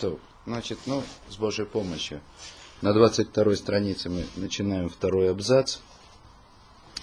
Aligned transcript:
То, 0.00 0.18
значит, 0.46 0.78
ну, 0.86 1.02
с 1.28 1.36
Божьей 1.36 1.66
помощью. 1.66 2.20
На 2.80 2.94
22 2.94 3.54
странице 3.56 4.08
мы 4.08 4.24
начинаем 4.36 4.88
второй 4.88 5.30
абзац. 5.30 5.78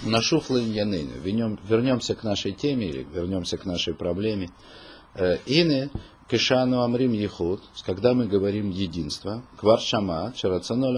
Нашуфлы 0.02 0.62
янейну. 0.62 1.14
Вернемся 1.22 2.16
к 2.16 2.24
нашей 2.24 2.54
теме 2.54 2.88
или 2.88 3.04
вернемся 3.04 3.58
к 3.58 3.66
нашей 3.66 3.94
проблеме. 3.94 4.50
Э, 5.14 5.38
Ины 5.46 5.92
кешану 6.28 6.82
амрим 6.82 7.14
ехуд, 7.14 7.62
когда 7.86 8.16
мы 8.16 8.26
говорим 8.26 8.72
единство, 8.72 9.44
квар 9.58 9.80
шама, 9.80 10.34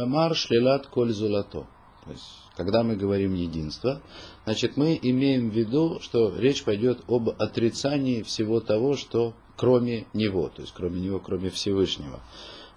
мар, 0.07 0.35
шлилат 0.35 0.87
коль 0.87 1.11
зулато. 1.11 1.67
То 2.05 2.11
есть, 2.11 2.23
когда 2.55 2.83
мы 2.83 2.95
говорим 2.95 3.33
единство, 3.33 4.01
значит, 4.45 4.77
мы 4.77 4.97
имеем 5.01 5.49
в 5.49 5.53
виду, 5.53 5.99
что 6.01 6.33
речь 6.37 6.63
пойдет 6.63 7.01
об 7.07 7.29
отрицании 7.29 8.23
всего 8.23 8.61
того, 8.61 8.95
что 8.95 9.33
кроме 9.59 10.05
него, 10.13 10.47
то 10.47 10.61
есть 10.61 10.73
кроме 10.73 11.01
него, 11.01 11.19
кроме 11.19 11.49
Всевышнего. 11.49 12.21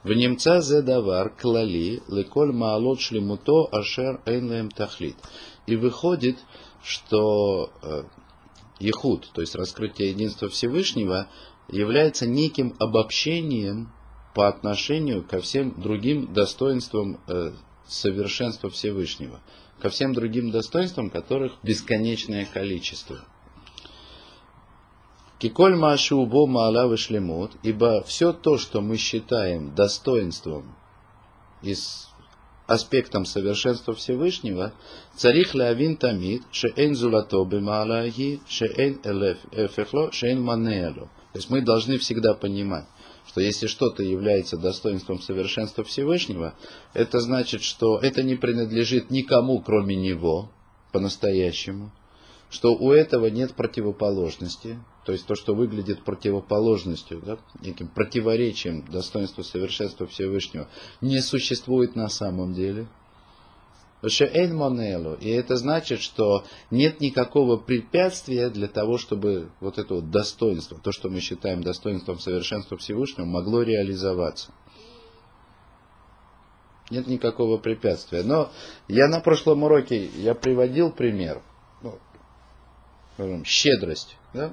В 0.03 0.13
немца 0.13 0.61
зедавар 0.61 1.31
клали 1.31 2.03
леколь 2.09 2.51
маалот 2.53 3.01
шлемуто 3.01 3.69
ашер 3.71 4.21
эйнлем 4.27 4.69
тахлит. 4.69 5.15
И 5.69 5.77
выходит, 5.77 6.39
что 6.83 7.71
э, 7.83 8.03
Ехуд, 8.81 9.31
то 9.33 9.43
есть 9.43 9.55
раскрытие 9.55 10.11
единства 10.11 10.49
Всевышнего, 10.49 11.29
является 11.69 12.27
неким 12.27 12.75
обобщением 12.81 13.93
по 14.35 14.49
отношению 14.49 15.23
ко 15.23 15.41
всем 15.41 15.81
другим 15.81 16.33
достоинствам 16.33 17.21
э, 17.29 17.53
совершенства 17.87 18.71
Всевышнего, 18.71 19.41
ко 19.79 19.89
всем 19.89 20.15
другим 20.15 20.51
достоинствам, 20.51 21.11
которых 21.11 21.53
бесконечное 21.63 22.45
количество. 22.45 23.21
Киколь 25.43 25.75
машу 25.75 26.19
убо 26.19 26.47
маала 26.47 26.87
вышлемут, 26.87 27.51
ибо 27.65 28.05
все 28.05 28.33
то, 28.33 28.59
что 28.59 28.81
мы 28.81 28.97
считаем 28.97 29.75
достоинством 29.75 30.77
и 31.63 31.75
аспектом 32.69 33.25
совершенства 33.25 33.93
Всевышнего, 33.93 34.73
царих 35.17 35.57
лавин 35.57 35.97
тамид, 35.97 36.43
шеэн 36.53 36.95
зулато 36.95 37.45
бемаалаги, 37.45 38.41
шеэн 38.49 39.01
эфехло, 39.51 40.13
шеэн 40.13 40.41
манеэло. 40.41 41.11
То 41.33 41.39
есть 41.39 41.51
мы 41.51 41.61
должны 41.61 41.99
всегда 41.99 42.35
понимать, 42.35 42.87
что 43.27 43.41
если 43.41 43.67
что-то 43.67 44.05
является 44.05 44.57
достоинством 44.57 45.21
совершенства 45.21 45.83
Всевышнего, 45.83 46.55
это 46.95 47.19
значит, 47.19 47.65
что 47.65 47.99
это 47.99 48.23
не 48.23 48.37
принадлежит 48.37 49.11
никому, 49.11 49.61
кроме 49.61 49.97
Него, 49.97 50.53
по-настоящему, 50.93 51.91
что 52.49 52.77
у 52.77 52.93
этого 52.93 53.27
нет 53.27 53.55
противоположности, 53.55 54.79
то 55.05 55.13
есть 55.13 55.27
то, 55.27 55.35
что 55.35 55.55
выглядит 55.55 56.05
противоположностью, 56.05 57.21
да, 57.25 57.39
неким 57.61 57.89
противоречием 57.89 58.85
достоинства 58.87 59.43
совершенства 59.43 60.07
Всевышнего, 60.07 60.69
не 61.01 61.21
существует 61.21 61.97
на 61.97 62.09
самом 62.09 62.55
деле. 62.55 62.87
Шеэль 64.05 64.53
Монелу. 64.53 65.15
И 65.15 65.29
это 65.29 65.57
значит, 65.57 66.01
что 66.01 66.45
нет 66.71 67.01
никакого 67.01 67.57
препятствия 67.57 68.51
для 68.51 68.67
того, 68.67 68.99
чтобы 68.99 69.51
вот 69.61 69.79
это 69.79 69.95
вот 69.95 70.11
достоинство, 70.11 70.79
то, 70.79 70.91
что 70.91 71.09
мы 71.09 71.21
считаем 71.21 71.63
достоинством 71.63 72.19
совершенства 72.19 72.77
Всевышнего, 72.77 73.27
могло 73.27 73.63
реализоваться. 73.63 74.53
Нет 76.91 77.07
никакого 77.07 77.59
препятствия. 77.59 78.23
Но 78.23 78.51
я 78.89 79.09
на 79.09 79.21
прошлом 79.21 79.63
уроке 79.63 80.07
я 80.07 80.35
приводил 80.35 80.93
пример. 80.93 81.41
Ну, 81.83 81.99
скажем, 83.15 83.45
щедрость. 83.45 84.17
Да? 84.35 84.53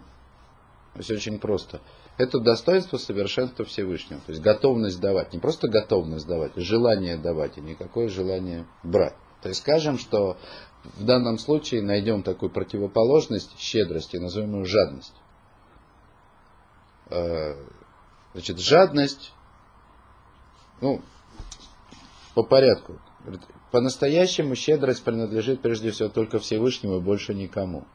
То 1.00 1.02
есть 1.04 1.12
очень 1.12 1.40
просто. 1.40 1.80
Это 2.18 2.42
достоинство 2.42 2.98
совершенства 2.98 3.64
Всевышнего. 3.64 4.20
То 4.26 4.34
есть 4.34 4.42
готовность 4.42 5.00
давать. 5.00 5.32
Не 5.32 5.40
просто 5.40 5.70
готовность 5.70 6.28
давать, 6.28 6.52
желание 6.58 7.16
давать. 7.16 7.58
И 7.58 7.62
никакое 7.62 8.10
желание 8.10 8.68
брать. 8.84 9.16
То 9.42 9.48
есть 9.48 9.62
скажем, 9.62 9.98
что 9.98 10.36
в 10.98 11.06
данном 11.06 11.38
случае 11.38 11.84
найдем 11.84 12.22
такую 12.22 12.50
противоположность 12.50 13.58
щедрости, 13.58 14.18
назовем 14.18 14.56
ее 14.58 14.66
жадность. 14.66 15.14
Э, 17.12 17.56
значит, 18.34 18.60
жадность, 18.60 19.32
ну, 20.82 21.02
по 22.36 22.44
порядку. 22.44 23.00
По-настоящему 23.72 24.54
щедрость 24.56 25.06
принадлежит 25.06 25.62
прежде 25.62 25.92
всего 25.92 26.10
только 26.10 26.40
Всевышнему 26.40 26.98
и 26.98 27.02
больше 27.02 27.34
никому. 27.34 27.88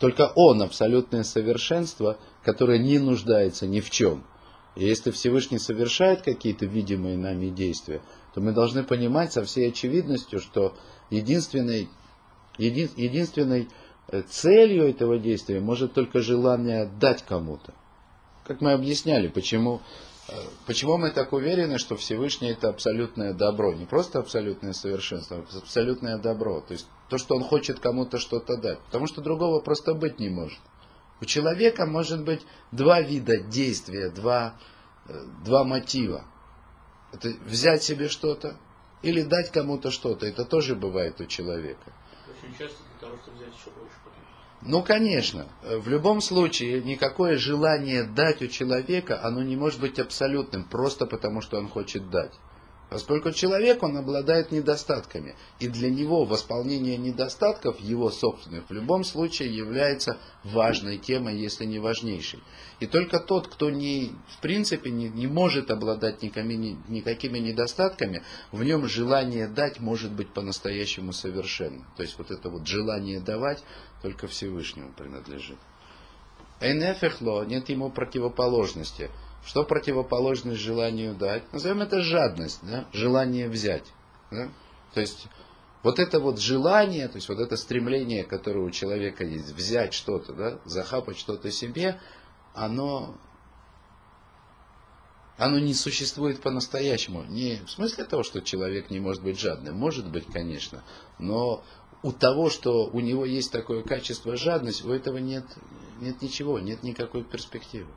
Только 0.00 0.32
Он 0.34 0.62
абсолютное 0.62 1.22
совершенство, 1.24 2.18
которое 2.42 2.78
не 2.78 2.98
нуждается 2.98 3.66
ни 3.66 3.80
в 3.80 3.90
чем. 3.90 4.24
И 4.74 4.86
если 4.86 5.10
Всевышний 5.10 5.58
совершает 5.58 6.22
какие-то 6.22 6.64
видимые 6.64 7.18
нами 7.18 7.50
действия, 7.50 8.00
то 8.34 8.40
мы 8.40 8.52
должны 8.52 8.82
понимать 8.82 9.32
со 9.32 9.44
всей 9.44 9.68
очевидностью, 9.68 10.40
что 10.40 10.74
единственной, 11.10 11.90
един, 12.56 12.88
единственной 12.96 13.68
э, 14.08 14.22
целью 14.22 14.88
этого 14.88 15.18
действия 15.18 15.60
может 15.60 15.92
только 15.92 16.20
желание 16.22 16.90
дать 16.98 17.22
кому-то. 17.22 17.74
Как 18.46 18.62
мы 18.62 18.72
объясняли, 18.72 19.28
почему 19.28 19.82
Почему 20.66 20.96
мы 20.96 21.10
так 21.10 21.32
уверены, 21.32 21.78
что 21.78 21.96
Всевышний 21.96 22.50
это 22.50 22.68
абсолютное 22.68 23.32
добро? 23.32 23.72
Не 23.72 23.86
просто 23.86 24.18
абсолютное 24.18 24.72
совершенство, 24.72 25.38
а 25.38 25.58
абсолютное 25.58 26.18
добро. 26.18 26.60
То 26.60 26.72
есть 26.72 26.86
то, 27.08 27.18
что 27.18 27.34
он 27.36 27.42
хочет 27.42 27.80
кому-то 27.80 28.18
что-то 28.18 28.56
дать. 28.56 28.78
Потому 28.80 29.06
что 29.06 29.22
другого 29.22 29.60
просто 29.60 29.94
быть 29.94 30.20
не 30.20 30.28
может. 30.28 30.58
У 31.20 31.24
человека 31.24 31.86
может 31.86 32.24
быть 32.24 32.46
два 32.70 33.00
вида 33.00 33.38
действия, 33.38 34.10
два, 34.10 34.56
э, 35.08 35.12
два 35.44 35.64
мотива. 35.64 36.24
Это 37.12 37.30
взять 37.44 37.82
себе 37.82 38.08
что-то 38.08 38.56
или 39.02 39.22
дать 39.22 39.50
кому-то 39.50 39.90
что-то. 39.90 40.26
Это 40.26 40.44
тоже 40.44 40.76
бывает 40.76 41.20
у 41.20 41.26
человека. 41.26 41.92
Очень 42.28 42.56
часто 42.56 42.78
для 42.84 43.08
того, 43.08 43.18
чтобы 43.18 43.36
взять 43.36 43.54
еще 43.54 43.70
больше. 43.70 43.96
Ну, 44.62 44.82
конечно, 44.82 45.46
в 45.62 45.88
любом 45.88 46.20
случае 46.20 46.82
никакое 46.82 47.38
желание 47.38 48.04
дать 48.04 48.42
у 48.42 48.46
человека, 48.46 49.20
оно 49.22 49.42
не 49.42 49.56
может 49.56 49.80
быть 49.80 49.98
абсолютным, 49.98 50.64
просто 50.64 51.06
потому 51.06 51.40
что 51.40 51.58
он 51.58 51.68
хочет 51.68 52.10
дать. 52.10 52.32
Поскольку 52.90 53.30
человек, 53.30 53.84
он 53.84 53.96
обладает 53.96 54.50
недостатками. 54.50 55.36
И 55.60 55.68
для 55.68 55.90
него 55.90 56.24
восполнение 56.24 56.96
недостатков, 56.96 57.78
его 57.80 58.10
собственных, 58.10 58.68
в 58.68 58.72
любом 58.72 59.04
случае 59.04 59.56
является 59.56 60.18
важной 60.42 60.98
темой, 60.98 61.38
если 61.38 61.66
не 61.66 61.78
важнейшей. 61.78 62.40
И 62.80 62.86
только 62.86 63.20
тот, 63.20 63.46
кто 63.46 63.70
не, 63.70 64.12
в 64.36 64.40
принципе 64.40 64.90
не, 64.90 65.08
не 65.08 65.28
может 65.28 65.70
обладать 65.70 66.20
никакими, 66.22 66.76
никакими 66.88 67.38
недостатками, 67.38 68.24
в 68.50 68.64
нем 68.64 68.88
желание 68.88 69.46
дать 69.46 69.78
может 69.78 70.10
быть 70.10 70.32
по-настоящему 70.34 71.12
совершенно. 71.12 71.86
То 71.96 72.02
есть 72.02 72.18
вот 72.18 72.32
это 72.32 72.50
вот 72.50 72.66
желание 72.66 73.20
давать 73.20 73.62
только 74.02 74.26
Всевышнему 74.26 74.92
принадлежит. 74.94 75.58
Эйнефехло, 76.60 77.44
нет 77.44 77.68
ему 77.68 77.88
противоположности. 77.90 79.10
Что 79.44 79.64
противоположность 79.64 80.60
желанию 80.60 81.14
дать? 81.14 81.52
Назовем 81.52 81.80
это 81.82 82.02
жадность, 82.02 82.60
да? 82.62 82.86
желание 82.92 83.48
взять. 83.48 83.86
Да? 84.30 84.48
То 84.94 85.00
есть 85.00 85.28
вот 85.82 85.98
это 85.98 86.20
вот 86.20 86.38
желание, 86.38 87.08
то 87.08 87.16
есть 87.16 87.28
вот 87.28 87.38
это 87.38 87.56
стремление, 87.56 88.24
которое 88.24 88.60
у 88.60 88.70
человека 88.70 89.24
есть, 89.24 89.52
взять 89.52 89.94
что-то, 89.94 90.32
да, 90.34 90.60
захапать 90.64 91.18
что-то 91.18 91.50
себе, 91.50 91.98
оно, 92.54 93.16
оно 95.38 95.58
не 95.58 95.72
существует 95.72 96.42
по-настоящему. 96.42 97.24
Не 97.24 97.62
в 97.64 97.70
смысле 97.70 98.04
того, 98.04 98.22
что 98.22 98.42
человек 98.42 98.90
не 98.90 99.00
может 99.00 99.22
быть 99.22 99.38
жадным. 99.38 99.76
Может 99.76 100.10
быть, 100.10 100.26
конечно. 100.26 100.82
Но 101.18 101.64
у 102.02 102.12
того, 102.12 102.50
что 102.50 102.86
у 102.86 103.00
него 103.00 103.24
есть 103.24 103.50
такое 103.50 103.82
качество 103.82 104.36
жадность, 104.36 104.84
у 104.84 104.92
этого 104.92 105.16
нет, 105.16 105.44
нет 106.00 106.20
ничего, 106.20 106.58
нет 106.58 106.82
никакой 106.82 107.24
перспективы. 107.24 107.88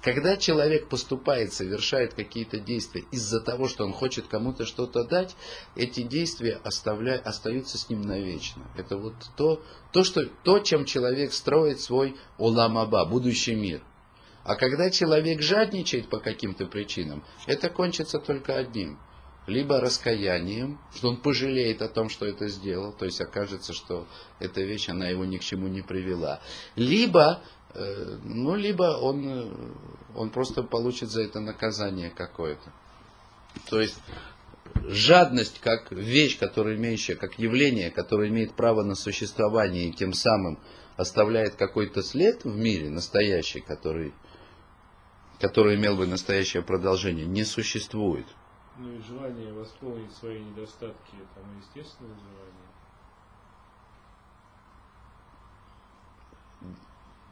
Когда 0.00 0.36
человек 0.36 0.88
поступает, 0.88 1.52
совершает 1.52 2.14
какие-то 2.14 2.60
действия 2.60 3.04
из-за 3.10 3.40
того, 3.40 3.66
что 3.66 3.84
он 3.84 3.92
хочет 3.92 4.28
кому-то 4.28 4.64
что-то 4.64 5.04
дать, 5.04 5.34
эти 5.74 6.02
действия 6.02 6.60
оставля... 6.62 7.20
остаются 7.24 7.78
с 7.78 7.88
ним 7.88 8.02
навечно. 8.02 8.62
Это 8.76 8.96
вот 8.96 9.14
то, 9.36 9.60
то, 9.92 10.04
что, 10.04 10.26
то, 10.44 10.60
чем 10.60 10.84
человек 10.84 11.32
строит 11.32 11.80
свой 11.80 12.16
оламаба, 12.38 13.04
будущий 13.06 13.56
мир. 13.56 13.82
А 14.44 14.54
когда 14.54 14.88
человек 14.90 15.42
жадничает 15.42 16.08
по 16.08 16.20
каким-то 16.20 16.66
причинам, 16.66 17.24
это 17.46 17.68
кончится 17.68 18.18
только 18.20 18.56
одним. 18.56 18.98
Либо 19.48 19.80
раскаянием, 19.80 20.78
что 20.94 21.08
он 21.08 21.16
пожалеет 21.16 21.82
о 21.82 21.88
том, 21.88 22.08
что 22.10 22.26
это 22.26 22.48
сделал, 22.48 22.92
то 22.92 23.06
есть 23.06 23.20
окажется, 23.20 23.72
что 23.72 24.06
эта 24.38 24.60
вещь, 24.60 24.90
она 24.90 25.08
его 25.08 25.24
ни 25.24 25.38
к 25.38 25.42
чему 25.42 25.68
не 25.68 25.80
привела. 25.80 26.40
Либо 26.76 27.42
ну, 27.74 28.54
либо 28.54 28.98
он, 28.98 29.28
э, 29.28 29.52
он 30.14 30.30
просто 30.30 30.62
получит 30.62 31.10
за 31.10 31.22
это 31.22 31.40
наказание 31.40 32.10
какое-то. 32.10 32.72
То 33.68 33.80
есть 33.80 33.98
жадность 34.86 35.60
как 35.60 35.90
вещь, 35.92 36.38
которая 36.38 36.76
имеющая, 36.76 37.14
как 37.14 37.38
явление, 37.38 37.90
которое 37.90 38.28
имеет 38.28 38.54
право 38.54 38.82
на 38.82 38.94
существование 38.94 39.88
и 39.88 39.92
тем 39.92 40.12
самым 40.12 40.58
оставляет 40.96 41.54
какой-то 41.54 42.02
след 42.02 42.44
в 42.44 42.56
мире 42.56 42.90
настоящий, 42.90 43.60
который 43.60 44.12
который 45.40 45.76
имел 45.76 45.96
бы 45.96 46.06
настоящее 46.06 46.62
продолжение, 46.62 47.26
не 47.26 47.44
существует. 47.44 48.26
Ну 48.76 48.92
и 48.92 49.00
желание 49.02 49.52
восполнить 49.52 50.12
свои 50.12 50.42
недостатки, 50.42 51.14
там 51.34 51.44
естественное 51.58 52.16
желание. 52.16 52.68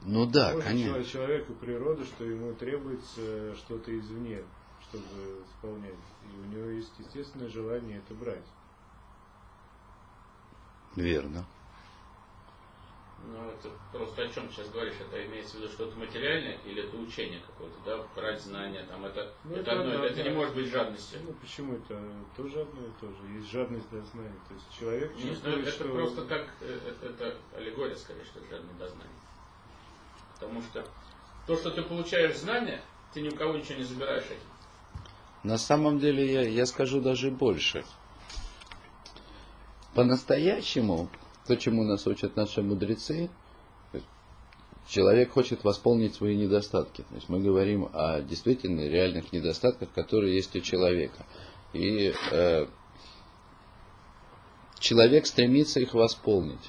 Ну 0.08 0.24
да, 0.24 0.52
Может 0.52 0.64
конечно. 0.68 1.04
человеку 1.04 1.52
природа, 1.54 2.04
что 2.04 2.24
ему 2.24 2.54
требуется 2.54 3.56
что-то 3.56 3.98
извне, 3.98 4.44
чтобы 4.88 5.04
исполнять. 5.48 5.94
И 6.22 6.38
у 6.38 6.44
него 6.44 6.70
есть 6.70 6.92
естественное 6.98 7.48
желание 7.48 7.98
это 7.98 8.14
брать. 8.14 8.44
Верно. 10.94 11.44
Ну, 13.26 13.50
это 13.50 13.70
просто 13.92 14.22
о 14.22 14.28
чем 14.28 14.48
сейчас 14.52 14.68
говоришь? 14.68 14.94
Это 15.00 15.26
имеется 15.26 15.56
в 15.56 15.60
виду 15.60 15.72
что-то 15.72 15.98
материальное 15.98 16.58
или 16.64 16.84
это 16.84 16.96
учение 16.96 17.40
какое-то, 17.40 17.76
да? 17.84 18.06
Брать 18.14 18.40
знания, 18.40 18.84
там 18.84 19.04
это, 19.04 19.34
Ну, 19.42 19.52
это 19.56 19.60
это 19.62 19.80
одно, 19.80 19.98
да, 19.98 20.04
это, 20.06 20.16
да. 20.16 20.22
не 20.22 20.30
может 20.30 20.54
быть 20.54 20.66
жадностью. 20.68 21.20
Ну 21.24 21.32
почему 21.32 21.74
это 21.74 22.00
тоже 22.36 22.60
одно 22.60 22.86
и 22.86 22.90
то 23.00 23.08
же? 23.08 23.32
Есть 23.34 23.50
жадность 23.50 23.90
до 23.90 24.00
знаний. 24.02 24.38
То 24.46 24.54
есть 24.54 24.78
человек 24.78 25.16
Не, 25.16 25.24
ну, 25.24 25.30
чувствует, 25.30 25.58
это 25.66 25.70
что... 25.72 25.88
просто 25.88 26.24
как, 26.26 26.46
э, 26.60 26.78
это, 26.88 27.06
это 27.06 27.36
аллегория, 27.56 27.96
скорее, 27.96 28.24
что 28.24 28.38
это 28.38 28.50
жадное 28.50 28.74
дознание. 28.74 29.25
Потому 30.38 30.62
что 30.62 30.84
то, 31.46 31.56
что 31.56 31.70
ты 31.70 31.82
получаешь 31.82 32.36
знания, 32.36 32.82
ты 33.12 33.20
ни 33.22 33.28
у 33.28 33.36
кого 33.36 33.56
ничего 33.56 33.78
не 33.78 33.84
забираешь 33.84 34.24
этим. 34.24 34.56
На 35.42 35.58
самом 35.58 35.98
деле 35.98 36.32
я, 36.32 36.42
я 36.42 36.66
скажу 36.66 37.00
даже 37.00 37.30
больше. 37.30 37.84
По-настоящему, 39.94 41.08
то, 41.46 41.56
чему 41.56 41.84
нас 41.84 42.06
учат 42.06 42.36
наши 42.36 42.62
мудрецы, 42.62 43.30
человек 44.88 45.32
хочет 45.32 45.64
восполнить 45.64 46.14
свои 46.14 46.36
недостатки. 46.36 47.02
То 47.02 47.14
есть 47.14 47.28
мы 47.28 47.40
говорим 47.40 47.88
о 47.92 48.20
действительно 48.20 48.80
реальных 48.88 49.32
недостатках, 49.32 49.90
которые 49.92 50.34
есть 50.34 50.54
у 50.56 50.60
человека. 50.60 51.24
И 51.72 52.12
э, 52.32 52.66
человек 54.78 55.26
стремится 55.26 55.80
их 55.80 55.94
восполнить. 55.94 56.68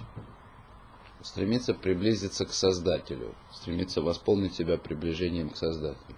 Стремится 1.22 1.74
приблизиться 1.74 2.46
к 2.46 2.54
Создателю. 2.54 3.36
Стремится 3.54 4.02
восполнить 4.02 4.56
себя 4.56 4.78
приближением 4.78 5.50
к 5.50 5.58
Создателю. 5.58 6.16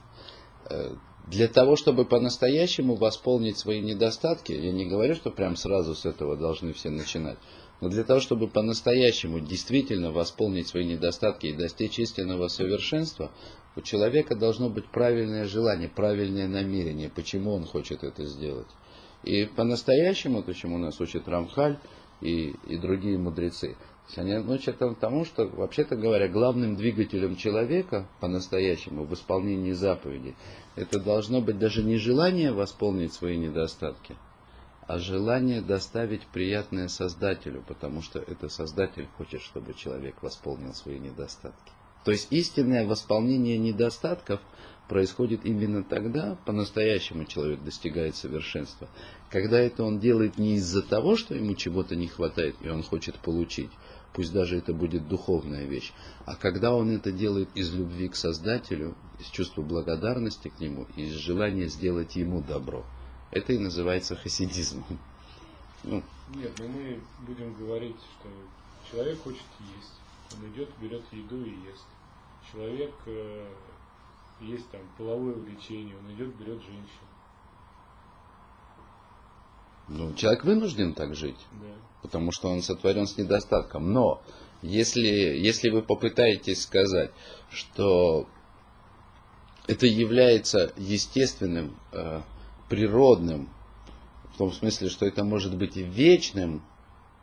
Э, 0.69 0.95
для 1.27 1.47
того, 1.47 1.75
чтобы 1.75 2.05
по-настоящему 2.05 2.95
восполнить 2.95 3.57
свои 3.57 3.81
недостатки, 3.81 4.51
я 4.51 4.71
не 4.71 4.85
говорю, 4.85 5.15
что 5.15 5.29
прям 5.29 5.55
сразу 5.55 5.93
с 5.93 6.05
этого 6.05 6.35
должны 6.35 6.73
все 6.73 6.89
начинать, 6.89 7.37
но 7.81 7.89
для 7.89 8.03
того, 8.03 8.19
чтобы 8.19 8.47
по-настоящему 8.47 9.39
действительно 9.39 10.11
восполнить 10.11 10.67
свои 10.67 10.85
недостатки 10.85 11.47
и 11.47 11.53
достичь 11.53 11.99
истинного 11.99 12.47
совершенства, 12.47 13.31
у 13.75 13.81
человека 13.81 14.35
должно 14.35 14.69
быть 14.69 14.89
правильное 14.89 15.45
желание, 15.45 15.87
правильное 15.87 16.47
намерение, 16.47 17.09
почему 17.09 17.53
он 17.53 17.65
хочет 17.65 18.03
это 18.03 18.25
сделать. 18.25 18.67
И 19.23 19.45
по-настоящему, 19.45 20.43
то, 20.43 20.53
чему 20.53 20.77
нас 20.77 20.99
учит 20.99 21.27
Рамхаль 21.27 21.79
и, 22.21 22.55
и 22.67 22.77
другие 22.77 23.17
мудрецы, 23.17 23.77
то 24.15 24.21
есть 24.21 24.35
они 24.35 24.51
учат 24.51 24.79
тому, 24.99 25.23
что, 25.23 25.47
вообще-то 25.47 25.95
говоря, 25.95 26.27
главным 26.27 26.75
двигателем 26.75 27.35
человека 27.35 28.07
по-настоящему 28.19 29.03
в 29.05 29.13
исполнении 29.13 29.73
заповедей, 29.73 30.35
это 30.75 30.99
должно 30.99 31.41
быть 31.41 31.59
даже 31.59 31.83
не 31.83 31.97
желание 31.97 32.51
восполнить 32.51 33.13
свои 33.13 33.37
недостатки, 33.37 34.15
а 34.87 34.97
желание 34.97 35.61
доставить 35.61 36.25
приятное 36.27 36.87
Создателю, 36.87 37.63
потому 37.67 38.01
что 38.01 38.17
это 38.17 38.49
Создатель 38.49 39.07
хочет, 39.15 39.41
чтобы 39.41 39.75
человек 39.75 40.15
восполнил 40.23 40.73
свои 40.73 40.97
недостатки. 40.97 41.71
То 42.03 42.11
есть 42.11 42.31
истинное 42.31 42.87
восполнение 42.87 43.59
недостатков 43.59 44.39
происходит 44.87 45.45
именно 45.45 45.83
тогда, 45.83 46.35
по-настоящему 46.45 47.25
человек 47.25 47.63
достигает 47.63 48.15
совершенства, 48.15 48.89
когда 49.29 49.59
это 49.59 49.83
он 49.83 49.99
делает 49.99 50.39
не 50.39 50.55
из-за 50.55 50.81
того, 50.81 51.15
что 51.15 51.35
ему 51.35 51.53
чего-то 51.53 51.95
не 51.95 52.07
хватает 52.07 52.55
и 52.61 52.69
он 52.69 52.81
хочет 52.81 53.15
получить, 53.19 53.69
пусть 54.13 54.33
даже 54.33 54.57
это 54.57 54.73
будет 54.73 55.07
духовная 55.07 55.65
вещь, 55.65 55.93
а 56.25 56.35
когда 56.35 56.73
он 56.73 56.89
это 56.91 57.11
делает 57.11 57.49
из 57.55 57.73
любви 57.73 58.09
к 58.09 58.15
Создателю, 58.15 58.95
из 59.19 59.27
чувства 59.27 59.61
благодарности 59.61 60.49
к 60.49 60.59
Нему 60.59 60.87
из 60.95 61.13
желания 61.13 61.67
сделать 61.67 62.15
Ему 62.15 62.41
добро. 62.41 62.85
Это 63.31 63.53
и 63.53 63.57
называется 63.57 64.15
хасидизмом. 64.15 64.85
Ну, 65.83 66.03
Нет, 66.35 66.51
но 66.59 66.67
мы 66.67 66.99
будем 67.25 67.53
говорить, 67.53 67.95
что 67.95 68.29
человек 68.91 69.21
хочет 69.21 69.43
есть. 69.75 69.93
Он 70.35 70.47
идет, 70.51 70.69
берет 70.81 71.03
еду 71.11 71.43
и 71.43 71.49
ест. 71.49 71.85
Человек 72.51 72.93
э, 73.05 73.47
есть 74.41 74.69
там 74.71 74.81
половое 74.97 75.35
увлечение, 75.35 75.95
он 75.97 76.13
идет, 76.13 76.35
берет 76.35 76.61
женщину. 76.61 77.08
Ну, 79.89 80.13
человек 80.13 80.43
вынужден 80.43 80.93
так 80.93 81.15
жить. 81.15 81.39
Да. 81.51 81.67
потому 82.01 82.31
что 82.31 82.49
он 82.49 82.61
сотворен 82.61 83.07
с 83.07 83.17
недостатком. 83.17 83.91
Но 83.91 84.21
если, 84.61 85.07
если 85.07 85.69
вы 85.69 85.81
попытаетесь 85.81 86.61
сказать, 86.63 87.11
что 87.51 88.27
это 89.67 89.85
является 89.85 90.73
естественным, 90.77 91.75
э, 91.91 92.21
природным, 92.69 93.49
в 94.33 94.37
том 94.37 94.51
смысле, 94.51 94.89
что 94.89 95.05
это 95.05 95.23
может 95.23 95.55
быть 95.57 95.75
вечным 95.75 96.63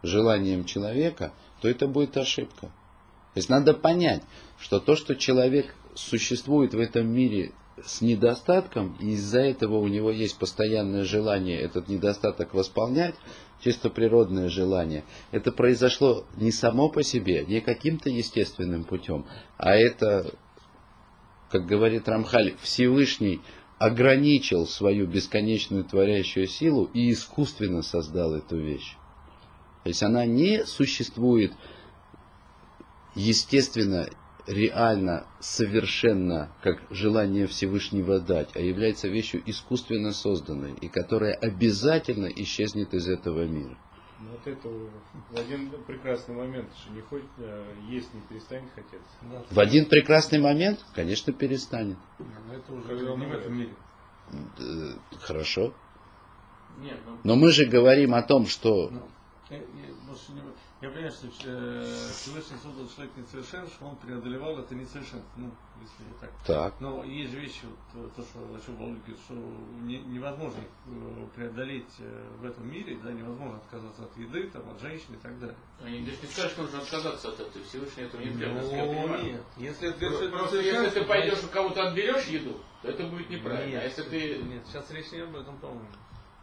желанием 0.03 0.65
человека, 0.65 1.33
то 1.61 1.69
это 1.69 1.89
будет 1.89 2.17
ошибка. 2.17 2.67
То 2.67 3.39
есть 3.39 3.49
надо 3.49 3.75
понять, 3.75 4.23
что 4.59 4.81
то, 4.81 4.97
что 4.97 5.15
человек 5.15 5.75
существует 5.95 6.75
в 6.75 6.79
этом 6.79 7.09
мире 7.09 7.53
с 7.85 8.01
недостатком, 8.01 8.97
и 9.01 9.11
из-за 9.11 9.41
этого 9.41 9.77
у 9.77 9.89
него 9.89 10.11
есть 10.11 10.39
постоянное 10.39 11.05
желание 11.05 11.61
этот 11.61 11.89
недостаток 11.89 12.55
восполнять, 12.55 13.15
чисто 13.63 13.91
природное 13.91 14.49
желание, 14.49 15.05
это 15.31 15.53
произошло 15.53 16.25
не 16.37 16.53
само 16.53 16.89
по 16.89 17.03
себе, 17.03 17.45
не 17.47 17.61
каким-то 17.61 18.09
естественным 18.09 18.85
путем, 18.85 19.27
а 19.59 19.75
это, 19.75 20.33
как 21.51 21.67
говорит 21.67 22.09
Рамхаль, 22.09 22.55
Всевышний 22.63 23.41
ограничил 23.79 24.67
свою 24.67 25.07
бесконечную 25.07 25.85
творящую 25.85 26.47
силу 26.47 26.89
и 26.95 27.13
искусственно 27.13 27.83
создал 27.83 28.35
эту 28.35 28.57
вещь. 28.57 28.97
То 29.83 29.89
есть 29.91 30.03
она 30.03 30.25
не 30.25 30.65
существует 30.65 31.53
естественно, 33.15 34.09
реально, 34.47 35.27
совершенно, 35.41 36.53
как 36.63 36.83
желание 36.91 37.47
Всевышнего 37.47 38.21
дать, 38.21 38.51
а 38.55 38.61
является 38.61 39.09
вещью 39.09 39.43
искусственно 39.47 40.13
созданной, 40.13 40.75
и 40.81 40.89
которая 40.89 41.35
обязательно 41.35 42.27
исчезнет 42.27 42.95
из 42.95 43.09
этого 43.09 43.45
мира. 43.47 43.77
Но 44.19 44.33
от 44.33 44.47
этого 44.47 44.91
в 45.31 45.39
один 45.39 45.71
прекрасный 45.87 46.35
момент, 46.35 46.71
что 46.81 46.91
не 46.93 47.03
хоть 47.03 47.25
э, 47.37 47.75
есть 47.91 48.15
не 48.15 48.21
перестанет 48.23 48.71
хотеться. 48.75 49.15
Да. 49.23 49.45
В 49.51 49.61
один 49.61 49.85
прекрасный 49.87 50.39
момент, 50.39 50.83
конечно, 50.95 51.35
перестанет. 51.35 51.99
Но 52.19 52.55
это 52.55 52.73
уже 52.73 52.89
Когда 52.89 53.13
он 53.13 53.21
не 53.21 53.27
в 53.27 53.33
этом 53.33 53.59
мире. 53.59 53.75
Э, 54.59 54.93
Хорошо. 55.21 55.75
Нет, 56.79 56.99
ну, 57.07 57.19
Но 57.25 57.37
мы 57.37 57.53
же 57.53 57.67
говорим 57.67 58.15
о 58.15 58.23
том, 58.23 58.47
что 58.47 58.89
Ну, 58.91 59.03
я, 59.51 59.59
я, 59.59 59.63
я 60.83 60.89
понимаю, 60.91 61.13
что 61.13 61.29
э, 61.45 61.85
Всевышний 62.13 62.57
создал 62.63 62.89
человека 62.89 63.21
несовершенством, 63.21 63.89
он 63.91 63.97
преодолевал 63.97 64.59
это 64.59 64.75
несовершенство. 64.75 65.23
Ну, 65.37 65.51
если 65.81 66.13
так. 66.21 66.31
так, 66.47 66.81
Но 66.81 67.05
есть 67.05 67.31
же 67.33 67.39
вещи, 67.41 67.61
вот, 67.95 68.15
то, 68.15 68.23
что 68.23 68.39
о 68.41 68.61
чем 68.65 68.77
говорит, 68.77 69.03
что 69.25 69.35
не- 69.83 70.01
невозможно 70.01 70.59
их 70.59 70.69
э, 70.87 71.27
преодолеть 71.37 71.95
э, 72.01 72.29
в 72.41 72.45
этом 72.45 72.71
мире, 72.71 72.99
да, 73.05 73.13
невозможно 73.13 73.57
отказаться 73.59 74.05
от 74.05 74.17
еды, 74.17 74.49
там, 74.51 74.69
от 74.71 74.81
женщин 74.81 75.15
и 75.15 75.19
так 75.19 75.39
далее. 75.39 75.57
они 75.85 76.01
здесь 76.03 76.23
не 76.23 76.29
скажешь, 76.29 76.53
что 76.53 76.63
нужно 76.63 76.79
отказаться 76.81 77.29
от 77.29 77.41
этого. 77.41 77.65
Всевышний 77.65 78.03
этого 78.05 78.21
не 78.23 78.37
требует, 78.37 78.65
Ну, 78.65 78.71
понимаю. 78.71 79.25
нет. 79.25 79.43
Если 79.59 79.89
это 79.91 79.99
Просто, 79.99 80.29
просто 80.31 80.61
если 80.61 80.91
ты 81.01 81.05
пойдешь 81.05 81.45
у 81.45 81.49
кого-то 81.49 81.89
отберешь 81.89 82.27
еду, 82.27 82.61
то 82.83 82.89
это 82.89 83.05
будет 83.07 83.31
неправильно. 83.31 83.71
Нет, 83.71 83.83
а 83.83 83.87
если 83.87 84.03
ты... 84.03 84.39
нет, 84.43 84.63
сейчас 84.67 84.91
речь 84.91 85.11
не 85.13 85.21
об 85.21 85.37
этом, 85.37 85.57
по-моему. 85.59 85.87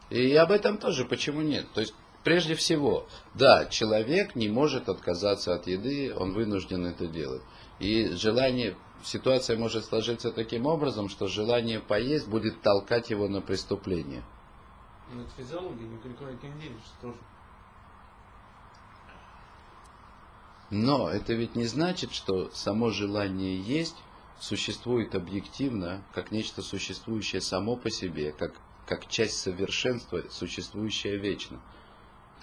И 0.09 0.35
об 0.35 0.51
этом 0.51 0.77
тоже, 0.77 1.05
почему 1.05 1.41
нет? 1.41 1.65
То 1.73 1.81
есть, 1.81 1.95
прежде 2.23 2.55
всего, 2.55 3.07
да, 3.33 3.65
человек 3.65 4.35
не 4.35 4.49
может 4.49 4.89
отказаться 4.89 5.53
от 5.53 5.67
еды, 5.67 6.13
он 6.15 6.33
вынужден 6.33 6.85
это 6.85 7.07
делать. 7.07 7.41
И 7.79 8.09
желание, 8.09 8.75
ситуация 9.03 9.57
может 9.57 9.85
сложиться 9.85 10.31
таким 10.31 10.65
образом, 10.65 11.09
что 11.09 11.27
желание 11.27 11.79
поесть 11.79 12.27
будет 12.27 12.61
толкать 12.61 13.09
его 13.09 13.27
на 13.27 13.41
преступление. 13.41 14.23
Но 15.13 15.21
это 15.21 15.31
физиология, 15.37 15.85
никто 15.85 16.07
никуда 16.07 16.31
не 16.31 16.37
денешься 16.37 16.93
тоже. 17.01 17.17
Но 20.69 21.09
это 21.09 21.33
ведь 21.33 21.55
не 21.55 21.65
значит, 21.65 22.13
что 22.13 22.49
само 22.51 22.89
желание 22.89 23.59
есть 23.59 23.95
существует 24.39 25.13
объективно, 25.13 26.03
как 26.13 26.31
нечто 26.31 26.61
существующее 26.61 27.41
само 27.41 27.75
по 27.75 27.91
себе, 27.91 28.31
как, 28.31 28.53
как 28.87 29.07
часть 29.07 29.37
совершенства, 29.37 30.23
существующее 30.31 31.17
вечно. 31.17 31.61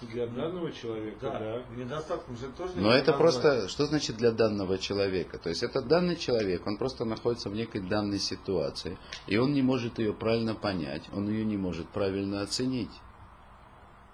Для 0.01 0.27
данного 0.27 0.71
человека, 0.71 1.17
да. 1.21 1.39
Да, 1.39 1.63
недостатком 1.75 2.35
же 2.37 2.47
тоже 2.57 2.73
Но 2.75 2.91
это 2.91 3.13
просто, 3.13 3.67
что 3.67 3.85
значит 3.85 4.17
для 4.17 4.31
данного 4.31 4.77
человека? 4.77 5.37
То 5.37 5.49
есть 5.49 5.61
это 5.63 5.81
данный 5.81 6.15
человек, 6.15 6.65
он 6.65 6.77
просто 6.77 7.05
находится 7.05 7.49
в 7.49 7.53
некой 7.53 7.81
данной 7.81 8.19
ситуации, 8.19 8.97
и 9.27 9.37
он 9.37 9.53
не 9.53 9.61
может 9.61 9.99
ее 9.99 10.13
правильно 10.13 10.55
понять, 10.55 11.03
он 11.13 11.29
ее 11.29 11.45
не 11.45 11.57
может 11.57 11.87
правильно 11.89 12.41
оценить. 12.41 12.91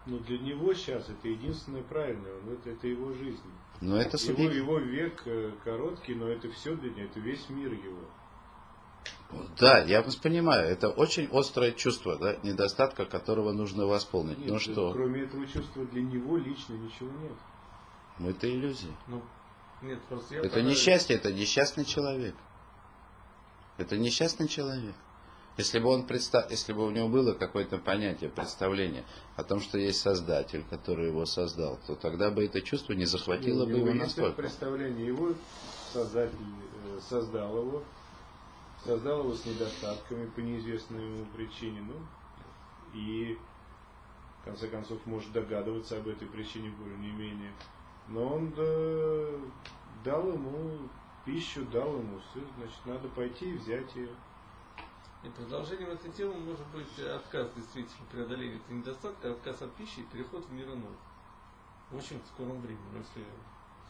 Но 0.05 0.19
для 0.19 0.37
него 0.39 0.73
сейчас 0.73 1.07
это 1.09 1.27
единственное 1.27 1.83
правильное, 1.83 2.33
он- 2.33 2.53
это, 2.53 2.69
это 2.71 2.87
его 2.87 3.13
жизнь. 3.13 3.39
Но 3.81 3.97
это 3.97 4.17
Его, 4.17 4.35
субъект- 4.35 4.55
его 4.55 4.79
век 4.79 5.21
э, 5.25 5.51
короткий, 5.63 6.15
но 6.15 6.27
это 6.27 6.49
все 6.51 6.75
для 6.75 6.89
него, 6.91 7.01
это 7.05 7.19
весь 7.19 7.47
мир 7.49 7.71
его. 7.73 8.01
Да, 9.59 9.79
я 9.79 10.01
вас 10.01 10.15
понимаю, 10.15 10.67
это 10.69 10.89
очень 10.89 11.27
острое 11.31 11.71
чувство, 11.71 12.17
да, 12.17 12.35
недостатка 12.43 13.05
которого 13.05 13.51
нужно 13.51 13.85
восполнить. 13.85 14.37
Нет, 14.39 14.49
ну 14.49 14.59
что, 14.59 14.93
Кроме 14.93 15.23
этого 15.23 15.45
чувства 15.45 15.85
для 15.85 16.01
него 16.01 16.37
лично 16.37 16.73
ничего 16.73 17.09
нет. 17.21 17.33
ну 18.19 18.29
это 18.29 18.49
иллюзия. 18.49 18.91
Ну, 19.07 19.21
нет, 19.81 19.99
просто 20.09 20.35
я 20.35 20.39
Это 20.41 20.49
тогда- 20.55 20.69
несчастье, 20.69 21.15
это 21.15 21.31
несчастный 21.33 21.85
человек. 21.85 22.35
Это 23.77 23.97
несчастный 23.97 24.47
человек. 24.47 24.95
Если 25.57 25.79
бы 25.79 25.89
он 25.89 26.05
представ... 26.05 26.49
если 26.51 26.71
бы 26.73 26.85
у 26.85 26.91
него 26.91 27.09
было 27.09 27.33
какое-то 27.33 27.79
понятие, 27.79 28.29
представление 28.29 29.03
о 29.35 29.43
том, 29.43 29.59
что 29.59 29.77
есть 29.79 29.99
Создатель, 29.99 30.63
который 30.69 31.07
его 31.07 31.25
создал, 31.25 31.79
то 31.87 31.95
тогда 31.95 32.29
бы 32.29 32.45
это 32.45 32.61
чувство 32.61 32.93
не 32.93 33.05
захватило 33.05 33.63
У 33.63 33.67
бы 33.67 33.73
его 33.73 33.93
настолько. 33.93 34.35
представление, 34.35 35.07
его 35.07 35.33
создатель 35.91 36.37
э, 36.85 36.99
создал 37.09 37.57
его, 37.57 37.83
создал 38.87 39.19
его 39.19 39.33
с 39.33 39.45
недостатками 39.45 40.27
по 40.27 40.39
неизвестной 40.39 41.03
ему 41.03 41.25
причине, 41.35 41.81
ну, 41.81 41.95
и 42.93 43.37
в 44.41 44.45
конце 44.45 44.69
концов 44.69 45.05
может 45.05 45.33
догадываться 45.33 45.97
об 45.97 46.07
этой 46.07 46.25
причине 46.25 46.69
более 46.69 46.97
не 46.97 47.11
менее. 47.11 47.51
Но 48.07 48.35
он 48.35 48.49
да, 48.51 49.27
дал 50.05 50.31
ему 50.31 50.87
пищу, 51.25 51.65
дал 51.65 51.97
ему 51.97 52.21
все, 52.31 52.39
значит, 52.55 52.85
надо 52.85 53.09
пойти 53.09 53.51
и 53.51 53.57
взять 53.57 53.93
ее. 53.93 54.09
И 55.21 55.29
продолжением 55.29 55.89
этой 55.89 56.09
темы 56.11 56.35
может 56.37 56.65
быть 56.67 56.97
отказ 56.99 57.51
действительно 57.57 58.07
преодоления 58.09 58.55
этого 58.55 58.77
недостатка, 58.77 59.31
отказ 59.33 59.61
от 59.63 59.75
пищи 59.75 59.99
и 59.99 60.03
переход 60.03 60.45
в 60.45 60.53
мир 60.53 60.67
иной. 60.67 60.95
В 61.91 61.97
очень 61.97 62.21
скором 62.33 62.61
времени, 62.61 62.99
если 62.99 63.25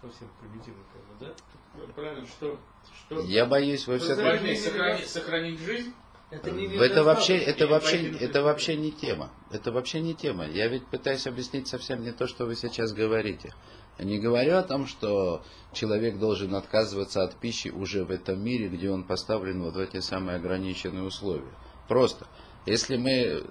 совсем 0.01 0.29
примитивно, 0.39 0.83
как 0.93 1.01
бы, 1.03 1.35
да? 1.35 1.93
Правильно, 1.93 2.25
что, 2.25 2.59
что 3.05 3.21
Я 3.21 3.45
боюсь, 3.45 3.87
вы 3.87 3.99
все 3.99 4.15
Вы 4.15 4.23
важнее 4.23 4.55
сохранить, 4.55 5.07
сохранить 5.07 5.59
жизнь, 5.59 5.93
Это 6.29 6.51
не 6.51 6.65
Это 6.65 7.03
вообще, 7.03 7.37
это 7.37 7.63
или 7.63 7.71
вообще, 7.71 8.11
это 8.17 8.43
вообще 8.43 8.75
не 8.75 8.91
тема. 8.91 9.31
Это 9.51 9.71
вообще 9.71 10.01
не 10.01 10.15
тема. 10.15 10.45
Я 10.47 10.67
ведь 10.67 10.85
пытаюсь 10.87 11.27
объяснить 11.27 11.67
совсем 11.67 12.03
не 12.03 12.11
то, 12.11 12.27
что 12.27 12.45
вы 12.45 12.55
сейчас 12.55 12.93
говорите. 12.93 13.53
Я 13.97 14.05
не 14.05 14.19
говорю 14.19 14.57
о 14.57 14.63
том, 14.63 14.85
что 14.85 15.43
человек 15.73 16.19
должен 16.19 16.53
отказываться 16.55 17.23
от 17.23 17.35
пищи 17.35 17.69
уже 17.69 18.03
в 18.03 18.11
этом 18.11 18.43
мире, 18.43 18.67
где 18.69 18.91
он 18.91 19.03
поставлен 19.03 19.63
вот 19.63 19.75
в 19.75 19.79
эти 19.79 19.99
самые 19.99 20.37
ограниченные 20.37 21.03
условия. 21.03 21.53
Просто, 21.87 22.27
если 22.65 22.97
мы 22.97 23.43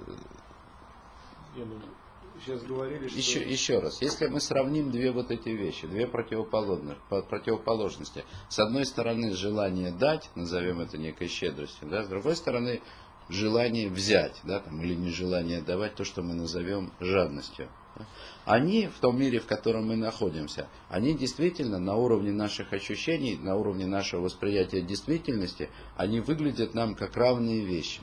сейчас 2.45 2.63
говорили, 2.63 3.09
что... 3.09 3.17
еще, 3.17 3.41
еще 3.41 3.79
раз, 3.79 4.01
если 4.03 4.27
мы 4.27 4.41
сравним 4.41 4.91
две 4.91 5.13
вот 5.13 5.31
эти 5.31 5.51
вещи, 5.51 5.87
две 5.87 6.07
противоположных, 6.07 6.99
по- 7.09 7.23
противоположности, 7.23 8.25
с 8.49 8.59
одной 8.59 8.87
стороны 8.87 9.33
желание 9.33 9.91
дать, 9.91 10.31
назовем 10.35 10.81
это 10.81 10.99
некой 10.99 11.29
щедростью, 11.29 11.89
да, 11.89 12.05
с 12.05 12.09
другой 12.09 12.37
стороны 12.37 12.83
желание 13.29 13.89
взять, 13.89 14.41
да, 14.45 14.61
там, 14.61 14.81
или 14.83 14.95
нежелание 14.95 15.61
давать 15.61 15.95
то, 15.95 16.05
что 16.05 16.23
мы 16.23 16.35
назовем 16.35 16.93
жадностью. 17.01 17.69
Они 18.45 18.89
в 18.89 19.01
том 19.01 19.19
мире, 19.19 19.41
в 19.41 19.47
котором 19.47 19.89
мы 19.89 19.97
находимся, 19.97 20.69
они 20.89 21.15
действительно 21.15 21.79
на 21.79 21.97
уровне 21.97 22.31
наших 22.31 22.73
ощущений, 22.73 23.37
на 23.37 23.57
уровне 23.57 23.87
нашего 23.87 24.21
восприятия 24.21 24.83
действительности, 24.83 25.71
они 25.97 26.21
выглядят 26.21 26.75
нам 26.75 26.95
как 26.95 27.17
равные 27.17 27.65
вещи. 27.65 28.01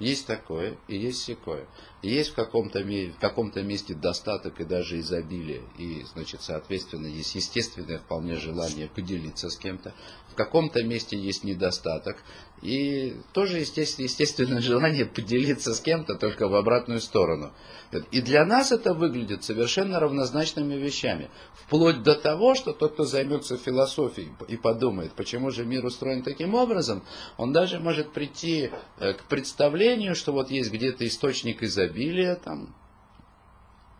Есть 0.00 0.26
такое 0.26 0.78
и 0.88 0.96
есть 0.96 1.22
секое. 1.22 1.68
Есть 2.00 2.30
в 2.30 2.34
каком-то, 2.34 2.80
в 2.80 3.18
каком-то 3.20 3.62
месте 3.62 3.94
достаток 3.94 4.58
и 4.58 4.64
даже 4.64 4.98
изобилие. 4.98 5.62
И, 5.76 6.04
значит, 6.14 6.40
соответственно, 6.40 7.06
есть 7.06 7.34
естественное 7.34 7.98
вполне 7.98 8.36
желание 8.36 8.88
поделиться 8.88 9.50
с 9.50 9.58
кем-то. 9.58 9.94
В 10.32 10.34
каком-то 10.34 10.82
месте 10.82 11.18
есть 11.18 11.44
недостаток. 11.44 12.22
И 12.62 13.16
тоже 13.32 13.58
естественно, 13.58 14.04
естественное 14.04 14.60
желание 14.60 15.06
поделиться 15.06 15.74
с 15.74 15.80
кем-то, 15.80 16.14
только 16.16 16.46
в 16.46 16.54
обратную 16.54 17.00
сторону. 17.00 17.52
И 18.12 18.20
для 18.20 18.44
нас 18.44 18.70
это 18.70 18.92
выглядит 18.92 19.44
совершенно 19.44 19.98
равнозначными 19.98 20.74
вещами. 20.74 21.30
Вплоть 21.54 22.02
до 22.02 22.14
того, 22.14 22.54
что 22.54 22.72
тот, 22.72 22.92
кто 22.92 23.04
займется 23.04 23.56
философией 23.56 24.32
и 24.48 24.56
подумает, 24.56 25.12
почему 25.12 25.50
же 25.50 25.64
мир 25.64 25.84
устроен 25.84 26.22
таким 26.22 26.54
образом, 26.54 27.02
он 27.38 27.52
даже 27.52 27.80
может 27.80 28.12
прийти 28.12 28.70
э, 28.98 29.14
к 29.14 29.24
представлению, 29.24 30.14
что 30.14 30.32
вот 30.32 30.50
есть 30.50 30.70
где-то 30.70 31.06
источник 31.06 31.62
изобилия, 31.62 32.36
там, 32.36 32.74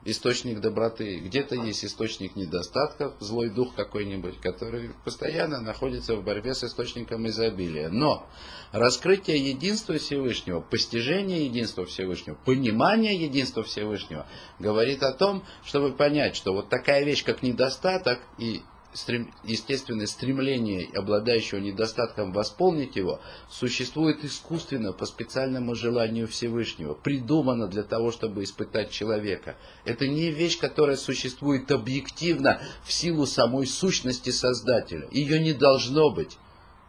источник 0.04 0.61
доброты, 0.61 1.19
где-то 1.19 1.54
есть 1.57 1.85
источник 1.85 2.35
недостатков, 2.37 3.14
злой 3.21 3.50
дух 3.50 3.75
какой-нибудь, 3.75 4.40
который 4.40 4.90
постоянно 5.04 5.61
находится 5.61 6.16
в 6.16 6.25
борьбе 6.25 6.54
с 6.54 6.64
источником 6.64 7.26
изобилия. 7.28 7.90
Но 7.90 8.26
раскрытие 8.73 9.38
единства 9.50 9.99
Всевышнего, 9.99 10.61
постижение 10.61 11.45
единства 11.45 11.85
Всевышнего, 11.85 12.37
понимание 12.47 13.14
единства 13.14 13.62
Всевышнего 13.62 14.26
говорит 14.59 15.02
о 15.02 15.12
том, 15.12 15.45
чтобы 15.64 15.92
понять, 15.92 16.35
что 16.35 16.52
вот 16.52 16.71
такая 16.71 17.04
вещь, 17.04 17.25
как 17.25 17.42
недостаток 17.42 18.21
и 18.38 18.62
стрем- 18.93 19.33
естественное 19.45 20.07
стремление 20.07 20.89
обладающего 20.95 21.59
недостатком 21.59 22.33
восполнить 22.33 22.97
его, 22.97 23.21
существует 23.49 24.25
искусственно 24.25 24.93
по 24.93 25.07
специальному 25.07 25.75
желанию 25.75 26.27
Всевышнего, 26.29 26.95
придумано 26.95 27.69
для 27.69 27.83
того, 27.83 28.13
чтобы 28.13 28.45
испытать 28.45 28.91
человека. 28.91 29.57
Это 29.85 30.07
не 30.07 30.31
вещь, 30.31 30.59
которая 30.59 30.97
существует 30.97 31.71
объективно 31.71 32.61
в 32.85 32.93
силу 32.93 33.27
самой 33.27 33.67
сущности 33.67 34.31
Создателя. 34.31 35.09
Ее 35.11 35.41
не 35.41 35.53
должно 35.53 36.11
быть. 36.11 36.39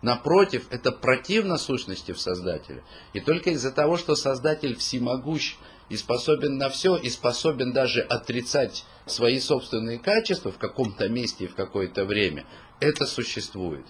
Напротив, 0.02 0.66
это 0.72 0.92
противно 0.92 1.58
сущности 1.58 2.12
в 2.12 2.20
Создателе. 2.20 2.84
И 3.14 3.20
только 3.20 3.52
из-за 3.52 3.72
того, 3.72 3.98
что 3.98 4.16
Создатель 4.16 4.76
всемогущ 4.76 5.58
и 5.92 5.98
способен 5.98 6.58
на 6.58 6.70
все, 6.70 6.96
и 6.96 7.10
способен 7.10 7.74
даже 7.74 8.00
отрицать 8.00 8.86
свои 9.06 9.40
собственные 9.40 10.00
качества 10.00 10.50
в 10.50 10.58
каком-то 10.58 11.10
месте 11.10 11.44
и 11.44 11.48
в 11.48 11.56
какое-то 11.56 12.06
время, 12.06 12.46
это 12.80 13.06
существует. 13.06 13.86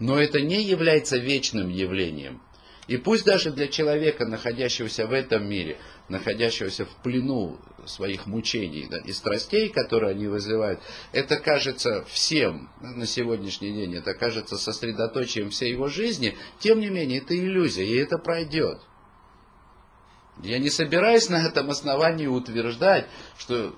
Но 0.00 0.18
это 0.18 0.40
не 0.40 0.60
является 0.64 1.18
вечным 1.18 1.68
явлением. 1.68 2.42
И 2.88 2.96
пусть 2.96 3.24
даже 3.24 3.52
для 3.52 3.68
человека, 3.68 4.26
находящегося 4.26 5.06
в 5.06 5.12
этом 5.12 5.48
мире, 5.48 5.78
находящегося 6.08 6.86
в 6.86 7.02
плену 7.04 7.60
своих 7.86 8.26
мучений 8.26 8.88
да, 8.90 8.98
и 8.98 9.12
страстей, 9.12 9.68
которые 9.68 10.10
они 10.10 10.26
вызывают, 10.26 10.80
это 11.12 11.36
кажется 11.36 12.04
всем 12.08 12.68
на 12.80 13.06
сегодняшний 13.06 13.72
день, 13.72 13.94
это 13.94 14.14
кажется 14.14 14.56
сосредоточием 14.56 15.50
всей 15.50 15.70
его 15.70 15.86
жизни, 15.86 16.36
тем 16.58 16.80
не 16.80 16.88
менее, 16.88 17.20
это 17.20 17.38
иллюзия, 17.38 17.86
и 17.86 17.94
это 17.94 18.18
пройдет. 18.18 18.80
Я 20.42 20.58
не 20.58 20.70
собираюсь 20.70 21.28
на 21.28 21.46
этом 21.46 21.70
основании 21.70 22.26
утверждать, 22.26 23.06
что 23.36 23.74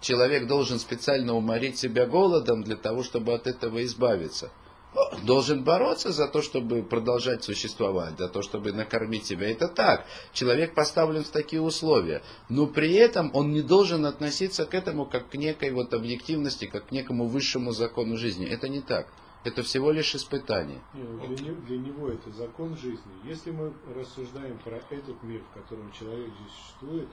человек 0.00 0.46
должен 0.46 0.78
специально 0.78 1.34
уморить 1.34 1.78
себя 1.78 2.06
голодом 2.06 2.62
для 2.62 2.76
того, 2.76 3.02
чтобы 3.02 3.34
от 3.34 3.46
этого 3.46 3.84
избавиться. 3.84 4.50
Должен 5.22 5.62
бороться 5.62 6.10
за 6.10 6.26
то, 6.26 6.42
чтобы 6.42 6.82
продолжать 6.82 7.44
существовать, 7.44 8.18
за 8.18 8.28
то, 8.28 8.42
чтобы 8.42 8.72
накормить 8.72 9.24
себя. 9.24 9.48
Это 9.48 9.68
так. 9.68 10.04
Человек 10.32 10.74
поставлен 10.74 11.22
в 11.22 11.28
такие 11.28 11.62
условия. 11.62 12.22
Но 12.48 12.66
при 12.66 12.94
этом 12.94 13.30
он 13.32 13.52
не 13.52 13.62
должен 13.62 14.04
относиться 14.04 14.66
к 14.66 14.74
этому 14.74 15.06
как 15.06 15.28
к 15.28 15.34
некой 15.36 15.70
вот 15.70 15.94
объективности, 15.94 16.64
как 16.64 16.88
к 16.88 16.90
некому 16.90 17.26
высшему 17.28 17.70
закону 17.70 18.16
жизни. 18.16 18.48
Это 18.48 18.68
не 18.68 18.80
так. 18.80 19.06
Это 19.42 19.62
всего 19.62 19.90
лишь 19.90 20.14
испытание. 20.14 20.80
Не, 20.92 21.02
ну, 21.02 21.26
для, 21.26 21.44
не- 21.48 21.54
для 21.66 21.78
него 21.78 22.08
это 22.08 22.30
закон 22.30 22.76
жизни. 22.76 23.10
Если 23.24 23.50
мы 23.50 23.72
рассуждаем 23.96 24.58
про 24.58 24.76
этот 24.90 25.22
мир, 25.22 25.40
в 25.50 25.54
котором 25.58 25.90
человек 25.92 26.28
здесь 26.28 26.52
существует, 26.52 27.08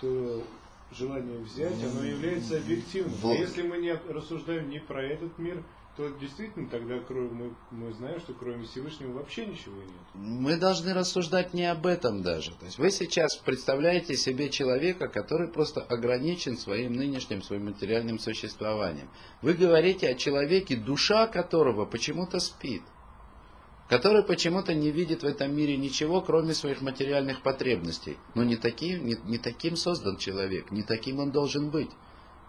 то 0.00 0.42
желание 0.90 1.38
взять, 1.38 1.82
оно 1.82 2.04
является 2.04 2.58
объективным. 2.58 3.14
А 3.22 3.26
Вот. 3.28 3.38
если 3.38 3.62
мы 3.62 3.78
не 3.78 3.94
рассуждаем 3.94 4.68
не 4.68 4.80
про 4.80 5.02
этот 5.02 5.38
мир, 5.38 5.62
то 5.96 6.08
действительно 6.08 6.68
тогда 6.70 6.98
кроме, 7.06 7.30
мы, 7.30 7.54
мы 7.70 7.92
знаем, 7.92 8.18
что 8.20 8.32
кроме 8.32 8.64
Всевышнего 8.64 9.12
вообще 9.12 9.44
ничего 9.44 9.76
нет. 9.76 9.92
Мы 10.14 10.56
должны 10.56 10.94
рассуждать 10.94 11.52
не 11.52 11.70
об 11.70 11.86
этом 11.86 12.22
даже. 12.22 12.52
То 12.52 12.64
есть 12.64 12.78
вы 12.78 12.90
сейчас 12.90 13.36
представляете 13.36 14.16
себе 14.16 14.48
человека, 14.48 15.08
который 15.08 15.48
просто 15.48 15.82
ограничен 15.82 16.56
своим 16.56 16.94
нынешним, 16.94 17.42
своим 17.42 17.66
материальным 17.66 18.18
существованием. 18.18 19.10
Вы 19.42 19.52
говорите 19.52 20.08
о 20.08 20.14
человеке, 20.14 20.76
душа 20.76 21.26
которого 21.26 21.84
почему-то 21.84 22.40
спит. 22.40 22.82
Который 23.90 24.22
почему-то 24.22 24.72
не 24.72 24.90
видит 24.90 25.22
в 25.22 25.26
этом 25.26 25.54
мире 25.54 25.76
ничего, 25.76 26.22
кроме 26.22 26.54
своих 26.54 26.80
материальных 26.80 27.42
потребностей. 27.42 28.16
Но 28.34 28.44
не 28.44 28.56
таким, 28.56 29.04
не, 29.04 29.16
не 29.26 29.36
таким 29.36 29.76
создан 29.76 30.16
человек, 30.16 30.70
не 30.70 30.82
таким 30.82 31.18
он 31.18 31.32
должен 31.32 31.68
быть. 31.68 31.90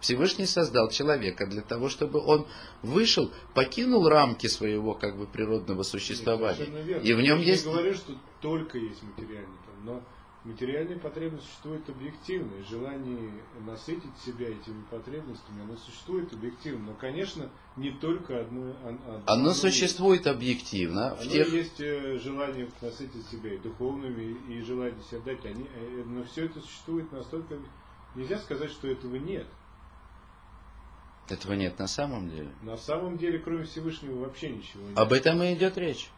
Всевышний 0.04 0.46
создал 0.46 0.90
человека 0.90 1.48
для 1.48 1.62
того, 1.62 1.88
чтобы 1.88 2.20
он 2.20 2.46
вышел, 2.82 3.32
покинул 3.56 4.08
рамки 4.10 4.48
своего 4.48 4.94
как 4.94 5.18
бы 5.18 5.26
природного 5.26 5.84
существования. 5.84 7.00
И 7.02 7.14
в 7.14 7.22
нем 7.22 7.40
Я 7.40 7.46
есть... 7.46 7.66
не 7.66 7.72
говорю, 7.72 7.94
что 7.94 8.14
только 8.42 8.78
есть 8.78 9.02
материальный, 9.02 9.58
там, 9.66 9.86
но 9.86 10.04
материальные 10.44 11.00
потребности 11.00 11.46
существуют 11.48 11.88
объективно, 11.90 12.52
и 12.60 12.64
желание 12.64 13.32
насытить 13.66 14.18
себя 14.26 14.50
этими 14.50 14.84
потребностями, 14.92 15.62
оно 15.64 15.78
существует 15.78 16.34
объективно. 16.34 16.88
Но, 16.88 16.94
конечно, 16.96 17.50
не 17.78 17.92
только 17.92 18.42
одно. 18.42 18.72
од- 18.72 19.08
одно 19.08 19.24
Оно 19.26 19.50
есть. 19.50 19.62
существует 19.62 20.28
объективно 20.28 21.16
в 21.16 21.22
Оно 21.22 21.32
тех... 21.32 21.48
есть 21.54 21.80
э, 21.80 22.20
желание 22.20 22.70
насытить 22.82 23.26
себя 23.28 23.54
и 23.54 23.58
духовными, 23.58 24.36
и 24.54 24.62
желание 24.64 25.02
себя 25.10 25.22
дать, 25.22 25.46
они, 25.46 25.64
э, 25.64 26.04
но 26.06 26.26
все 26.26 26.44
это 26.48 26.60
существует 26.60 27.10
настолько... 27.14 27.56
Нельзя 28.16 28.38
сказать, 28.38 28.70
что 28.70 28.88
этого 28.90 29.16
нет. 29.16 29.48
Этого 31.34 31.54
нет 31.54 31.80
на 31.80 31.88
самом 31.88 32.30
деле. 32.30 32.52
На 32.62 32.78
самом 32.78 33.18
деле, 33.18 33.40
кроме 33.40 33.64
Всевышнего, 33.64 34.20
вообще 34.20 34.50
ничего 34.50 34.88
нет. 34.88 34.98
Об 34.98 35.12
этом 35.14 35.42
и 35.42 35.54
идет 35.54 35.78
речь. 35.78 36.10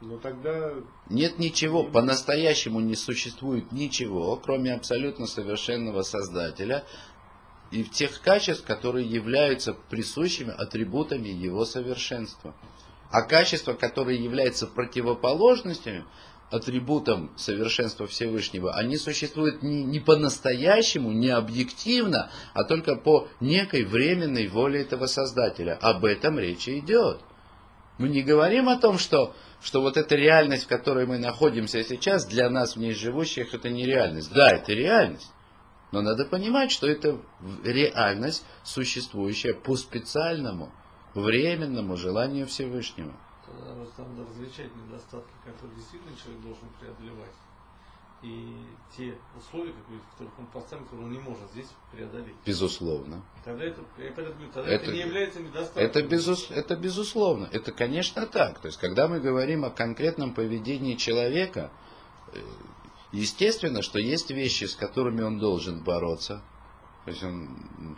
Но 0.00 0.18
тогда 0.18 0.74
Нет 1.08 1.38
ничего, 1.38 1.82
по-настоящему 1.82 2.78
не 2.78 2.94
существует 2.94 3.72
ничего, 3.72 4.36
кроме 4.36 4.74
абсолютно 4.74 5.26
совершенного 5.26 6.02
Создателя 6.02 6.84
и 7.72 7.82
тех 7.84 8.20
качеств, 8.20 8.64
которые 8.64 9.08
являются 9.08 9.72
присущими 9.72 10.52
атрибутами 10.52 11.28
Его 11.28 11.64
совершенства. 11.64 12.54
А 13.10 13.22
качества, 13.22 13.72
которые 13.72 14.22
являются 14.22 14.66
противоположностями, 14.66 16.04
атрибутом 16.50 17.30
совершенства 17.36 18.06
Всевышнего, 18.06 18.74
они 18.74 18.96
существуют 18.96 19.62
не, 19.62 19.84
не 19.84 20.00
по-настоящему, 20.00 21.12
не 21.12 21.28
объективно, 21.28 22.30
а 22.54 22.64
только 22.64 22.96
по 22.96 23.28
некой 23.40 23.84
временной 23.84 24.46
воле 24.48 24.82
этого 24.82 25.06
Создателя. 25.06 25.78
Об 25.80 26.04
этом 26.04 26.38
речь 26.38 26.68
идет. 26.68 27.20
Мы 27.98 28.08
не 28.08 28.22
говорим 28.22 28.68
о 28.68 28.78
том, 28.78 28.98
что, 28.98 29.34
что 29.60 29.80
вот 29.82 29.96
эта 29.96 30.14
реальность, 30.14 30.64
в 30.64 30.68
которой 30.68 31.06
мы 31.06 31.18
находимся 31.18 31.82
сейчас, 31.82 32.26
для 32.26 32.48
нас, 32.48 32.76
в 32.76 32.78
ней 32.78 32.94
живущих, 32.94 33.54
это 33.54 33.68
не 33.68 33.84
реальность. 33.84 34.32
Да, 34.32 34.52
это 34.52 34.72
реальность. 34.72 35.32
Но 35.90 36.00
надо 36.02 36.24
понимать, 36.24 36.70
что 36.70 36.86
это 36.86 37.18
реальность, 37.64 38.44
существующая 38.62 39.54
по 39.54 39.74
специальному, 39.76 40.72
временному 41.14 41.96
желанию 41.96 42.46
Всевышнего. 42.46 43.14
Тогда 43.50 43.74
просто 43.74 44.02
надо 44.02 44.28
различать 44.30 44.74
недостатки, 44.76 45.32
которые 45.44 45.76
действительно 45.76 46.16
человек 46.16 46.42
должен 46.42 46.68
преодолевать. 46.80 47.32
И 48.20 48.52
те 48.96 49.16
условия, 49.38 49.72
в 49.72 50.10
которых 50.12 50.38
он 50.40 50.46
поставлен, 50.46 50.84
которые 50.86 51.06
он 51.06 51.12
не 51.12 51.20
может 51.20 51.48
здесь 51.52 51.68
преодолеть. 51.92 52.34
Безусловно. 52.44 53.22
Тогда 53.44 53.64
это, 53.64 53.80
я 53.98 54.10
говорю, 54.10 54.34
тогда 54.52 54.70
Это- 54.70 54.84
это, 54.84 54.92
не 54.92 54.98
является 54.98 55.40
недостатком. 55.40 55.82
Это, 55.82 56.02
безус- 56.02 56.50
это 56.50 56.74
безусловно. 56.76 57.48
Это, 57.52 57.70
конечно, 57.70 58.26
так. 58.26 58.58
То 58.58 58.66
есть, 58.66 58.78
когда 58.78 59.06
мы 59.06 59.20
говорим 59.20 59.64
о 59.64 59.70
конкретном 59.70 60.34
поведении 60.34 60.96
человека, 60.96 61.70
э, 62.32 62.40
естественно, 63.12 63.82
что 63.82 64.00
есть 64.00 64.30
вещи, 64.30 64.64
с 64.64 64.74
которыми 64.74 65.22
он 65.22 65.38
должен 65.38 65.84
бороться. 65.84 66.42
То 67.04 67.10
есть 67.12 67.22
он, 67.22 67.96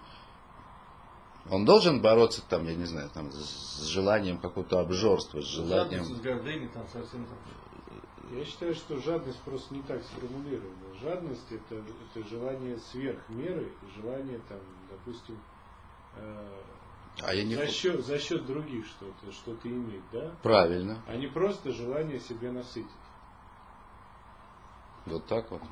он 1.50 1.64
должен 1.64 2.00
бороться, 2.00 2.42
там, 2.48 2.64
я 2.64 2.74
не 2.74 2.84
знаю, 2.84 3.10
там, 3.10 3.30
с 3.32 3.84
желанием 3.86 4.38
какого-то 4.38 4.80
обжорства, 4.80 5.40
с 5.40 5.46
желанием... 5.46 6.04
Жадность, 6.04 6.16
с 6.16 6.20
гордыней 6.20 6.68
там 6.68 6.86
совсем. 6.88 7.26
Я 8.30 8.44
считаю, 8.44 8.74
что 8.74 8.98
жадность 8.98 9.40
просто 9.40 9.74
не 9.74 9.82
так 9.82 10.02
сформулирована. 10.04 10.94
Жадность 11.02 11.50
это, 11.50 11.82
это 12.14 12.28
желание 12.28 12.78
сверх 12.78 13.28
меры, 13.28 13.72
и 13.82 14.00
желание 14.00 14.40
там, 14.48 14.60
допустим, 14.88 15.36
э, 16.16 16.62
А 17.22 17.34
я 17.34 17.42
не... 17.42 17.56
за, 17.56 17.66
счет, 17.66 18.06
за 18.06 18.20
счет 18.20 18.46
других 18.46 18.86
что-то, 18.86 19.32
что-то 19.32 19.68
иметь, 19.68 20.04
да? 20.12 20.32
Правильно. 20.44 21.02
А 21.08 21.16
не 21.16 21.26
просто 21.26 21.72
желание 21.72 22.20
себя 22.20 22.52
насытить. 22.52 22.88
Вот 25.06 25.26
так 25.26 25.50
вот. 25.50 25.62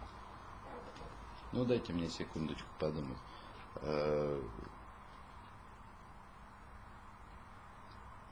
Ну, 1.52 1.64
дайте 1.64 1.92
мне 1.92 2.08
секундочку 2.08 2.68
подумать. 2.80 3.18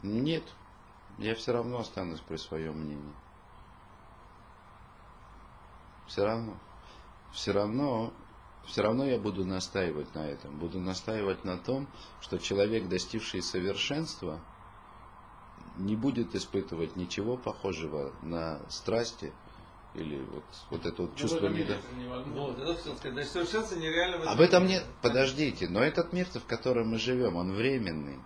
Нет, 0.06 0.44
я 1.18 1.34
все 1.34 1.52
равно 1.52 1.78
останусь 1.78 2.20
при 2.20 2.36
своем 2.36 2.78
мнении. 2.78 3.14
Все 6.06 6.24
равно. 6.24 6.54
Все 7.32 7.52
равно, 7.52 8.12
все 8.66 8.82
равно 8.82 9.04
я 9.04 9.18
буду 9.18 9.44
настаивать 9.44 10.14
на 10.14 10.26
этом. 10.26 10.56
Буду 10.58 10.80
настаивать 10.80 11.44
на 11.44 11.58
том, 11.58 11.88
что 12.20 12.38
человек, 12.38 12.88
достигший 12.88 13.42
совершенства, 13.42 14.40
не 15.76 15.96
будет 15.96 16.34
испытывать 16.34 16.96
ничего 16.96 17.36
похожего 17.36 18.12
на 18.22 18.60
страсти 18.70 19.32
или 19.94 20.22
вот, 20.22 20.44
вот 20.70 20.86
это 20.86 21.02
вот 21.02 21.10
Ну, 21.10 21.16
в 21.16 21.18
чувство. 21.18 21.48
Вот, 21.48 22.58
это 22.58 22.74
сказать. 22.74 23.12
Значит, 23.12 23.30
совершенство 23.32 23.76
нереально 23.76 24.18
в 24.18 24.28
Об 24.28 24.40
этом 24.40 24.66
нет, 24.66 24.84
подождите, 25.02 25.68
но 25.68 25.82
этот 25.82 26.12
мир, 26.12 26.26
в 26.26 26.46
котором 26.46 26.90
мы 26.90 26.98
живем, 26.98 27.36
он 27.36 27.52
временный. 27.52 28.18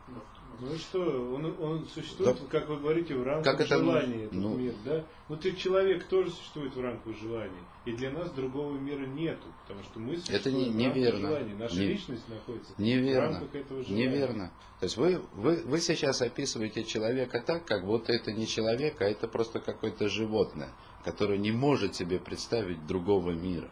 Ну 0.62 0.76
что, 0.76 1.00
он, 1.34 1.56
он 1.58 1.86
существует, 1.88 2.36
Да. 2.38 2.46
как 2.50 2.68
вы 2.68 2.76
говорите, 2.76 3.14
в 3.14 3.22
рамках 3.22 3.44
Как 3.56 3.66
это, 3.66 3.78
желания, 3.78 4.24
этот 4.24 4.32
ну- 4.32 4.56
мир, 4.56 4.74
да? 4.84 5.04
Ну 5.30 5.36
ты 5.36 5.52
человек 5.56 6.04
тоже 6.04 6.30
существует 6.30 6.74
в 6.74 6.80
рамках 6.80 7.16
желания. 7.16 7.62
И 7.86 7.92
для 7.92 8.10
нас 8.10 8.30
другого 8.32 8.76
мира 8.76 9.06
нету, 9.06 9.46
потому 9.62 9.82
что 9.84 9.98
мы 10.00 10.18
существуем 10.18 10.56
не- 10.58 10.64
в 10.64 10.66
рамках 10.84 10.96
неверно. 10.96 11.28
желания. 11.28 11.54
Наша 11.54 11.76
Не- 11.76 11.86
личность 11.86 12.28
находится 12.28 12.72
в 12.74 12.78
Неверно. 12.78 13.38
рамках 13.40 13.54
этого 13.54 13.82
желания. 13.82 14.06
Неверно. 14.06 14.52
То 14.80 14.84
есть 14.84 14.96
вы, 14.98 15.22
вы, 15.34 15.62
вы 15.64 15.80
сейчас 15.80 16.20
описываете 16.20 16.84
человека 16.84 17.40
так, 17.40 17.64
как 17.64 17.86
будто 17.86 18.12
это 18.12 18.30
не 18.32 18.46
человек, 18.46 19.00
а 19.00 19.04
это 19.06 19.28
просто 19.28 19.60
какое-то 19.60 20.08
животное, 20.08 20.72
которое 21.04 21.38
не 21.38 21.52
может 21.52 21.94
себе 21.94 22.18
представить 22.18 22.86
другого 22.86 23.30
мира. 23.30 23.70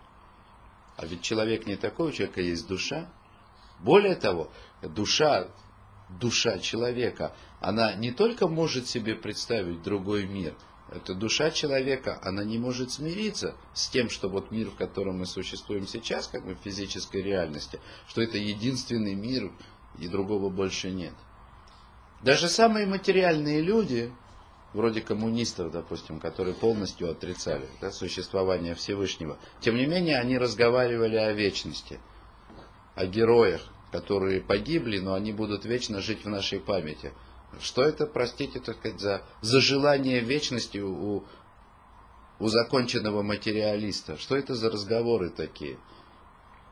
А 0.97 1.05
ведь 1.07 1.21
человек 1.21 1.67
не 1.67 1.77
такой, 1.77 2.09
у 2.09 2.13
человека 2.13 2.41
есть 2.41 2.67
душа. 2.67 3.13
Более 3.81 4.17
того, 4.17 4.51
душа, 4.83 5.49
душа 6.09 6.59
человека, 6.59 7.35
она 7.61 7.95
не 7.95 8.13
только 8.13 8.49
может 8.49 8.89
себе 8.89 9.15
представить 9.15 9.83
другой 9.83 10.27
мир, 10.27 10.55
эта 10.91 11.15
душа 11.15 11.51
человека, 11.51 12.19
она 12.23 12.45
не 12.45 12.57
может 12.57 12.91
смириться 12.91 13.55
с 13.75 13.89
тем, 13.89 14.09
что 14.09 14.29
вот 14.29 14.51
мир, 14.51 14.71
в 14.71 14.77
котором 14.77 15.19
мы 15.19 15.27
существуем 15.27 15.87
сейчас, 15.87 16.29
как 16.29 16.47
бы 16.47 16.55
в 16.55 16.61
физической 16.61 17.23
реальности, 17.23 17.79
что 18.07 18.23
это 18.23 18.39
единственный 18.39 19.15
мир, 19.15 19.53
и 19.99 20.09
другого 20.09 20.49
больше 20.49 20.91
нет. 20.91 21.15
Даже 22.23 22.49
самые 22.49 22.87
материальные 22.87 23.61
люди, 23.61 24.13
вроде 24.73 25.03
коммунистов, 25.03 25.73
допустим, 25.73 26.21
которые 26.21 26.55
полностью 26.55 27.11
отрицали 27.11 27.69
да, 27.81 27.91
существование 27.91 28.75
Всевышнего, 28.75 29.39
тем 29.61 29.77
не 29.77 29.87
менее 29.87 30.19
они 30.19 30.39
разговаривали 30.39 31.17
о 31.17 31.33
вечности, 31.33 32.01
о 32.95 33.07
героях, 33.07 33.63
которые 33.93 34.41
погибли, 34.41 34.99
но 34.99 35.15
они 35.15 35.33
будут 35.33 35.65
вечно 35.65 36.01
жить 36.01 36.25
в 36.25 36.29
нашей 36.29 36.61
памяти. 36.61 37.13
Что 37.61 37.83
это, 37.83 38.07
простите, 38.07 38.61
так 38.61 38.77
сказать, 38.77 39.01
за, 39.01 39.23
за 39.41 39.61
желание 39.61 40.21
вечности 40.21 40.79
у, 40.79 41.25
у 42.39 42.49
законченного 42.49 43.23
материалиста? 43.23 44.17
Что 44.17 44.37
это 44.37 44.55
за 44.55 44.71
разговоры 44.71 45.31
такие? 45.31 45.79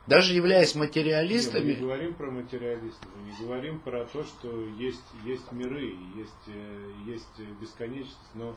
Даже 0.07 0.35
являясь 0.35 0.75
Нет, 0.75 0.77
мы 0.77 0.81
не 0.83 0.89
материалистами, 0.89 1.73
говорим 1.73 2.15
про 2.15 2.31
материализм, 2.31 2.97
мы 3.17 3.31
не 3.31 3.45
говорим 3.45 3.81
про 3.81 4.05
то, 4.05 4.23
что 4.23 4.65
есть, 4.79 5.03
есть 5.25 5.51
миры, 5.51 5.97
есть, 6.15 6.33
э, 6.47 6.93
есть 7.07 7.41
бесконечность, 7.61 8.17
но 8.35 8.57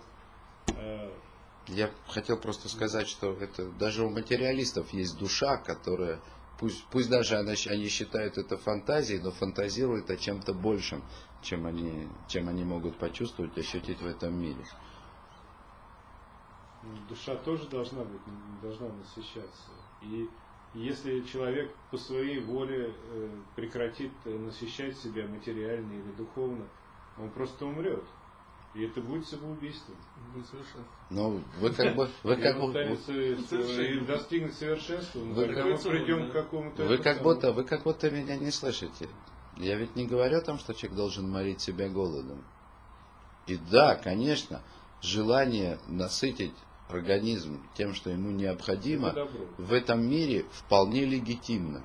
э, 0.67 1.11
я 1.67 1.91
хотел 2.07 2.37
просто 2.37 2.69
сказать, 2.69 3.07
что 3.07 3.33
это 3.33 3.65
даже 3.71 4.03
у 4.03 4.09
материалистов 4.09 4.91
есть 4.91 5.17
душа, 5.17 5.57
которая, 5.57 6.19
пусть, 6.59 6.85
пусть 6.89 7.09
даже 7.09 7.37
она, 7.37 7.55
щ- 7.55 7.69
они 7.69 7.87
считают 7.87 8.37
это 8.37 8.57
фантазией, 8.57 9.19
но 9.19 9.31
фантазирует 9.31 10.09
о 10.09 10.17
чем-то 10.17 10.53
большем, 10.53 11.01
чем 11.41 11.65
они, 11.65 12.07
чем 12.27 12.49
они 12.49 12.63
могут 12.63 12.97
почувствовать, 12.97 13.57
ощутить 13.57 14.01
в 14.01 14.05
этом 14.05 14.39
мире. 14.39 14.65
душа 17.07 17.35
тоже 17.37 17.67
должна 17.69 18.03
быть, 18.03 18.21
должна 18.61 18.89
насыщаться. 18.89 19.71
И 20.01 20.29
если 20.73 21.21
человек 21.21 21.75
по 21.91 21.97
своей 21.97 22.39
воле 22.39 22.93
э, 22.93 23.41
прекратит 23.55 24.11
э, 24.25 24.37
насыщать 24.37 24.97
себя 24.97 25.27
материально 25.27 25.93
или 25.93 26.11
духовно, 26.11 26.67
он 27.17 27.31
просто 27.31 27.65
умрет. 27.65 28.03
И 28.75 28.83
это 28.83 29.01
будет 29.01 29.27
самоубийством. 29.27 29.95
Будет 30.33 30.45
совершенство. 30.47 30.85
Но 31.09 31.41
вы 31.59 31.71
как 31.71 31.95
бы, 31.95 32.09
вы 32.21 32.35
как 32.35 32.59
бы, 32.59 32.71
э, 32.77 32.95
Совершенно. 33.49 33.81
и 33.81 33.99
достигнуть 34.05 34.53
совершенства, 34.53 35.19
но 35.19 35.33
Вы 35.33 35.45
тогда 35.47 35.65
мы 35.65 35.77
придем 35.77 36.29
к 36.29 36.33
какому-то... 36.33 36.85
вы 36.85 36.97
как 36.97 37.17
самому. 37.17 37.23
будто, 37.35 37.51
вы 37.51 37.63
как 37.63 37.83
будто 37.83 38.11
меня 38.11 38.37
не 38.37 38.51
слышите. 38.51 39.09
Я 39.57 39.75
ведь 39.75 39.95
не 39.95 40.05
говорю 40.05 40.37
о 40.37 40.41
том, 40.41 40.59
что 40.59 40.73
человек 40.73 40.95
должен 40.97 41.29
морить 41.29 41.61
себя 41.61 41.89
голодом. 41.89 42.45
И 43.47 43.57
да, 43.57 43.95
конечно, 43.95 44.61
желание 45.01 45.79
насытить 45.87 46.53
организм 46.89 47.61
тем, 47.75 47.95
что 47.95 48.11
ему 48.11 48.29
необходимо, 48.29 49.15
в 49.57 49.73
этом 49.73 50.07
мире 50.07 50.45
вполне 50.51 51.05
легитимно. 51.05 51.83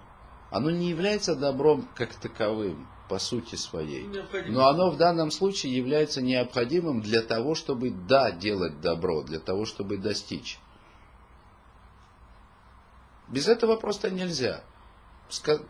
Оно 0.50 0.70
не 0.70 0.90
является 0.90 1.34
добром 1.34 1.88
как 1.96 2.14
таковым, 2.14 2.86
по 3.08 3.18
сути 3.18 3.56
своей. 3.56 4.08
Но 4.46 4.68
оно 4.68 4.90
в 4.90 4.96
данном 4.96 5.30
случае 5.30 5.76
является 5.76 6.22
необходимым 6.22 7.00
для 7.00 7.22
того, 7.22 7.54
чтобы, 7.54 7.90
да, 7.90 8.30
делать 8.30 8.80
добро, 8.80 9.22
для 9.22 9.38
того, 9.38 9.64
чтобы 9.64 9.98
достичь. 9.98 10.58
Без 13.28 13.48
этого 13.48 13.76
просто 13.76 14.10
нельзя. 14.10 14.62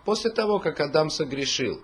После 0.04 0.30
того, 0.30 0.58
как 0.58 0.80
Адам 0.80 1.10
согрешил, 1.10 1.82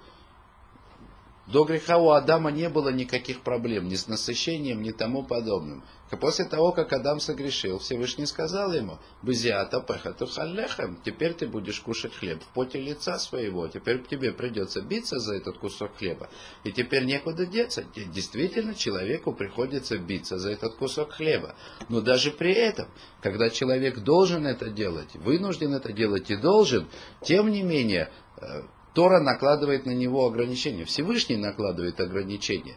до 1.52 1.64
греха 1.64 1.98
у 1.98 2.10
Адама 2.10 2.50
не 2.50 2.68
было 2.68 2.90
никаких 2.90 3.40
проблем 3.42 3.88
ни 3.88 3.96
с 3.96 4.06
насыщением, 4.06 4.82
ни 4.82 4.92
тому 4.92 5.24
подобным. 5.24 5.82
И 6.12 6.16
после 6.16 6.44
того, 6.44 6.72
как 6.72 6.92
Адам 6.92 7.20
согрешил, 7.20 7.78
Всевышний 7.78 8.26
сказал 8.26 8.72
ему, 8.72 8.98
«Бызиата 9.22 9.80
пехату 9.80 10.26
халлехем, 10.26 11.00
теперь 11.04 11.34
ты 11.34 11.46
будешь 11.46 11.80
кушать 11.80 12.14
хлеб 12.14 12.42
в 12.42 12.48
поте 12.54 12.80
лица 12.80 13.18
своего, 13.18 13.68
теперь 13.68 14.02
тебе 14.02 14.32
придется 14.32 14.80
биться 14.80 15.18
за 15.18 15.34
этот 15.36 15.58
кусок 15.58 15.96
хлеба, 15.96 16.28
и 16.64 16.72
теперь 16.72 17.04
некуда 17.04 17.46
деться». 17.46 17.84
Де- 17.94 18.04
Действительно, 18.04 18.74
человеку 18.74 19.32
приходится 19.32 19.98
биться 19.98 20.38
за 20.38 20.50
этот 20.50 20.74
кусок 20.76 21.12
хлеба. 21.12 21.54
Но 21.88 22.00
даже 22.00 22.30
при 22.32 22.52
этом, 22.52 22.88
когда 23.22 23.50
человек 23.50 24.00
должен 24.00 24.46
это 24.46 24.68
делать, 24.70 25.14
вынужден 25.14 25.74
это 25.74 25.92
делать 25.92 26.30
и 26.30 26.36
должен, 26.36 26.88
тем 27.22 27.50
не 27.50 27.62
менее, 27.62 28.10
э, 28.40 28.62
Тора 28.94 29.20
накладывает 29.20 29.86
на 29.86 29.92
него 29.92 30.26
ограничения. 30.26 30.84
Всевышний 30.84 31.36
накладывает 31.36 32.00
ограничения. 32.00 32.76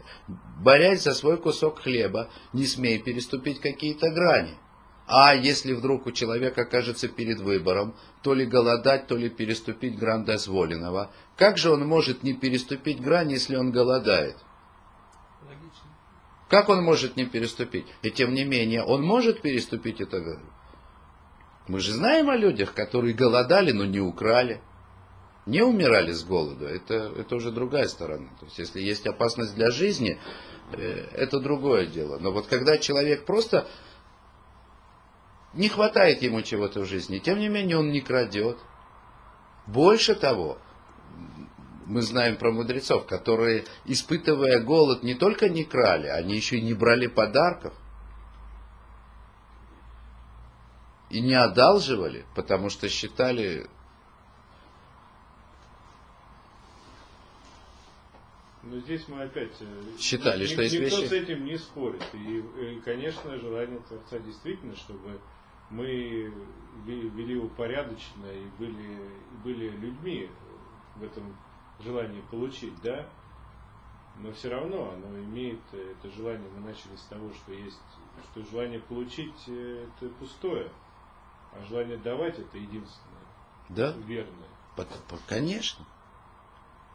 Борясь 0.60 1.02
за 1.02 1.14
свой 1.14 1.38
кусок 1.38 1.80
хлеба, 1.80 2.30
не 2.52 2.66
смей 2.66 2.98
переступить 2.98 3.60
какие-то 3.60 4.10
грани. 4.10 4.56
А 5.06 5.34
если 5.34 5.74
вдруг 5.74 6.06
у 6.06 6.12
человека 6.12 6.62
окажется 6.62 7.08
перед 7.08 7.40
выбором, 7.40 7.94
то 8.22 8.32
ли 8.32 8.46
голодать, 8.46 9.06
то 9.06 9.16
ли 9.16 9.28
переступить 9.28 9.98
грань 9.98 10.24
дозволенного, 10.24 11.10
как 11.36 11.58
же 11.58 11.70
он 11.70 11.86
может 11.86 12.22
не 12.22 12.32
переступить 12.32 13.02
грань, 13.02 13.30
если 13.30 13.56
он 13.56 13.70
голодает? 13.70 14.36
Логично. 15.42 15.90
Как 16.48 16.70
он 16.70 16.82
может 16.82 17.16
не 17.16 17.26
переступить? 17.26 17.86
И 18.02 18.10
тем 18.10 18.32
не 18.32 18.44
менее, 18.44 18.82
он 18.82 19.02
может 19.02 19.42
переступить 19.42 20.00
это. 20.00 20.38
Мы 21.68 21.80
же 21.80 21.92
знаем 21.92 22.30
о 22.30 22.36
людях, 22.36 22.72
которые 22.72 23.12
голодали, 23.14 23.72
но 23.72 23.84
не 23.84 24.00
украли. 24.00 24.62
Не 25.46 25.62
умирали 25.62 26.12
с 26.12 26.24
голоду. 26.24 26.66
Это, 26.66 27.12
это 27.16 27.36
уже 27.36 27.50
другая 27.50 27.86
сторона. 27.86 28.28
То 28.40 28.46
есть, 28.46 28.58
если 28.58 28.80
есть 28.80 29.06
опасность 29.06 29.54
для 29.54 29.70
жизни, 29.70 30.18
э, 30.72 31.08
это 31.12 31.38
другое 31.38 31.86
дело. 31.86 32.18
Но 32.18 32.32
вот 32.32 32.46
когда 32.46 32.78
человек 32.78 33.26
просто 33.26 33.68
не 35.52 35.68
хватает 35.68 36.22
ему 36.22 36.42
чего-то 36.42 36.80
в 36.80 36.86
жизни, 36.86 37.18
тем 37.18 37.38
не 37.38 37.48
менее 37.48 37.78
он 37.78 37.90
не 37.90 38.00
крадет. 38.00 38.58
Больше 39.66 40.14
того, 40.14 40.58
мы 41.86 42.02
знаем 42.02 42.36
про 42.36 42.50
мудрецов, 42.50 43.06
которые, 43.06 43.64
испытывая 43.84 44.60
голод, 44.60 45.02
не 45.02 45.14
только 45.14 45.48
не 45.48 45.64
крали, 45.64 46.08
они 46.08 46.34
еще 46.34 46.56
и 46.56 46.62
не 46.62 46.74
брали 46.74 47.06
подарков. 47.06 47.74
И 51.10 51.20
не 51.20 51.34
одалживали, 51.34 52.24
потому 52.34 52.70
что 52.70 52.88
считали, 52.88 53.68
Но 58.66 58.78
здесь 58.80 59.06
мы 59.08 59.22
опять 59.22 59.56
э, 59.60 59.82
Считали, 59.98 60.44
ни- 60.44 60.46
что 60.46 60.62
есть 60.62 60.74
никто 60.78 61.00
вещи- 61.00 61.08
с 61.08 61.12
этим 61.12 61.44
не 61.44 61.58
спорит. 61.58 62.02
И, 62.14 62.42
э, 62.56 62.80
конечно, 62.84 63.36
желание 63.38 63.78
Творца 63.80 64.18
действительно, 64.18 64.74
чтобы 64.76 65.20
мы 65.70 65.86
ве- 66.86 67.08
вели 67.10 67.36
упорядоченно 67.36 68.26
и 68.26 68.46
были, 68.58 68.92
и 69.32 69.36
были 69.42 69.68
людьми 69.70 70.30
в 70.96 71.02
этом 71.02 71.36
желании 71.80 72.22
получить, 72.30 72.80
да? 72.82 73.06
Но 74.22 74.32
все 74.32 74.48
равно 74.48 74.92
оно 74.92 75.18
имеет, 75.20 75.60
э, 75.72 75.92
это 75.98 76.10
желание, 76.14 76.48
мы 76.54 76.60
начали 76.60 76.96
с 76.96 77.02
того, 77.02 77.32
что 77.34 77.52
есть, 77.52 77.80
что 78.32 78.42
желание 78.50 78.80
получить 78.80 79.48
это 79.48 80.08
пустое, 80.20 80.70
а 81.52 81.64
желание 81.68 81.96
давать 81.98 82.38
это 82.38 82.56
единственное, 82.56 83.26
да, 83.68 83.92
верное. 84.06 84.48
По- 84.76 84.86
Конечно. 85.28 85.84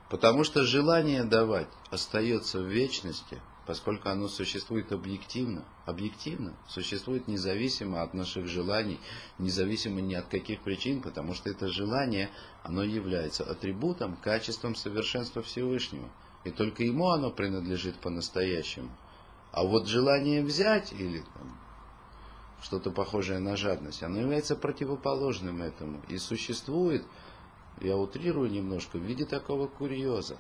Потому 0.10 0.44
что 0.44 0.64
желание 0.64 1.24
давать 1.24 1.70
остается 1.92 2.60
в 2.60 2.66
вечности, 2.66 3.40
поскольку 3.68 4.10
оно 4.10 4.28
существует 4.28 4.92
объективно. 4.92 5.64
Объективно. 5.86 6.56
Существует 6.68 7.28
независимо 7.28 8.02
от 8.02 8.16
наших 8.16 8.48
желаний, 8.48 9.00
независимо 9.38 10.02
ни 10.02 10.16
от 10.16 10.26
каких 10.26 10.62
причин, 10.62 11.02
потому 11.02 11.36
что 11.36 11.52
это 11.52 11.68
желание, 11.68 12.32
оно 12.64 12.84
является 12.84 13.44
атрибутом, 13.44 14.18
качеством 14.18 14.74
совершенства 14.74 15.44
Всевышнего. 15.44 16.10
И 16.44 16.50
только 16.50 16.84
ему 16.84 17.10
оно 17.10 17.30
принадлежит 17.30 17.96
по-настоящему. 17.98 18.90
А 19.52 19.64
вот 19.64 19.88
желание 19.88 20.44
взять 20.44 20.92
или 20.94 21.24
что-то 22.64 22.90
похожее 22.90 23.40
на 23.40 23.56
жадность, 23.56 24.02
оно 24.02 24.20
является 24.20 24.56
противоположным 24.56 25.62
этому. 25.62 26.02
И 26.08 26.18
существует 26.18 27.06
я 27.82 27.98
утрирую 27.98 28.50
немножко, 28.52 28.98
в 28.98 29.02
виде 29.02 29.26
такого 29.26 29.68
курьеза. 29.68 30.38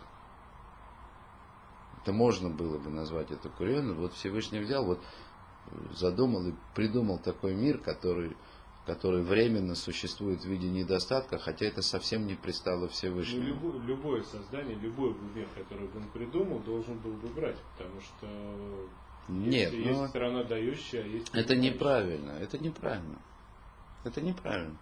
Это 2.01 2.13
можно 2.13 2.49
было 2.49 2.77
бы 2.77 2.89
назвать 2.89 3.31
это 3.31 3.49
курьезом. 3.49 3.95
Вот 3.95 4.13
Всевышний 4.13 4.59
взял, 4.59 4.85
вот 4.85 4.99
э, 5.67 5.75
задумал 5.93 6.47
и 6.47 6.53
придумал 6.73 7.19
такой 7.19 7.53
мир, 7.55 7.77
который, 7.79 8.35
который 8.85 9.21
временно 9.21 9.75
существует 9.75 10.41
в 10.41 10.45
виде 10.45 10.69
недостатка, 10.69 11.37
хотя 11.37 11.65
это 11.65 11.81
совсем 11.81 12.25
не 12.25 12.35
пристало 12.35 12.81
Ну, 12.83 12.87
Всевышнему. 12.87 13.43
любое, 13.43 13.79
любое 13.81 14.23
создание, 14.23 14.75
любой 14.75 15.13
мир, 15.35 15.47
который 15.55 15.87
бы 15.87 15.99
он 15.99 16.07
придумал, 16.09 16.59
должен 16.59 16.97
был 16.99 17.11
бы 17.13 17.27
брать, 17.29 17.57
потому 17.77 17.99
что 17.99 18.27
Нет, 19.27 19.73
есть, 19.73 19.85
ну, 19.85 19.99
есть 20.01 20.09
сторона 20.09 20.43
дающая, 20.45 21.03
а 21.03 21.07
есть 21.07 21.29
это 21.33 21.55
неправильно, 21.55 22.31
это 22.31 22.57
неправильно. 22.57 23.19
Это 24.05 24.21
неправильно. 24.21 24.77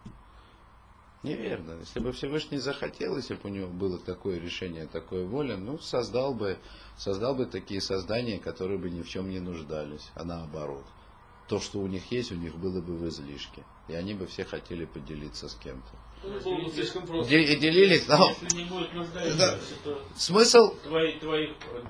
Неверно. 1.24 1.80
Если 1.80 2.00
бы 2.00 2.12
Всевышний 2.12 2.60
захотел, 2.60 3.18
если 3.18 3.34
бы 3.34 3.42
у 3.46 3.48
него 3.50 3.68
было 3.68 3.98
такое 3.98 4.40
решение, 4.40 4.86
такое 4.86 5.26
воля, 5.26 5.58
ну, 5.58 5.80
создал 5.80 6.34
бы, 6.34 6.58
создал 6.96 7.36
бы 7.36 7.46
такие 7.46 7.82
создания, 7.82 8.40
которые 8.40 8.78
бы 8.78 8.90
ни 8.90 9.02
в 9.02 9.10
чем 9.10 9.30
не 9.30 9.40
нуждались, 9.40 10.10
а 10.16 10.24
наоборот. 10.24 10.86
То, 11.48 11.60
что 11.60 11.80
у 11.80 11.88
них 11.88 12.12
есть, 12.12 12.32
у 12.32 12.36
них 12.36 12.56
было 12.56 12.82
бы 12.82 12.96
в 12.96 13.08
излишке. 13.08 13.64
И 13.88 13.94
они 13.94 14.14
бы 14.14 14.28
все 14.28 14.44
хотели 14.44 14.86
поделиться 14.86 15.48
с 15.48 15.56
кем-то. 15.56 15.90
Ну, 16.24 16.40
делились, 17.24 18.08
но 18.08 18.30
Если 18.30 18.58
не 18.58 18.66
будет 18.66 18.94
нуждающихся, 18.94 19.76
то 19.84 20.02
смысл, 20.16 20.76
твои, 20.84 21.20
твои 21.20 21.48
э, 21.48 21.84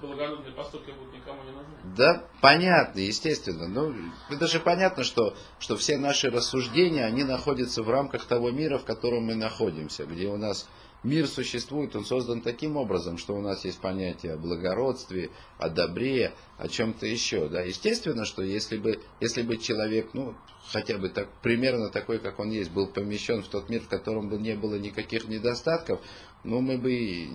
благородные 0.00 0.52
поступки 0.52 0.90
будут 0.90 1.14
никому 1.14 1.42
не 1.44 1.50
нужны. 1.50 1.74
да, 1.96 2.28
понятно, 2.40 3.00
естественно. 3.00 3.68
Ну, 3.68 3.94
это 4.30 4.46
же 4.46 4.60
понятно, 4.60 5.04
что, 5.04 5.36
что 5.58 5.76
все 5.76 5.96
наши 5.98 6.30
рассуждения, 6.30 7.04
они 7.04 7.24
находятся 7.24 7.82
в 7.82 7.90
рамках 7.90 8.24
того 8.26 8.50
мира, 8.50 8.78
в 8.78 8.84
котором 8.84 9.24
мы 9.24 9.34
находимся, 9.34 10.04
где 10.04 10.28
у 10.28 10.36
нас 10.36 10.68
мир 11.04 11.26
существует, 11.28 11.94
он 11.94 12.04
создан 12.04 12.40
таким 12.40 12.76
образом, 12.76 13.18
что 13.18 13.34
у 13.34 13.40
нас 13.40 13.64
есть 13.64 13.78
понятие 13.78 14.32
о 14.32 14.38
благородстве, 14.38 15.30
о 15.58 15.68
добре, 15.68 16.32
о 16.58 16.68
чем-то 16.68 17.06
еще. 17.06 17.48
Да? 17.48 17.60
Естественно, 17.60 18.24
что 18.24 18.42
если 18.42 18.78
бы, 18.78 19.00
если 19.20 19.42
бы 19.42 19.58
человек, 19.58 20.10
ну, 20.14 20.34
хотя 20.72 20.98
бы 20.98 21.10
так, 21.10 21.28
примерно 21.42 21.90
такой, 21.90 22.18
как 22.18 22.40
он 22.40 22.50
есть, 22.50 22.72
был 22.72 22.88
помещен 22.88 23.42
в 23.42 23.48
тот 23.48 23.68
мир, 23.68 23.82
в 23.82 23.88
котором 23.88 24.28
бы 24.28 24.38
не 24.38 24.56
было 24.56 24.76
никаких 24.76 25.28
недостатков, 25.28 26.00
ну, 26.42 26.60
мы 26.60 26.78
бы, 26.78 27.28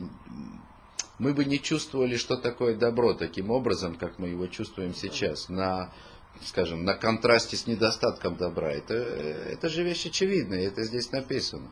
мы 1.20 1.34
бы 1.34 1.46
не 1.46 1.62
чувствовали, 1.62 2.16
что 2.16 2.38
такое 2.38 2.76
добро 2.76 3.14
таким 3.14 3.52
образом, 3.52 3.96
как 3.96 4.18
мы 4.18 4.30
его 4.30 4.48
чувствуем 4.48 4.96
сейчас, 4.96 5.50
на, 5.50 5.94
скажем, 6.42 6.86
на 6.86 6.96
контрасте 6.96 7.58
с 7.58 7.68
недостатком 7.68 8.38
добра. 8.38 8.72
Это, 8.72 8.94
это 8.94 9.68
же 9.70 9.84
вещь 9.84 10.06
очевидная, 10.06 10.66
это 10.66 10.84
здесь 10.84 11.12
написано. 11.12 11.72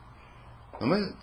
Но 0.80 0.88
мы 0.88 1.16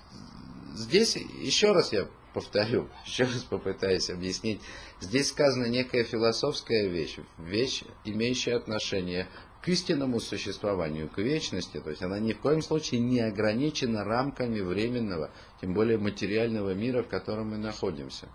здесь, 0.74 1.16
еще 1.16 1.72
раз 1.72 1.92
я 1.92 2.08
повторю, 2.32 2.88
еще 3.06 3.24
раз 3.24 3.44
попытаюсь 3.44 4.08
объяснить, 4.08 4.60
здесь 5.00 5.28
сказана 5.28 5.66
некая 5.66 6.04
философская 6.04 6.88
вещь, 6.88 7.18
вещь, 7.38 7.84
имеющая 8.04 8.56
отношение 8.56 9.28
к 9.43 9.43
истинному 9.68 10.20
существованию, 10.20 11.08
к 11.08 11.18
вечности, 11.18 11.80
то 11.80 11.90
есть 11.90 12.02
она 12.02 12.18
ни 12.18 12.32
в 12.32 12.40
коем 12.40 12.62
случае 12.62 13.00
не 13.00 13.20
ограничена 13.20 14.04
рамками 14.04 14.60
временного, 14.60 15.30
тем 15.60 15.74
более 15.74 15.98
материального 15.98 16.74
мира, 16.74 17.02
в 17.02 17.08
котором 17.08 17.50
мы 17.50 17.58
находимся. 17.58 18.28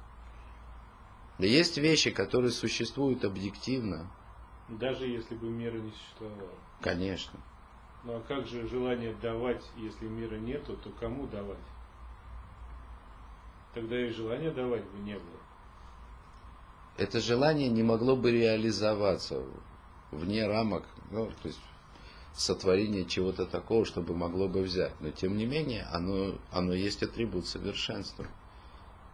Да 1.38 1.46
есть 1.46 1.78
вещи, 1.78 2.12
которые 2.12 2.52
существуют 2.52 3.24
объективно, 3.24 4.12
Даже 4.68 5.08
если 5.08 5.36
бы 5.36 5.50
мира 5.50 5.78
не 5.78 5.92
существовало. 5.92 6.54
конечно. 6.82 7.40
Ну 8.04 8.16
а 8.16 8.22
как 8.22 8.48
же 8.48 8.68
желание 8.68 9.14
давать, 9.22 9.64
если 9.78 10.06
мира 10.08 10.36
нету, 10.38 10.78
то 10.78 10.90
кому 11.00 11.28
давать? 11.28 11.58
Тогда 13.74 14.00
и 14.00 14.10
желания 14.10 14.52
давать 14.52 14.84
бы 14.90 14.98
не 15.00 15.14
было. 15.14 15.40
это 16.98 17.20
желание 17.22 17.70
не 17.70 17.84
могло 17.84 18.16
бы 18.16 18.32
реализоваться 18.32 19.40
вне 20.12 20.48
рамок, 20.48 20.84
ну, 21.12 21.28
то 21.42 21.48
есть 21.48 21.60
сотворение 22.34 23.06
чего-то 23.06 23.46
такого, 23.46 23.86
чтобы 23.86 24.16
могло 24.16 24.48
бы 24.48 24.62
взять. 24.62 24.94
Но 25.02 25.12
тем 25.12 25.38
не 25.38 25.46
менее, 25.46 25.88
оно, 25.92 26.36
оно 26.52 26.74
есть 26.74 27.04
атрибут 27.04 27.48
совершенства. 27.48 28.26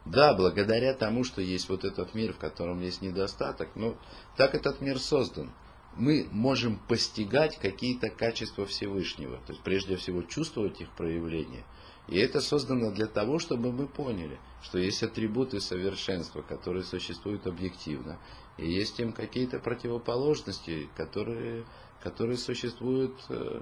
Да, 0.06 0.36
благодаря 0.36 0.94
тому, 0.94 1.24
что 1.24 1.42
есть 1.42 1.68
вот 1.68 1.84
этот 1.84 2.14
мир, 2.14 2.34
в 2.34 2.38
котором 2.38 2.80
есть 2.82 3.02
недостаток, 3.02 3.70
но 3.76 3.98
так 4.38 4.54
этот 4.54 4.80
мир 4.82 5.00
создан. 5.00 5.52
Мы 5.96 6.28
можем 6.30 6.78
постигать 6.78 7.58
какие-то 7.58 8.10
качества 8.10 8.66
Всевышнего, 8.66 9.38
то 9.38 9.54
есть 9.54 9.64
прежде 9.64 9.96
всего 9.96 10.22
чувствовать 10.24 10.82
их 10.82 10.90
проявление. 10.92 11.64
И 12.08 12.20
это 12.20 12.42
создано 12.42 12.92
для 12.92 13.08
того, 13.08 13.40
чтобы 13.40 13.72
мы 13.72 13.88
поняли, 13.88 14.38
что 14.62 14.78
есть 14.78 15.02
атрибуты 15.02 15.60
совершенства, 15.60 16.42
которые 16.42 16.84
существуют 16.84 17.48
объективно, 17.48 18.20
и 18.58 18.70
есть 18.70 19.00
им 19.00 19.12
какие-то 19.14 19.60
противоположности, 19.60 20.90
которые, 20.96 21.66
которые 22.02 22.38
существуют, 22.38 23.14
э, 23.30 23.62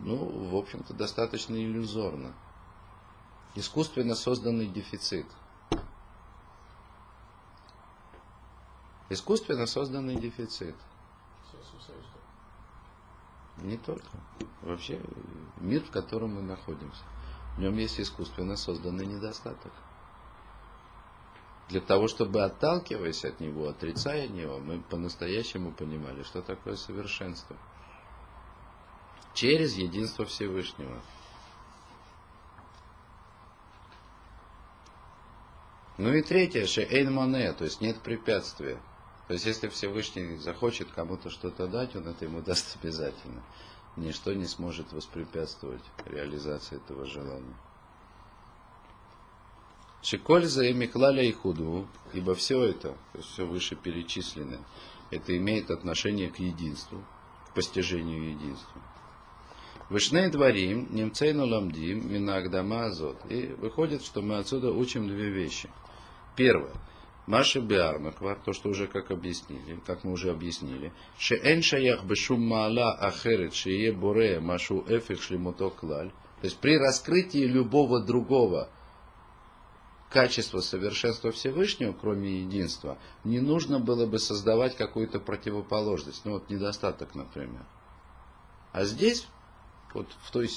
ну, 0.00 0.16
в 0.50 0.56
общем-то, 0.56 0.94
достаточно 0.94 1.54
иллюзорно. 1.54 2.32
Искусственно 3.54 4.14
созданный 4.14 4.66
дефицит– 4.66 5.26
Искусственно 9.12 9.66
созданный 9.66 10.16
дефицит. 10.16 10.74
Не 13.58 13.76
только. 13.76 14.08
Вообще 14.62 15.02
мир, 15.58 15.82
в 15.82 15.90
котором 15.90 16.36
мы 16.36 16.40
находимся. 16.40 17.02
В 17.56 17.60
нем 17.60 17.76
есть 17.76 18.00
искусственно 18.00 18.56
созданный 18.56 19.04
недостаток. 19.04 19.70
Для 21.68 21.80
того, 21.80 22.08
чтобы 22.08 22.42
отталкиваясь 22.42 23.24
от 23.24 23.40
него, 23.40 23.68
отрицая 23.68 24.28
него, 24.28 24.58
мы 24.58 24.80
по-настоящему 24.80 25.72
понимали, 25.72 26.22
что 26.22 26.42
такое 26.42 26.76
совершенство. 26.76 27.56
Через 29.34 29.74
единство 29.76 30.26
Всевышнего. 30.26 31.00
Ну 35.98 36.12
и 36.12 36.22
третье, 36.22 36.66
шеэйн 36.66 37.12
мане, 37.12 37.52
то 37.52 37.64
есть 37.64 37.80
нет 37.80 38.00
препятствия. 38.00 38.78
То 39.28 39.34
есть, 39.34 39.46
если 39.46 39.68
Всевышний 39.68 40.36
захочет 40.36 40.90
кому-то 40.90 41.30
что-то 41.30 41.66
дать, 41.66 41.94
он 41.96 42.08
это 42.08 42.24
ему 42.24 42.42
даст 42.42 42.76
обязательно. 42.82 43.42
Ничто 43.96 44.32
не 44.32 44.46
сможет 44.46 44.92
воспрепятствовать 44.92 45.82
реализации 46.06 46.76
этого 46.76 47.06
желания. 47.06 47.54
Шиколь 50.02 50.46
за 50.46 50.72
Миклаля 50.72 51.22
и 51.22 51.32
Худу, 51.32 51.86
ибо 52.12 52.34
все 52.34 52.62
это, 52.64 52.96
все 53.20 53.46
вышеперечисленное, 53.46 54.60
это 55.10 55.36
имеет 55.36 55.70
отношение 55.70 56.28
к 56.30 56.38
единству, 56.38 57.04
к 57.48 57.54
постижению 57.54 58.30
единства. 58.30 58.82
Вышней 59.88 60.28
дворим, 60.30 60.88
немцейну 60.90 61.46
ламдим, 61.46 62.12
минагдама 62.12 62.86
азот. 62.86 63.18
И 63.28 63.54
выходит, 63.58 64.02
что 64.02 64.22
мы 64.22 64.38
отсюда 64.38 64.72
учим 64.72 65.06
две 65.06 65.28
вещи. 65.30 65.70
Первое– 66.36 66.72
Маши 67.26 67.60
Биармаква, 67.60 68.36
то, 68.44 68.52
что 68.52 68.68
уже 68.70 68.88
как 68.88 69.12
объяснили, 69.12 69.78
как 69.86 70.02
мы 70.02 70.10
уже 70.10 70.30
объяснили, 70.30 70.92
Шеэн 71.18 71.62
шаях 71.62 72.04
бешум 72.04 72.42
маала 72.42 72.94
ахерет 72.94 73.54
шее 73.54 73.92
боре 73.92 74.40
машу 74.40 74.84
эфих 74.88 75.22
шлемуто 75.22 75.70
клаль. 75.70 76.10
То 76.40 76.46
есть 76.46 76.58
при 76.58 76.76
раскрытии 76.76 77.44
любого 77.44 78.00
другого 78.00 78.68
качества 80.12 80.60
совершенства 80.60 81.32
Всевышнего, 81.32 81.92
кроме 81.92 82.42
единства, 82.42 82.98
не 83.24 83.40
нужно 83.40 83.80
было 83.80 84.06
бы 84.06 84.18
создавать 84.18 84.76
какую-то 84.76 85.18
противоположность. 85.18 86.24
Ну 86.24 86.32
вот 86.32 86.50
недостаток, 86.50 87.14
например. 87.14 87.64
А 88.72 88.84
здесь, 88.84 89.26
вот 89.94 90.06
в 90.22 90.30
той, 90.30 90.50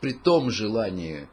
при 0.00 0.12
том 0.12 0.50
желании, 0.50 1.28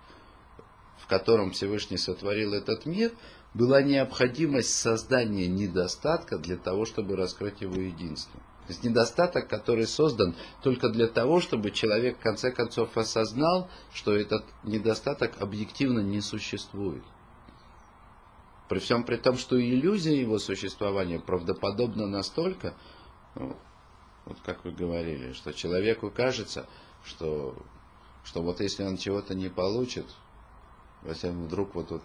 в 0.99 1.07
котором 1.07 1.51
Всевышний 1.51 1.97
сотворил 1.97 2.53
этот 2.53 2.85
мир, 2.85 3.11
была 3.53 3.81
необходимость 3.81 4.73
создания 4.77 5.47
недостатка 5.47 6.37
для 6.37 6.57
того, 6.57 6.85
чтобы 6.85 7.15
раскрыть 7.15 7.61
его 7.61 7.75
единство. 7.75 8.39
То 8.67 8.73
есть 8.73 8.83
недостаток, 8.83 9.47
который 9.47 9.87
создан 9.87 10.35
только 10.61 10.89
для 10.89 11.07
того, 11.07 11.41
чтобы 11.41 11.71
человек 11.71 12.17
в 12.17 12.21
конце 12.21 12.51
концов 12.51 12.95
осознал, 12.95 13.69
что 13.93 14.15
этот 14.15 14.45
недостаток 14.63 15.41
объективно 15.41 15.99
не 15.99 16.21
существует. 16.21 17.03
При 18.71 18.79
всем 18.79 19.03
при 19.03 19.17
том, 19.17 19.37
что 19.37 19.61
иллюзия 19.61 20.17
его 20.17 20.39
существования 20.39 21.19
правдоподобна 21.19 22.07
настолько, 22.07 22.73
ну, 23.35 23.57
вот 24.23 24.37
как 24.45 24.63
вы 24.63 24.71
говорили, 24.71 25.33
что 25.33 25.51
человеку 25.51 26.09
кажется, 26.09 26.69
что, 27.03 27.53
что 28.23 28.41
вот 28.41 28.61
если 28.61 28.85
он 28.85 28.95
чего-то 28.95 29.35
не 29.35 29.49
получит, 29.49 30.05
если 31.03 31.31
вдруг 31.31 31.75
вот, 31.75 31.91
вот 31.91 32.01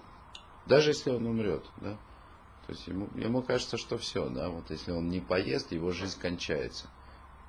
даже 0.66 0.90
если 0.90 1.10
он 1.10 1.24
умрет, 1.28 1.64
да. 1.76 1.96
То 2.66 2.72
есть 2.72 2.88
ему, 2.88 3.08
ему 3.14 3.42
кажется, 3.42 3.76
что 3.76 3.96
все, 3.96 4.28
да, 4.28 4.48
вот 4.48 4.68
если 4.70 4.90
он 4.90 5.08
не 5.08 5.20
поест, 5.20 5.70
его 5.70 5.92
жизнь 5.92 6.18
кончается. 6.18 6.88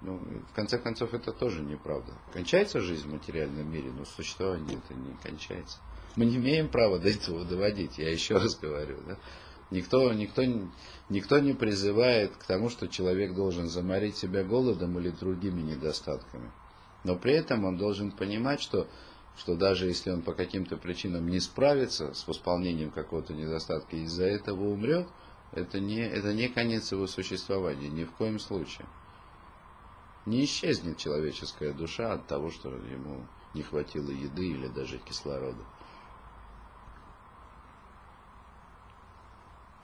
Ну, 0.01 0.19
в 0.19 0.53
конце 0.53 0.77
концов, 0.77 1.15
это 1.15 1.31
тоже 1.31 1.63
неправда. 1.63 2.13
Кончается 2.33 2.81
жизнь 2.81 3.09
в 3.09 3.13
материальном 3.13 3.67
мире, 3.67 3.89
но 3.89 4.05
существование 4.05 4.77
это 4.77 4.93
не 4.93 5.15
кончается. 5.23 5.79
Мы 6.17 6.25
не 6.25 6.35
имеем 6.35 6.67
права 6.67 6.99
до 6.99 7.09
этого 7.09 7.45
доводить, 7.45 7.97
я 7.97 8.11
еще 8.11 8.37
раз 8.37 8.57
говорю. 8.57 8.97
Да? 9.07 9.17
Никто, 9.69 10.11
никто, 10.11 10.43
никто 11.09 11.39
не 11.39 11.53
призывает 11.53 12.35
к 12.35 12.43
тому, 12.43 12.69
что 12.69 12.87
человек 12.87 13.35
должен 13.35 13.69
заморить 13.69 14.17
себя 14.17 14.43
голодом 14.43 14.97
или 14.99 15.11
другими 15.11 15.61
недостатками. 15.61 16.51
Но 17.03 17.15
при 17.15 17.33
этом 17.33 17.63
он 17.65 17.77
должен 17.77 18.11
понимать, 18.11 18.61
что 18.61 18.87
что 19.37 19.55
даже 19.55 19.85
если 19.85 20.09
он 20.09 20.23
по 20.23 20.33
каким-то 20.33 20.77
причинам 20.77 21.29
не 21.29 21.39
справится 21.39 22.13
с 22.15 22.27
восполнением 22.27 22.89
какого-то 22.89 23.33
недостатка 23.33 23.95
и 23.95 24.03
из-за 24.03 24.25
этого 24.25 24.67
умрет, 24.67 25.07
это 25.51 25.79
не, 25.79 25.99
это 25.99 26.33
не 26.33 26.47
конец 26.47 26.91
его 26.91 27.05
существования, 27.05 27.87
ни 27.87 28.03
в 28.03 28.11
коем 28.13 28.39
случае. 28.39 28.87
Не 30.25 30.43
исчезнет 30.43 30.97
человеческая 30.97 31.71
душа 31.71 32.13
от 32.13 32.25
того, 32.25 32.49
что 32.49 32.69
ему 32.69 33.27
не 33.53 33.61
хватило 33.61 34.09
еды 34.09 34.47
или 34.47 34.67
даже 34.67 34.97
кислорода. 34.97 35.63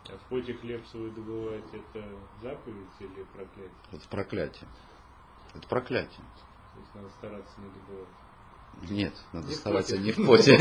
А 0.10 0.18
в 0.18 0.22
поте 0.30 0.54
хлеб 0.54 0.86
свой 0.88 1.12
добывать 1.12 1.64
это 1.72 2.06
заповедь 2.42 2.88
или 3.00 3.24
проклятие? 3.34 3.72
Это 3.92 4.08
проклятие. 4.10 4.68
Это 5.56 5.68
проклятие. 5.68 6.26
То 6.74 6.80
есть 6.80 6.96
надо 6.96 7.10
стараться 7.10 7.62
не 7.62 7.70
добывать. 7.70 8.10
Нет, 8.90 9.14
надо 9.32 9.48
не 9.48 9.54
оставаться 9.54 9.98
не 9.98 10.12
в 10.12 10.26
поте. 10.26 10.58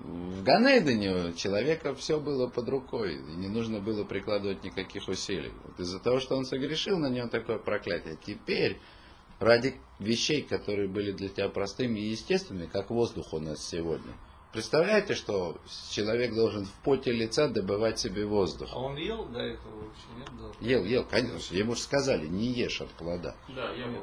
В 0.00 0.42
Ганейдене 0.44 1.34
человека 1.34 1.94
все 1.94 2.20
было 2.20 2.48
под 2.48 2.68
рукой, 2.68 3.16
и 3.16 3.36
не 3.36 3.48
нужно 3.48 3.80
было 3.80 4.04
прикладывать 4.04 4.62
никаких 4.62 5.08
усилий. 5.08 5.52
Вот 5.64 5.80
из-за 5.80 5.98
того, 5.98 6.20
что 6.20 6.36
он 6.36 6.44
согрешил, 6.44 6.98
на 6.98 7.10
него 7.10 7.28
такое 7.28 7.58
проклятие. 7.58 8.16
Теперь, 8.24 8.80
ради 9.38 9.76
вещей, 9.98 10.42
которые 10.42 10.88
были 10.88 11.12
для 11.12 11.28
тебя 11.28 11.48
простыми 11.48 11.98
и 12.00 12.10
естественными, 12.10 12.66
как 12.66 12.90
воздух 12.90 13.32
у 13.32 13.38
нас 13.38 13.66
сегодня, 13.66 14.12
Представляете, 14.56 15.14
что 15.14 15.58
человек 15.90 16.34
должен 16.34 16.64
в 16.64 16.72
поте 16.82 17.12
лица 17.12 17.46
добывать 17.46 17.98
себе 17.98 18.24
воздух? 18.24 18.70
А 18.72 18.78
он 18.78 18.96
ел 18.96 19.26
до 19.26 19.40
этого 19.40 19.82
вообще, 19.82 20.06
нет? 20.16 20.30
Да? 20.38 20.66
Ел, 20.66 20.84
ел, 20.84 21.04
конечно. 21.04 21.54
Ему 21.54 21.74
же 21.74 21.80
сказали, 21.82 22.26
не 22.26 22.46
ешь 22.46 22.80
от 22.80 22.88
плода. 22.92 23.34
Да, 23.48 23.70
я 23.74 23.86
был. 23.86 24.02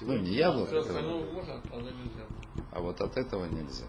Ну, 0.00 0.18
не 0.18 0.32
яблоко. 0.32 0.72
Ну, 0.72 1.24
можно, 1.32 1.54
от 1.54 1.62
плода 1.68 1.88
нельзя. 1.88 2.26
А 2.72 2.80
вот 2.80 3.00
от 3.00 3.16
этого 3.16 3.44
нельзя. 3.44 3.86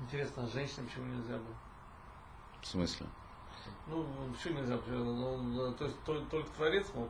Интересно, 0.00 0.44
а 0.44 0.48
женщинам 0.48 0.86
почему 0.86 1.06
нельзя 1.06 1.38
было? 1.38 1.56
В 2.60 2.66
смысле? 2.66 3.06
Ну, 3.86 4.04
почему 4.36 4.58
нельзя? 4.58 4.78
Ну, 4.88 5.72
то 5.72 5.86
есть 5.86 5.96
только, 6.04 6.30
только 6.30 6.50
Творец 6.50 6.86
мог 6.94 7.08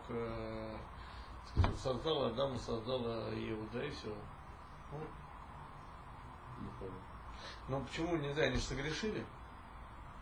э, 1.56 1.60
создал 1.82 2.24
Адама, 2.24 2.58
создал 2.58 3.00
Еву, 3.32 3.66
да 3.72 3.84
и 3.84 3.90
все. 3.90 4.14
Ну, 4.92 4.98
не. 6.60 6.90
Но 7.68 7.80
почему 7.80 8.16
нельзя? 8.16 8.42
Они 8.42 8.56
же 8.56 8.62
согрешили. 8.62 9.24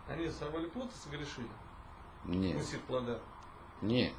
Они 0.08 0.28
сорвали 0.30 0.66
плод 0.66 0.90
и 0.92 0.96
согрешили. 0.96 1.48
Нет. 2.24 2.56
Вкусив 2.56 2.80
плода. 2.82 3.20
Нет. 3.82 4.12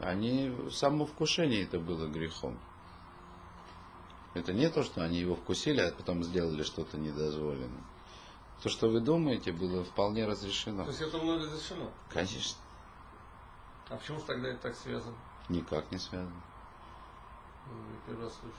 Они, 0.00 0.54
само 0.70 1.06
вкушение 1.06 1.64
это 1.64 1.78
было 1.78 2.06
грехом. 2.06 2.58
Это 4.34 4.52
не 4.52 4.68
то, 4.70 4.84
что 4.84 5.02
они 5.02 5.18
его 5.18 5.34
вкусили, 5.34 5.80
а 5.80 5.92
потом 5.92 6.22
сделали 6.22 6.62
что-то 6.62 6.96
недозволенное. 6.98 7.82
То, 8.62 8.68
что 8.68 8.88
вы 8.88 9.00
думаете, 9.00 9.52
было 9.52 9.84
вполне 9.84 10.26
разрешено. 10.26 10.84
То 10.84 10.90
есть 10.90 11.00
это 11.00 11.18
было 11.18 11.38
разрешено? 11.38 11.90
Конечно. 12.10 12.58
А 13.88 13.96
почему 13.96 14.20
тогда 14.20 14.48
это 14.48 14.62
так 14.62 14.76
связано? 14.76 15.16
Никак 15.50 15.90
не 15.90 15.98
связано. 15.98 16.42
Ну, 17.66 17.72
я 17.72 18.00
первый 18.06 18.24
раз 18.24 18.34
слышу. 18.34 18.56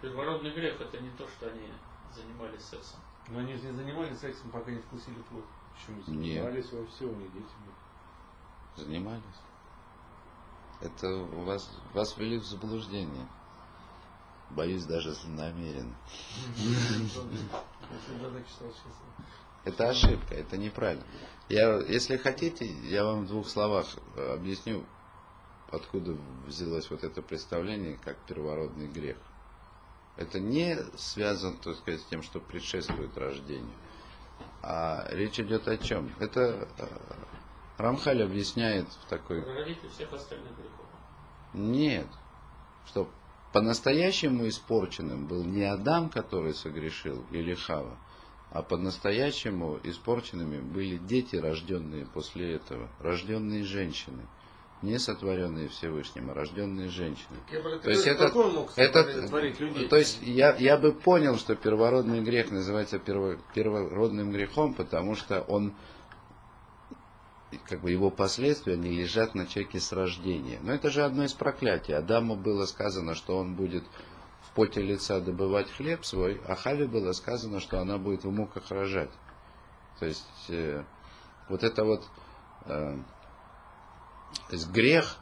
Первородный 0.00 0.54
грех 0.54 0.80
это 0.80 0.98
не 1.00 1.10
то, 1.10 1.28
что 1.28 1.50
они 1.50 1.68
занимались 2.14 2.64
сексом. 2.64 3.00
Но 3.28 3.40
они 3.40 3.54
же 3.54 3.66
не 3.66 3.72
занимались 3.72 4.18
сексом, 4.18 4.50
пока 4.50 4.70
не 4.70 4.78
вкусили 4.78 5.20
плоть. 5.28 5.44
Почему 5.74 6.16
Нет. 6.18 6.42
занимались 6.42 6.72
во 6.72 6.86
всем, 6.86 7.10
они 7.10 7.28
дети 7.28 7.52
были. 8.74 8.86
Занимались. 8.86 9.22
Это 10.80 11.14
у 11.14 11.44
вас, 11.44 11.70
вас 11.92 12.16
ввели 12.16 12.38
в 12.38 12.44
заблуждение. 12.44 13.28
Боюсь, 14.50 14.84
даже 14.84 15.14
честно. 18.46 18.74
Это 19.64 19.88
ошибка, 19.90 20.34
это 20.34 20.56
неправильно. 20.56 21.04
Я, 21.48 21.80
если 21.80 22.16
хотите, 22.16 22.66
я 22.66 23.04
вам 23.04 23.24
в 23.24 23.28
двух 23.28 23.48
словах 23.48 23.86
объясню, 24.16 24.84
откуда 25.74 26.16
взялось 26.46 26.90
вот 26.90 27.04
это 27.04 27.22
представление 27.22 27.98
как 28.04 28.16
первородный 28.26 28.88
грех. 28.88 29.16
Это 30.16 30.38
не 30.40 30.76
связано, 30.96 31.56
так 31.56 31.76
сказать, 31.76 32.00
с 32.00 32.04
тем, 32.04 32.22
что 32.22 32.40
предшествует 32.40 33.16
рождению. 33.18 33.74
А 34.62 35.06
речь 35.10 35.38
идет 35.40 35.68
о 35.68 35.76
чем? 35.76 36.10
Это 36.20 36.68
э, 36.78 36.86
Рамхаль 37.76 38.22
объясняет 38.22 38.88
в 38.88 39.08
такой 39.08 39.44
Родитель 39.44 39.88
всех 39.90 40.12
остальных 40.12 40.56
грехов. 40.56 40.86
Нет. 41.52 42.06
Что 42.86 43.10
по-настоящему 43.52 44.48
испорченным 44.48 45.26
был 45.26 45.44
не 45.44 45.64
Адам, 45.64 46.08
который 46.08 46.54
согрешил, 46.54 47.24
или 47.30 47.54
Хава, 47.54 47.96
а 48.50 48.62
по-настоящему 48.62 49.80
испорченными 49.82 50.60
были 50.60 50.96
дети, 50.96 51.36
рожденные 51.36 52.06
после 52.06 52.54
этого, 52.54 52.88
рожденные 53.00 53.64
женщины. 53.64 54.26
Не 54.82 54.98
сотворенные 54.98 55.68
Всевышним, 55.68 56.30
а 56.30 56.34
рожденные 56.34 56.88
женщины. 56.88 57.38
То 57.82 57.90
есть 57.90 58.06
это, 58.06 58.30
мог 58.34 58.72
это, 58.76 59.26
творить 59.26 59.58
людей? 59.58 59.88
то 59.88 59.96
есть 59.96 60.20
я, 60.22 60.54
я 60.56 60.76
бы 60.76 60.92
понял, 60.92 61.36
что 61.38 61.56
первородный 61.56 62.20
грех 62.20 62.50
называется 62.50 62.98
перво- 62.98 63.38
первородным 63.54 64.30
грехом, 64.30 64.74
потому 64.74 65.14
что 65.14 65.40
он, 65.42 65.74
как 67.64 67.80
бы 67.80 67.90
его 67.90 68.10
последствия, 68.10 68.74
они 68.74 68.90
лежат 68.90 69.34
на 69.34 69.46
человеке 69.46 69.80
с 69.80 69.90
рождения. 69.92 70.58
Но 70.62 70.74
это 70.74 70.90
же 70.90 71.02
одно 71.02 71.24
из 71.24 71.32
проклятий. 71.32 71.94
Адаму 71.94 72.36
было 72.36 72.66
сказано, 72.66 73.14
что 73.14 73.38
он 73.38 73.54
будет 73.54 73.84
в 74.42 74.52
поте 74.54 74.82
лица 74.82 75.20
добывать 75.20 75.70
хлеб 75.70 76.04
свой, 76.04 76.40
а 76.46 76.54
Хаве 76.54 76.86
было 76.86 77.12
сказано, 77.12 77.60
что 77.60 77.80
она 77.80 77.96
будет 77.96 78.24
в 78.24 78.30
муках 78.30 78.70
рожать. 78.70 79.10
То 79.98 80.06
есть 80.06 80.26
э, 80.48 80.84
вот 81.48 81.62
это 81.62 81.84
вот 81.84 82.04
э, 82.66 82.98
то 84.48 84.56
есть 84.56 84.70
грех 84.70 85.16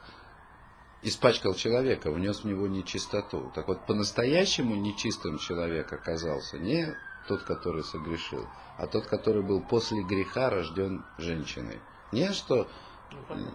испачкал 1.03 1.53
человека, 1.53 2.11
внес 2.11 2.39
в 2.39 2.45
него 2.45 2.67
нечистоту. 2.67 3.51
Так 3.53 3.67
вот, 3.67 3.85
по-настоящему 3.85 4.75
нечистым 4.75 5.37
человек 5.37 5.91
оказался 5.91 6.57
не 6.57 6.95
тот, 7.27 7.43
который 7.43 7.83
согрешил, 7.83 8.47
а 8.77 8.87
тот, 8.87 9.05
который 9.07 9.43
был 9.43 9.61
после 9.61 10.03
греха 10.03 10.49
рожден 10.49 11.05
женщиной. 11.17 11.79
Не 12.11 12.31
что, 12.31 12.67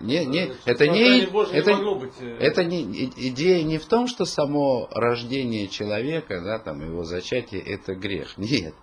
не, 0.01 0.25
не, 0.25 0.53
это 0.65 0.87
не, 0.87 1.25
это, 1.25 1.71
это 2.41 2.65
не, 2.65 2.83
идея 3.29 3.63
не 3.65 3.79
в 3.79 3.87
том, 3.87 4.07
что 4.07 4.25
само 4.25 4.89
рождение 4.91 5.69
человека, 5.69 6.41
да, 6.41 6.59
там 6.59 6.81
его 6.81 7.05
зачатие, 7.05 7.61
это 7.61 7.95
грех. 7.95 8.37
Нет, 8.39 8.75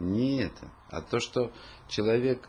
не 0.00 0.42
это, 0.42 0.70
а 0.90 1.00
то, 1.00 1.20
что 1.20 1.52
человек 1.88 2.48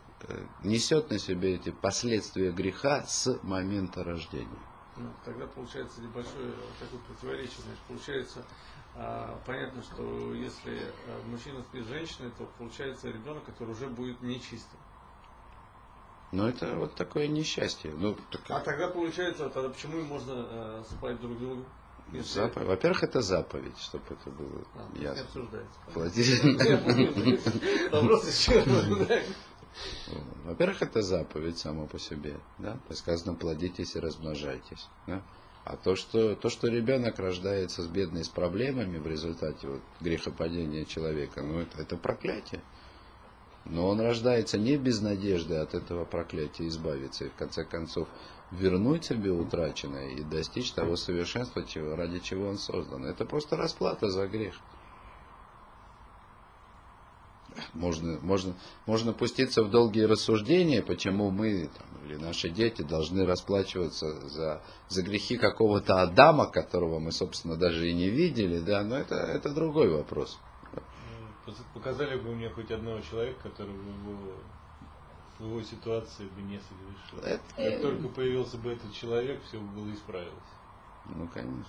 несет 0.62 1.10
на 1.10 1.18
себе 1.18 1.54
эти 1.56 1.70
последствия 1.70 2.50
греха 2.50 3.02
с 3.04 3.38
момента 3.42 4.02
рождения. 4.04 4.48
Ну, 4.96 5.08
тогда 5.24 5.46
получается 5.46 6.00
небольшое 6.00 6.52
такое 6.80 7.00
противоречие. 7.06 7.58
Значит, 7.64 7.82
получается, 7.86 8.42
а, 8.94 9.38
понятно, 9.44 9.82
что 9.82 10.32
если 10.34 10.78
а, 11.06 11.28
мужчина 11.28 11.60
спит 11.62 11.84
с 11.84 11.88
женщиной, 11.88 12.30
то 12.38 12.48
получается 12.58 13.08
ребенок, 13.08 13.44
который 13.44 13.70
уже 13.72 13.88
будет 13.88 14.22
нечистым. 14.22 14.78
Но 16.32 16.48
это 16.48 16.74
вот 16.76 16.94
такое 16.94 17.28
несчастье. 17.28 17.92
Ну, 17.96 18.16
так, 18.30 18.40
А 18.48 18.60
тогда 18.60 18.88
получается, 18.88 19.48
тогда 19.50 19.68
почему 19.68 19.98
им 19.98 20.06
можно 20.06 20.32
а, 20.34 20.84
спать 20.90 21.20
друг 21.20 21.36
с 21.36 21.40
другом? 21.40 21.64
Если- 22.12 22.40
запо- 22.40 22.64
Во-первых, 22.64 23.02
это 23.02 23.20
заповедь, 23.20 23.76
чтобы 23.78 24.04
это 24.10 24.30
было 24.30 24.62
А, 24.76 24.80
есть 24.92 24.96
не 24.98 25.02
ясно. 25.04 25.24
обсуждается. 25.24 25.80
Да. 29.08 29.20
Во-первых, 30.44 30.82
это 30.82 31.02
заповедь 31.02 31.58
само 31.58 31.86
по 31.86 31.98
себе. 31.98 32.36
Да? 32.58 32.78
Сказано, 32.90 33.34
плодитесь 33.34 33.96
и 33.96 34.00
размножайтесь. 34.00 34.88
Да? 35.06 35.22
А 35.64 35.76
то 35.76 35.96
что, 35.96 36.36
то, 36.36 36.48
что 36.48 36.68
ребенок 36.68 37.18
рождается 37.18 37.82
с 37.82 37.86
бедной, 37.86 38.24
с 38.24 38.28
проблемами 38.28 38.98
в 38.98 39.06
результате 39.06 39.66
вот, 39.66 39.80
грехопадения 40.00 40.84
человека, 40.84 41.42
ну 41.42 41.58
это, 41.58 41.82
это 41.82 41.96
проклятие. 41.96 42.62
Но 43.64 43.88
он 43.88 44.00
рождается 44.00 44.58
не 44.58 44.76
без 44.76 45.00
надежды 45.00 45.56
от 45.56 45.74
этого 45.74 46.04
проклятия 46.04 46.68
избавиться 46.68 47.24
и 47.24 47.30
в 47.30 47.34
конце 47.34 47.64
концов 47.64 48.06
вернуть 48.52 49.06
себе 49.06 49.32
утраченное 49.32 50.10
и 50.10 50.22
достичь 50.22 50.70
того 50.70 50.94
совершенства, 50.94 51.64
чего, 51.64 51.96
ради 51.96 52.20
чего 52.20 52.48
он 52.48 52.58
создан. 52.58 53.04
Это 53.04 53.24
просто 53.24 53.56
расплата 53.56 54.08
за 54.08 54.28
грех. 54.28 54.54
Можно, 57.74 58.18
можно, 58.20 58.54
можно 58.86 59.12
пуститься 59.12 59.62
в 59.62 59.70
долгие 59.70 60.02
рассуждения, 60.02 60.82
почему 60.82 61.30
мы 61.30 61.68
там, 61.68 61.86
или 62.06 62.16
наши 62.16 62.48
дети 62.50 62.82
должны 62.82 63.26
расплачиваться 63.26 64.28
за, 64.28 64.62
за 64.88 65.02
грехи 65.02 65.36
какого-то 65.36 66.02
Адама, 66.02 66.46
которого 66.46 66.98
мы, 66.98 67.12
собственно, 67.12 67.56
даже 67.56 67.88
и 67.88 67.94
не 67.94 68.08
видели, 68.08 68.60
да, 68.60 68.82
но 68.82 68.96
это, 68.96 69.14
это 69.16 69.52
другой 69.54 69.88
вопрос. 69.90 70.38
Ну, 71.46 71.52
Показали 71.74 72.18
бы 72.18 72.34
мне 72.34 72.48
хоть 72.50 72.70
одного 72.70 73.00
человека, 73.00 73.50
который 73.50 73.72
бы 73.72 73.90
его, 73.90 74.32
в 75.38 75.44
его 75.44 75.62
ситуации 75.62 76.24
бы 76.24 76.42
не 76.42 76.58
согрешил. 76.60 77.18
Это- 77.28 77.72
Как 77.72 77.82
только 77.82 78.08
появился 78.08 78.56
бы 78.58 78.72
этот 78.72 78.92
человек, 78.92 79.42
все 79.44 79.58
бы 79.60 79.66
было 79.80 79.92
исправилось. 79.92 80.32
Ну, 81.06 81.28
конечно. 81.28 81.64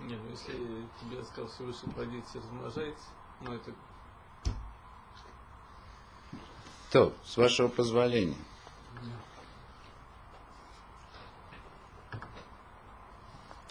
Не, 0.00 0.14
ну 0.16 0.30
если 0.30 0.52
тебе 1.00 1.24
сказал 1.24 1.48
Всевышний 1.50 1.92
плодитесь 1.92 2.34
и 2.34 2.38
размножайтесь, 2.38 3.08
ну 3.40 3.52
это 3.54 3.72
То, 6.90 7.12
с 7.24 7.36
вашего 7.36 7.68
позволения. 7.68 8.36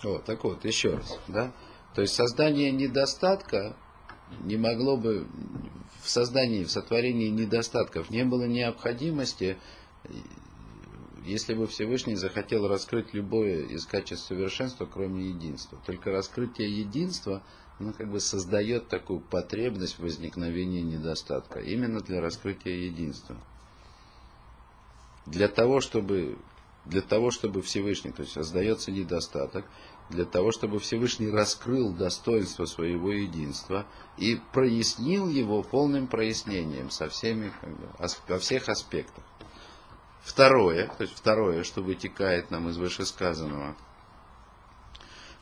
Вот, 0.01 0.23
так 0.23 0.43
вот, 0.45 0.63
еще 0.63 0.95
раз, 0.95 1.19
да? 1.27 1.51
То 1.93 2.01
есть 2.01 2.15
создание 2.15 2.71
недостатка 2.71 3.75
не 4.41 4.55
могло 4.55 4.95
бы, 4.95 5.27
в 6.01 6.09
создании, 6.09 6.63
в 6.63 6.71
сотворении 6.71 7.27
недостатков 7.27 8.09
не 8.09 8.23
было 8.23 8.45
необходимости, 8.45 9.57
если 11.25 11.53
бы 11.53 11.67
Всевышний 11.67 12.15
захотел 12.15 12.67
раскрыть 12.67 13.13
любое 13.13 13.65
из 13.65 13.85
качеств 13.85 14.27
совершенства, 14.27 14.85
кроме 14.85 15.29
единства. 15.29 15.79
Только 15.85 16.11
раскрытие 16.11 16.79
единства, 16.79 17.43
оно 17.79 17.93
как 17.93 18.09
бы 18.11 18.19
создает 18.19 18.87
такую 18.87 19.19
потребность 19.19 19.99
возникновения 19.99 20.81
недостатка, 20.81 21.59
именно 21.59 22.01
для 22.01 22.21
раскрытия 22.21 22.73
единства. 22.73 23.37
Для 25.25 25.47
того, 25.47 25.79
чтобы, 25.79 26.37
для 26.85 27.01
того, 27.01 27.31
чтобы 27.31 27.61
Всевышний, 27.61 28.11
то 28.11 28.23
есть 28.23 28.33
создается 28.33 28.91
недостаток, 28.91 29.65
для 30.09 30.25
того, 30.25 30.51
чтобы 30.51 30.79
Всевышний 30.79 31.29
раскрыл 31.29 31.93
достоинство 31.93 32.65
своего 32.65 33.11
единства 33.11 33.85
и 34.17 34.39
прояснил 34.53 35.29
его 35.29 35.61
полным 35.61 36.07
прояснением 36.07 36.89
со 36.89 37.09
всеми, 37.09 37.51
как 37.61 37.77
бы, 37.77 37.89
во 38.27 38.39
всех 38.39 38.69
аспектах. 38.69 39.23
Второе, 40.21 40.87
то 40.87 41.03
есть 41.03 41.15
второе, 41.15 41.63
что 41.63 41.81
вытекает 41.81 42.51
нам 42.51 42.69
из 42.69 42.77
вышесказанного. 42.77 43.75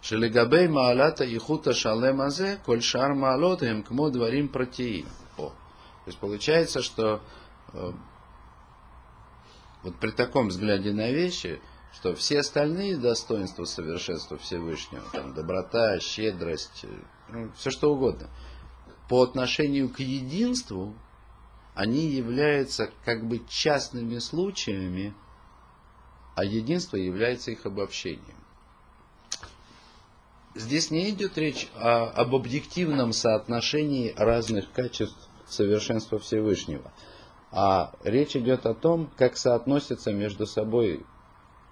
Шелегабей 0.02 0.68
маалата 0.68 1.26
ихута 1.26 1.74
шалем 1.74 2.22
азе, 2.22 2.60
коль 2.66 2.82
шар 2.82 3.14
маалот 3.14 3.64
им 3.64 3.84
кмо 3.84 4.10
дворим 4.10 4.48
протеим. 4.48 5.08
О. 5.38 5.50
То 5.50 5.56
есть 6.06 6.20
получается, 6.20 6.82
что 6.82 7.22
э, 7.74 7.92
вот 9.84 9.96
при 9.98 10.12
таком 10.12 10.50
взгляде 10.50 10.94
на 10.94 11.12
вещи, 11.12 11.60
что 11.94 12.16
все 12.16 12.40
остальные 12.40 12.98
достоинства 12.98 13.66
совершенства 13.66 14.38
Всевышнего, 14.38 15.04
там, 15.12 15.34
доброта, 15.34 16.00
щедрость, 16.00 16.84
э, 16.84 16.88
ну, 17.30 17.52
все 17.58 17.72
что 17.72 17.92
угодно, 17.92 18.30
по 19.10 19.24
отношению 19.24 19.90
к 19.90 20.00
единству, 20.00 20.96
они 21.78 22.08
являются 22.08 22.90
как 23.06 23.28
бы 23.28 23.40
частными 23.48 24.18
случаями, 24.18 25.14
а 26.36 26.44
единство 26.44 26.98
является 26.98 27.52
их 27.52 27.68
обобщением. 27.68 28.36
Здесь 30.56 30.90
не 30.90 31.12
идет 31.12 31.38
речь 31.38 31.70
о- 31.76 32.08
об 32.08 32.34
объективном 32.34 33.14
соотношении 33.14 34.12
разных 34.18 34.72
качеств 34.72 35.30
совершенства 35.48 36.18
Всевышнего, 36.18 36.92
а 37.52 37.94
речь 38.04 38.36
идет 38.36 38.66
о 38.66 38.74
том, 38.74 39.12
как 39.16 39.38
соотносятся 39.38 40.12
между 40.14 40.48
собой 40.48 41.06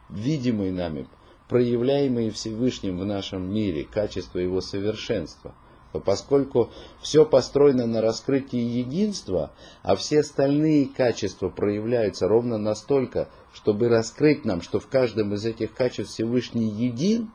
видимые 0.09 0.71
нами, 0.71 1.07
проявляемые 1.49 2.29
Всевышним 2.29 2.99
в 2.99 3.05
нашем 3.05 3.51
мире 3.51 3.85
качества 3.85 4.37
его 4.37 4.61
совершенства. 4.61 5.55
То 5.95 6.01
поскольку 6.01 6.71
все 7.01 7.25
построено 7.25 7.85
на 7.85 8.01
раскрытии 8.01 8.59
единства, 8.59 9.53
а 9.81 9.95
все 9.95 10.19
остальные 10.19 10.87
качества 10.87 11.47
проявляются 11.47 12.27
ровно 12.27 12.57
настолько, 12.57 13.29
чтобы 13.53 13.87
раскрыть 13.87 14.43
нам, 14.43 14.61
что 14.61 14.81
в 14.81 14.87
каждом 14.87 15.33
из 15.33 15.45
этих 15.45 15.73
качеств 15.73 16.11
Всевышний 16.11 16.67
един, 16.67 17.31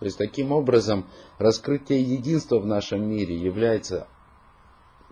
то 0.00 0.06
есть 0.06 0.18
таким 0.18 0.50
образом 0.50 1.06
раскрытие 1.38 2.02
единства 2.02 2.58
в 2.58 2.66
нашем 2.66 3.08
мире 3.08 3.36
является 3.36 4.08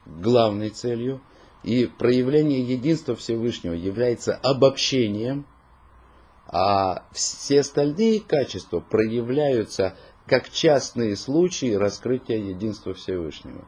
главной 0.04 0.70
целью, 0.70 1.20
и 1.62 1.86
проявление 1.86 2.62
единства 2.62 3.14
Всевышнего 3.14 3.74
является 3.74 4.34
обобщением, 4.34 5.46
а 6.48 7.04
все 7.12 7.60
остальные 7.60 8.22
качества 8.22 8.80
проявляются 8.80 9.94
как 10.28 10.50
частные 10.50 11.16
случаи 11.16 11.72
раскрытия 11.72 12.36
единства 12.36 12.94
Всевышнего. 12.94 13.64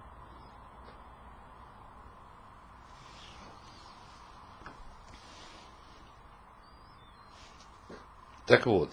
Так 8.46 8.66
вот, 8.66 8.90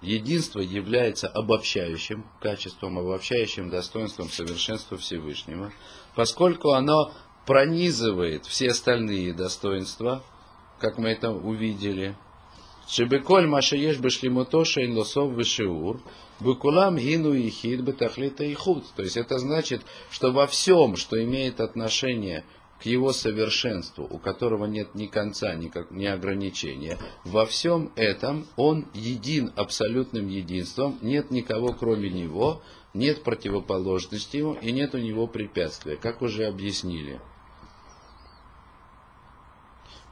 единство 0.00 0.60
является 0.60 1.28
обобщающим 1.28 2.24
качеством, 2.40 2.98
обобщающим 2.98 3.68
достоинством 3.68 4.30
совершенства 4.30 4.96
Всевышнего, 4.96 5.72
поскольку 6.14 6.70
оно 6.70 7.12
пронизывает 7.44 8.46
все 8.46 8.70
остальные 8.70 9.34
достоинства, 9.34 10.22
как 10.78 10.96
мы 10.96 11.10
это 11.10 11.30
увидели. 11.30 12.16
Шебеколь 12.88 13.46
машаеш 13.46 13.98
бешлимуто 13.98 14.64
шейн 14.64 14.96
лосов 14.96 15.32
вешеур, 15.36 16.00
бекулам 16.40 16.96
гину 16.96 17.34
и 17.34 17.50
хид 17.50 17.80
бетахлита 17.82 18.44
и 18.44 18.54
худ. 18.54 18.84
То 18.96 19.02
есть 19.02 19.18
это 19.18 19.38
значит, 19.38 19.82
что 20.10 20.32
во 20.32 20.46
всем, 20.46 20.96
что 20.96 21.22
имеет 21.22 21.60
отношение 21.60 22.44
к 22.80 22.86
его 22.86 23.12
совершенству, 23.12 24.06
у 24.08 24.18
которого 24.18 24.64
нет 24.64 24.94
ни 24.94 25.06
конца, 25.06 25.54
ни, 25.54 25.68
как, 25.68 25.90
ни 25.90 26.06
ограничения. 26.06 26.96
Во 27.24 27.44
всем 27.44 27.92
этом 27.94 28.46
он 28.56 28.86
един 28.94 29.52
абсолютным 29.54 30.28
единством, 30.28 30.98
нет 31.02 31.30
никого 31.30 31.74
кроме 31.74 32.08
него, 32.08 32.62
нет 32.94 33.22
противоположности 33.22 34.38
ему 34.38 34.54
и 34.54 34.72
нет 34.72 34.94
у 34.94 34.98
него 34.98 35.26
препятствия, 35.26 35.96
как 35.96 36.22
уже 36.22 36.46
объяснили. 36.46 37.20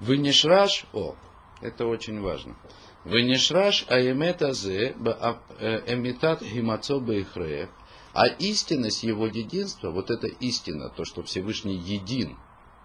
Вынешраш, 0.01 0.85
о, 0.93 1.15
это 1.61 1.87
очень 1.87 2.21
важно. 2.21 2.57
Вынешраш 3.05 3.87
аемет 3.89 4.43
азе 4.43 4.91
эмитат 5.87 6.43
гимацо 6.43 7.01
бейхрех. 7.01 7.71
А 8.13 8.27
истинность 8.27 9.03
его 9.03 9.27
единства, 9.27 9.91
вот 9.91 10.11
эта 10.11 10.27
истина, 10.27 10.89
то, 10.89 11.05
что 11.05 11.23
Всевышний 11.23 11.77
един, 11.77 12.39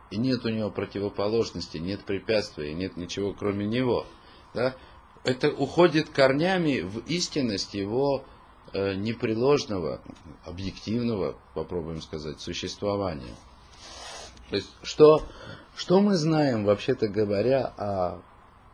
и 0.09 0.17
нет 0.17 0.45
у 0.45 0.49
него 0.49 0.69
противоположности, 0.69 1.77
нет 1.77 2.01
препятствия, 2.03 2.73
нет 2.73 2.97
ничего 2.97 3.33
кроме 3.33 3.65
него. 3.65 4.05
Да? 4.53 4.75
Это 5.23 5.49
уходит 5.49 6.09
корнями 6.09 6.81
в 6.81 6.99
истинность 7.07 7.73
его 7.73 8.25
э, 8.73 8.95
непреложного, 8.95 10.01
объективного, 10.43 11.37
попробуем 11.53 12.01
сказать, 12.01 12.41
существования. 12.41 13.35
То 14.49 14.57
есть, 14.57 14.69
что, 14.83 15.23
что 15.77 16.01
мы 16.01 16.15
знаем, 16.15 16.65
вообще-то 16.65 17.07
говоря, 17.07 17.73
о, 17.77 18.21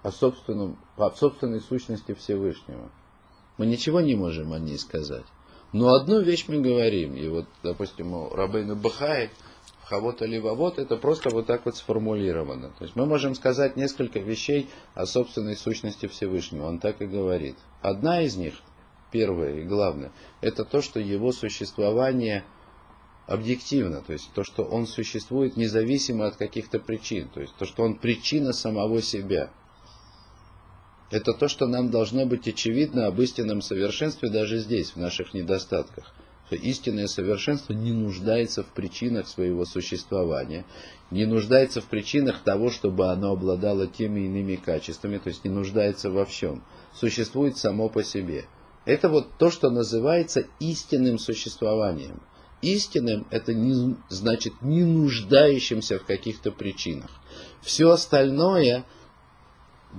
о, 0.08 0.12
собственном, 0.12 0.78
о 0.96 1.12
собственной 1.12 1.60
сущности 1.60 2.14
Всевышнего? 2.14 2.90
Мы 3.58 3.66
ничего 3.66 4.00
не 4.00 4.16
можем 4.16 4.54
о 4.54 4.60
ней 4.60 4.78
сказать. 4.78 5.26
Но 5.74 5.94
одну 5.94 6.22
вещь 6.22 6.46
мы 6.48 6.62
говорим, 6.62 7.16
и 7.16 7.28
вот, 7.28 7.46
допустим, 7.62 8.14
у 8.14 8.30
Рабейна 8.30 8.76
Бахай, 8.76 9.32
Хавот 9.84 10.22
Аливавот, 10.22 10.80
это 10.80 10.96
просто 10.96 11.30
вот 11.30 11.48
так 11.48 11.66
вот 11.66 11.76
сформулировано. 11.76 12.70
То 12.78 12.86
есть 12.86 12.96
мы 12.96 13.06
можем 13.06 13.36
сказать 13.36 13.76
несколько 13.76 14.20
вещей 14.20 14.70
о 14.94 15.06
собственной 15.06 15.58
сущности 15.58 16.08
Всевышнего. 16.08 16.68
Он 16.68 16.80
так 16.80 17.02
и 17.02 17.06
говорит. 17.06 17.58
Одна 17.82 18.22
из 18.22 18.38
них, 18.38 18.54
первая 19.12 19.60
и 19.60 19.66
главная, 19.66 20.14
это 20.40 20.64
то, 20.64 20.82
что 20.82 21.02
его 21.02 21.34
существование 21.34 22.46
объективно, 23.26 24.02
то 24.02 24.14
есть 24.14 24.32
то, 24.34 24.46
что 24.46 24.64
он 24.64 24.88
существует 24.88 25.58
независимо 25.58 26.28
от 26.28 26.38
каких-то 26.38 26.80
причин, 26.80 27.28
то 27.28 27.42
есть 27.42 27.54
то, 27.58 27.66
что 27.66 27.84
он 27.84 27.96
причина 27.96 28.54
самого 28.54 29.02
себя. 29.02 29.52
Это 31.10 31.34
то, 31.34 31.48
что 31.48 31.68
нам 31.68 31.90
должно 31.90 32.26
быть 32.26 32.48
очевидно 32.48 33.08
об 33.08 33.22
истинном 33.22 33.62
совершенстве 33.62 34.30
даже 34.30 34.60
здесь, 34.60 34.92
в 34.92 34.98
наших 34.98 35.34
недостатках 35.34 36.14
что 36.48 36.56
истинное 36.56 37.08
совершенство 37.08 37.74
не 37.74 37.92
нуждается 37.92 38.64
в 38.64 38.68
причинах 38.68 39.28
своего 39.28 39.66
существования, 39.66 40.66
не 41.12 41.26
нуждается 41.26 41.82
в 41.82 41.86
причинах 41.86 42.42
того, 42.42 42.72
чтобы 42.72 43.08
оно 43.10 43.34
обладало 43.34 43.86
теми 43.86 44.22
иными 44.22 44.56
качествами, 44.56 45.18
то 45.18 45.28
есть 45.28 45.44
не 45.44 45.52
нуждается 45.52 46.10
во 46.10 46.26
всем, 46.26 46.64
существует 46.94 47.58
само 47.58 47.90
по 47.90 48.02
себе. 48.04 48.46
Это 48.86 49.10
вот 49.10 49.38
то, 49.38 49.52
что 49.52 49.70
называется 49.70 50.46
истинным 50.62 51.20
существованием. 51.20 52.22
Истинным 52.62 53.28
это 53.30 53.54
не, 53.54 53.96
значит 54.10 54.54
не 54.62 54.84
нуждающимся 54.84 56.00
в 56.00 56.06
каких-то 56.06 56.52
причинах. 56.52 57.12
Все 57.62 57.92
остальное 57.92 58.86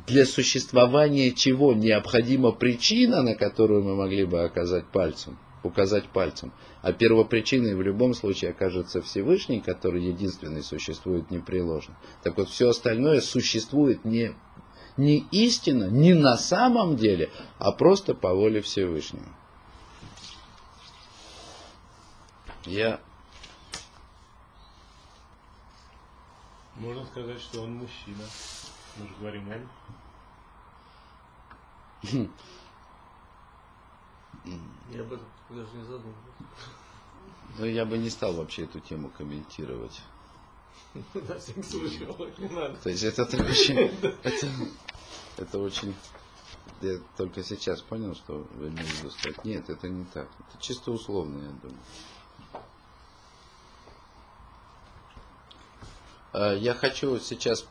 для 0.07 0.25
существования 0.27 1.33
чего 1.33 1.75
необходима 1.75 2.53
причина, 2.53 3.23
на 3.23 3.35
которую 3.35 3.83
мы 3.83 3.97
могли 3.97 4.25
бы 4.25 4.43
оказать 4.43 4.87
пальцем– 4.87 5.39
указать 5.63 6.09
пальцем. 6.09 6.53
А 6.83 6.93
первопричиной 6.93 7.75
в 7.75 7.83
любом 7.83 8.15
случае 8.15 8.51
окажется 8.51 9.03
Всевышний, 9.03 9.61
который 9.61 10.03
единственный 10.03 10.63
существует 10.63 11.31
непреложно. 11.31 11.97
Так 12.23 12.37
вот, 12.37 12.49
все 12.49 12.71
остальное 12.71 13.21
существует 13.21 14.05
не, 14.05 14.35
не 14.97 15.27
истинно, 15.31 15.85
не 15.91 16.15
на 16.15 16.37
самом 16.37 16.97
деле, 16.97 17.31
а 17.59 17.73
просто 17.73 18.15
по 18.15 18.35
воле 18.35 18.61
Всевышнего. 18.61 19.27
Я... 22.65 23.01
Можно 26.77 27.05
сказать, 27.07 27.41
что 27.41 27.63
он 27.63 27.75
мужчина. 27.75 28.23
Мы 28.99 29.07
же 29.07 29.15
говорим 29.21 29.49
он. 29.51 29.69
Я 34.93 35.01
об 35.03 35.13
этом 35.13 35.27
даже 35.51 35.77
не 35.77 35.83
задумывался. 35.83 36.33
Ну, 37.59 37.65
я 37.67 37.85
бы 37.85 37.99
не 37.99 38.11
стал 38.11 38.35
вообще 38.35 38.65
эту 38.65 38.81
тему 38.81 39.11
комментировать. 39.11 40.01
На 41.15 41.39
всякий 41.39 41.63
случай, 41.63 42.07
не 42.39 42.49
надо. 42.49 42.77
То 42.77 42.91
есть 42.91 43.03
это 43.03 43.23
очень... 43.25 43.79
Это, 44.23 44.49
это 45.37 45.59
очень... 45.59 45.95
Я 46.81 46.99
только 47.17 47.43
сейчас 47.43 47.81
понял, 47.81 48.15
что 48.15 48.47
вы 48.55 48.69
имели 48.69 48.85
в 48.85 48.99
виду 48.99 49.11
сказать. 49.11 49.45
Нет, 49.45 49.69
это 49.69 49.89
не 49.89 50.05
так. 50.05 50.29
Это 50.39 50.63
чисто 50.63 50.93
условно, 50.93 51.43
я 51.43 51.51
думаю. 51.51 51.81
А, 56.33 56.55
я 56.55 56.75
хочу 56.75 57.19
сейчас 57.19 57.67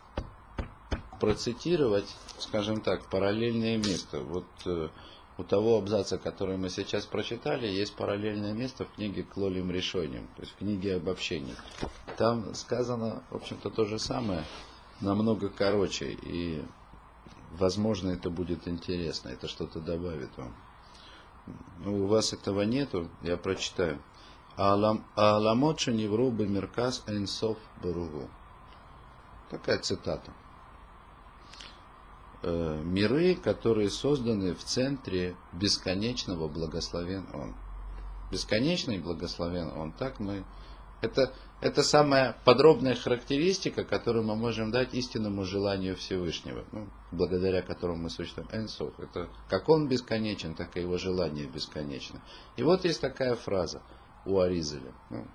процитировать, 1.19 2.15
скажем 2.39 2.81
так, 2.81 3.05
параллельное 3.09 3.77
место. 3.77 4.19
Вот 4.19 4.45
э, 4.65 4.89
у 5.37 5.43
того 5.43 5.77
абзаца, 5.77 6.17
который 6.17 6.57
мы 6.57 6.69
сейчас 6.69 7.05
прочитали, 7.05 7.67
есть 7.67 7.95
параллельное 7.95 8.53
место 8.53 8.85
в 8.85 8.95
книге 8.95 9.23
Клолим 9.23 9.71
решением, 9.71 10.27
то 10.35 10.41
есть 10.41 10.53
в 10.53 10.57
книге 10.57 10.95
обобщений. 10.95 11.55
Там 12.17 12.53
сказано, 12.55 13.21
в 13.29 13.35
общем-то, 13.35 13.69
то 13.69 13.85
же 13.85 13.99
самое, 13.99 14.43
намного 15.01 15.49
короче, 15.49 16.17
и, 16.23 16.63
возможно, 17.51 18.09
это 18.09 18.29
будет 18.29 18.67
интересно, 18.67 19.29
это 19.29 19.47
что-то 19.47 19.79
добавит 19.79 20.29
вам. 20.37 20.55
Ну, 21.79 22.03
у 22.03 22.07
вас 22.07 22.33
этого 22.33 22.63
нету, 22.63 23.07
я 23.21 23.37
прочитаю. 23.37 24.01
Аламот 24.57 25.79
шаневру 25.79 26.31
бемеркас 26.31 27.03
энсов 27.07 27.57
баругу. 27.81 28.27
Такая 29.51 29.77
цитата. 29.77 30.31
Э, 32.49 32.81
миры, 32.81 33.35
которые 33.35 33.89
созданы 33.89 34.55
в 34.55 34.63
центре 34.63 35.35
бесконечного 35.51 36.47
благословен 36.47 37.27
Он. 37.33 37.53
Бесконечный 38.31 38.99
благословен 38.99 39.67
Он. 39.75 39.91
Так 39.91 40.21
мы... 40.21 40.45
Это, 41.01 41.33
это 41.59 41.83
самая 41.83 42.37
подробная 42.45 42.95
характеристика, 42.95 43.83
которую 43.83 44.23
мы 44.23 44.37
можем 44.37 44.71
дать 44.71 44.93
истинному 44.93 45.43
желанию 45.43 45.97
Всевышнего, 45.97 46.63
ну, 46.71 46.87
благодаря 47.11 47.61
которому 47.61 48.03
мы 48.03 48.09
существуем. 48.09 48.47
Энсов. 48.53 48.97
Это 48.97 49.27
как 49.49 49.67
Он 49.67 49.89
бесконечен, 49.89 50.55
так 50.55 50.77
и 50.77 50.81
Его 50.81 50.97
желание 50.97 51.47
бесконечно. 51.47 52.21
И 52.55 52.63
вот 52.63 52.85
есть 52.85 53.01
такая 53.01 53.35
фраза 53.35 53.81
у 54.25 54.39
Аризеля, 54.39 54.93
ну, 55.09 55.27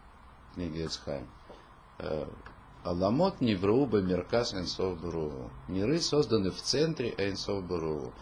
в 0.51 0.55
книге 0.55 0.87
Эцхайм. 0.87 1.29
Аламот 2.85 3.41
Невру 3.41 3.87
Бамеркас 3.87 4.55
Энсов 4.55 5.01
Буру. 5.01 5.51
Миры 5.69 6.01
созданы 6.01 6.51
в 6.51 6.61
центре 6.61 7.15
Энсов 7.17 7.65
Буру. 7.65 8.13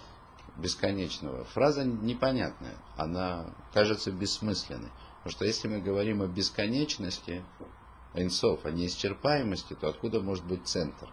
Бесконечного. 0.59 1.45
Фраза 1.45 1.85
непонятная. 1.85 2.77
Она 2.97 3.55
кажется 3.73 4.13
бессмысленной. 4.13 4.91
Потому 5.19 5.33
что 5.33 5.45
если 5.47 5.69
мы 5.69 5.81
говорим 5.81 6.21
о 6.21 6.27
бесконечности, 6.27 7.43
инсов, 8.15 8.67
о 8.67 8.71
неисчерпаемости, 8.71 9.75
то 9.75 9.89
откуда 9.89 10.21
может 10.21 10.45
быть 10.45 10.67
центр? 10.67 11.09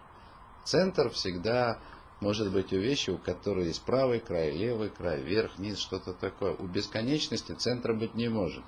Центр 0.64 1.08
всегда 1.08 1.78
может 2.20 2.52
быть 2.52 2.72
у 2.74 2.76
вещи, 2.76 3.08
у 3.08 3.16
которой 3.16 3.68
есть 3.68 3.82
правый 3.82 4.20
край, 4.20 4.50
левый 4.50 4.90
край, 4.90 5.22
верх, 5.22 5.58
низ, 5.58 5.78
что-то 5.78 6.12
такое. 6.12 6.54
У 6.54 6.66
бесконечности 6.66 7.52
центра 7.52 7.94
быть 7.94 8.14
не 8.14 8.28
может. 8.28 8.64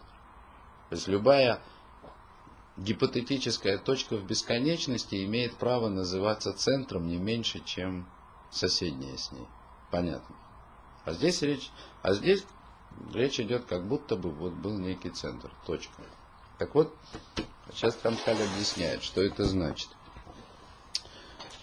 То 0.88 0.96
есть 0.96 1.08
любая 1.08 1.60
гипотетическая 2.76 3.78
точка 3.78 4.16
в 4.16 4.24
бесконечности 4.24 5.24
имеет 5.24 5.56
право 5.56 5.88
называться 5.88 6.52
центром 6.52 7.08
не 7.08 7.16
меньше, 7.16 7.60
чем 7.64 8.06
соседняя 8.50 9.16
с 9.16 9.32
ней. 9.32 9.46
Понятно. 9.90 10.36
А 11.04 11.12
здесь 11.12 11.42
речь, 11.42 11.70
а 12.02 12.14
здесь 12.14 12.44
речь 13.12 13.40
идет 13.40 13.64
как 13.64 13.86
будто 13.86 14.16
бы 14.16 14.30
вот 14.30 14.52
был 14.52 14.78
некий 14.78 15.10
центр, 15.10 15.50
точка. 15.66 16.02
Так 16.58 16.74
вот, 16.74 16.94
сейчас 17.72 17.96
Камхаль 17.96 18.42
объясняет, 18.42 19.02
что 19.02 19.22
это 19.22 19.44
значит. 19.44 19.88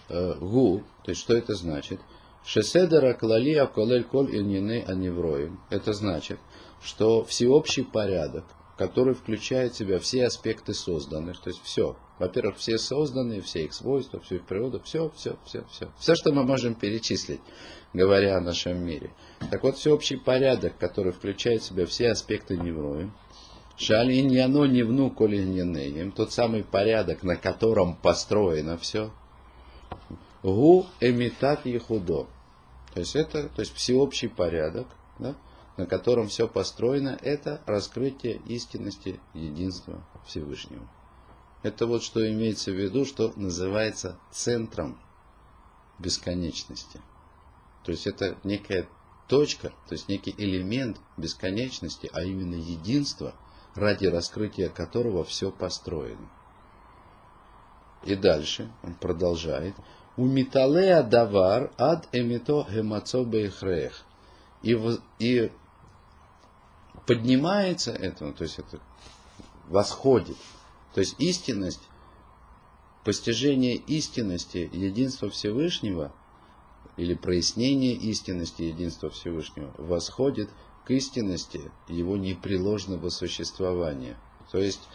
Э, 0.08 0.34
гу, 0.34 0.82
то 1.04 1.10
есть 1.10 1.20
что 1.20 1.36
это 1.36 1.54
значит? 1.54 2.00
Шеседера 2.44 3.12
клали 3.14 3.54
аколель 3.54 4.04
коль 4.04 4.34
иньины 4.34 4.82
аневроим. 4.86 5.60
Это 5.70 5.92
значит, 5.92 6.40
что 6.82 7.24
всеобщий 7.24 7.84
порядок, 7.84 8.44
который 8.78 9.14
включает 9.14 9.72
в 9.72 9.76
себя 9.76 9.98
все 9.98 10.26
аспекты 10.26 10.72
созданных, 10.72 11.40
то 11.40 11.50
есть 11.50 11.60
все. 11.62 11.96
Во-первых, 12.18 12.56
все 12.56 12.78
созданные, 12.78 13.42
все 13.42 13.64
их 13.64 13.74
свойства, 13.74 14.20
всю 14.20 14.36
их 14.36 14.46
природу, 14.46 14.80
все, 14.84 15.10
все, 15.16 15.36
все, 15.44 15.64
все. 15.70 15.90
Все, 15.98 16.14
что 16.14 16.32
мы 16.32 16.44
можем 16.44 16.74
перечислить, 16.74 17.40
говоря 17.92 18.36
о 18.36 18.40
нашем 18.40 18.78
мире. 18.84 19.10
Так 19.50 19.64
вот, 19.64 19.76
всеобщий 19.76 20.16
порядок, 20.16 20.78
который 20.78 21.12
включает 21.12 21.62
в 21.62 21.66
себя 21.66 21.86
все 21.86 22.10
аспекты 22.10 22.56
невроя, 22.56 23.10
Шали 23.76 24.18
иньяно 24.18 24.64
невну 24.64 25.08
коли 25.08 25.40
иньянеем, 25.40 26.10
тот 26.10 26.32
самый 26.32 26.64
порядок, 26.64 27.22
на 27.22 27.36
котором 27.36 27.94
построено 27.94 28.76
все. 28.76 29.12
Гу 30.42 30.86
эмитат 31.00 31.64
ехудо. 31.64 32.26
То 32.92 33.00
есть 33.00 33.14
это, 33.14 33.48
то 33.48 33.60
есть 33.60 33.72
всеобщий 33.74 34.28
порядок, 34.28 34.88
да, 35.20 35.36
на 35.78 35.86
котором 35.86 36.26
все 36.26 36.48
построено, 36.48 37.16
это 37.22 37.62
раскрытие 37.64 38.42
истинности 38.46 39.20
единства 39.32 40.04
Всевышнего. 40.26 40.86
Это 41.62 41.86
вот 41.86 42.02
что 42.02 42.28
имеется 42.28 42.72
в 42.72 42.74
виду, 42.74 43.04
что 43.04 43.32
называется 43.36 44.18
центром 44.32 44.98
бесконечности. 46.00 47.00
То 47.84 47.92
есть 47.92 48.08
это 48.08 48.36
некая 48.42 48.88
точка, 49.28 49.68
то 49.88 49.92
есть 49.92 50.08
некий 50.08 50.34
элемент 50.36 50.98
бесконечности, 51.16 52.10
а 52.12 52.22
именно 52.22 52.56
единство, 52.56 53.34
ради 53.76 54.06
раскрытия 54.06 54.70
которого 54.70 55.24
все 55.24 55.52
построено. 55.52 56.28
И 58.02 58.16
дальше 58.16 58.68
он 58.82 58.94
продолжает. 58.94 59.76
У 60.16 60.26
металея 60.26 61.04
давар 61.04 61.70
ад 61.78 62.08
эмито 62.10 62.66
гемацо 62.68 63.24
бейхрех. 63.24 64.04
И, 64.62 64.76
и 65.20 65.52
поднимается 67.08 67.90
это, 67.90 68.26
ну, 68.26 68.32
то 68.34 68.44
есть 68.44 68.58
это 68.58 68.78
восходит. 69.68 70.36
То 70.92 71.00
есть 71.00 71.16
истинность, 71.18 71.80
постижение 73.02 73.76
истинности 73.76 74.68
единства 74.70 75.30
Всевышнего 75.30 76.12
или 76.98 77.14
прояснение 77.14 77.94
истинности 77.94 78.62
единства 78.62 79.08
Всевышнего 79.08 79.72
восходит 79.78 80.50
к 80.84 80.90
истинности 80.90 81.72
его 81.88 82.18
непреложного 82.18 83.08
существования. 83.08 84.18
То 84.52 84.58
есть 84.58 84.86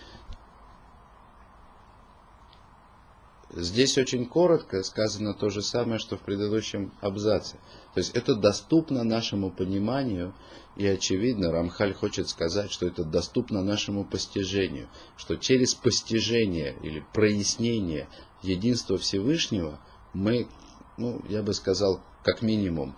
Здесь 3.56 4.00
очень 4.00 4.26
коротко 4.26 4.82
сказано 4.82 5.36
то 5.36 5.50
же 5.50 5.62
самое, 5.62 6.00
что 6.00 6.18
в 6.18 6.22
предыдущем 6.22 6.92
абзаце. 7.02 7.58
То 7.94 8.00
есть 8.00 8.16
это 8.16 8.34
доступно 8.34 9.04
нашему 9.04 9.52
пониманию, 9.52 10.34
и 10.76 10.88
очевидно, 10.88 11.52
Рамхаль 11.52 11.94
хочет 11.94 12.28
сказать, 12.30 12.72
что 12.72 12.88
это 12.88 13.04
доступно 13.04 13.62
нашему 13.62 14.06
постижению, 14.06 14.90
что 15.18 15.36
через 15.36 15.76
постижение 15.76 16.76
или 16.82 17.06
прояснение 17.14 18.10
единства 18.42 18.98
Всевышнего 18.98 19.80
мы, 20.14 20.48
ну, 20.98 21.22
я 21.30 21.44
бы 21.44 21.54
сказал, 21.54 22.02
как 22.24 22.42
минимум, 22.42 22.96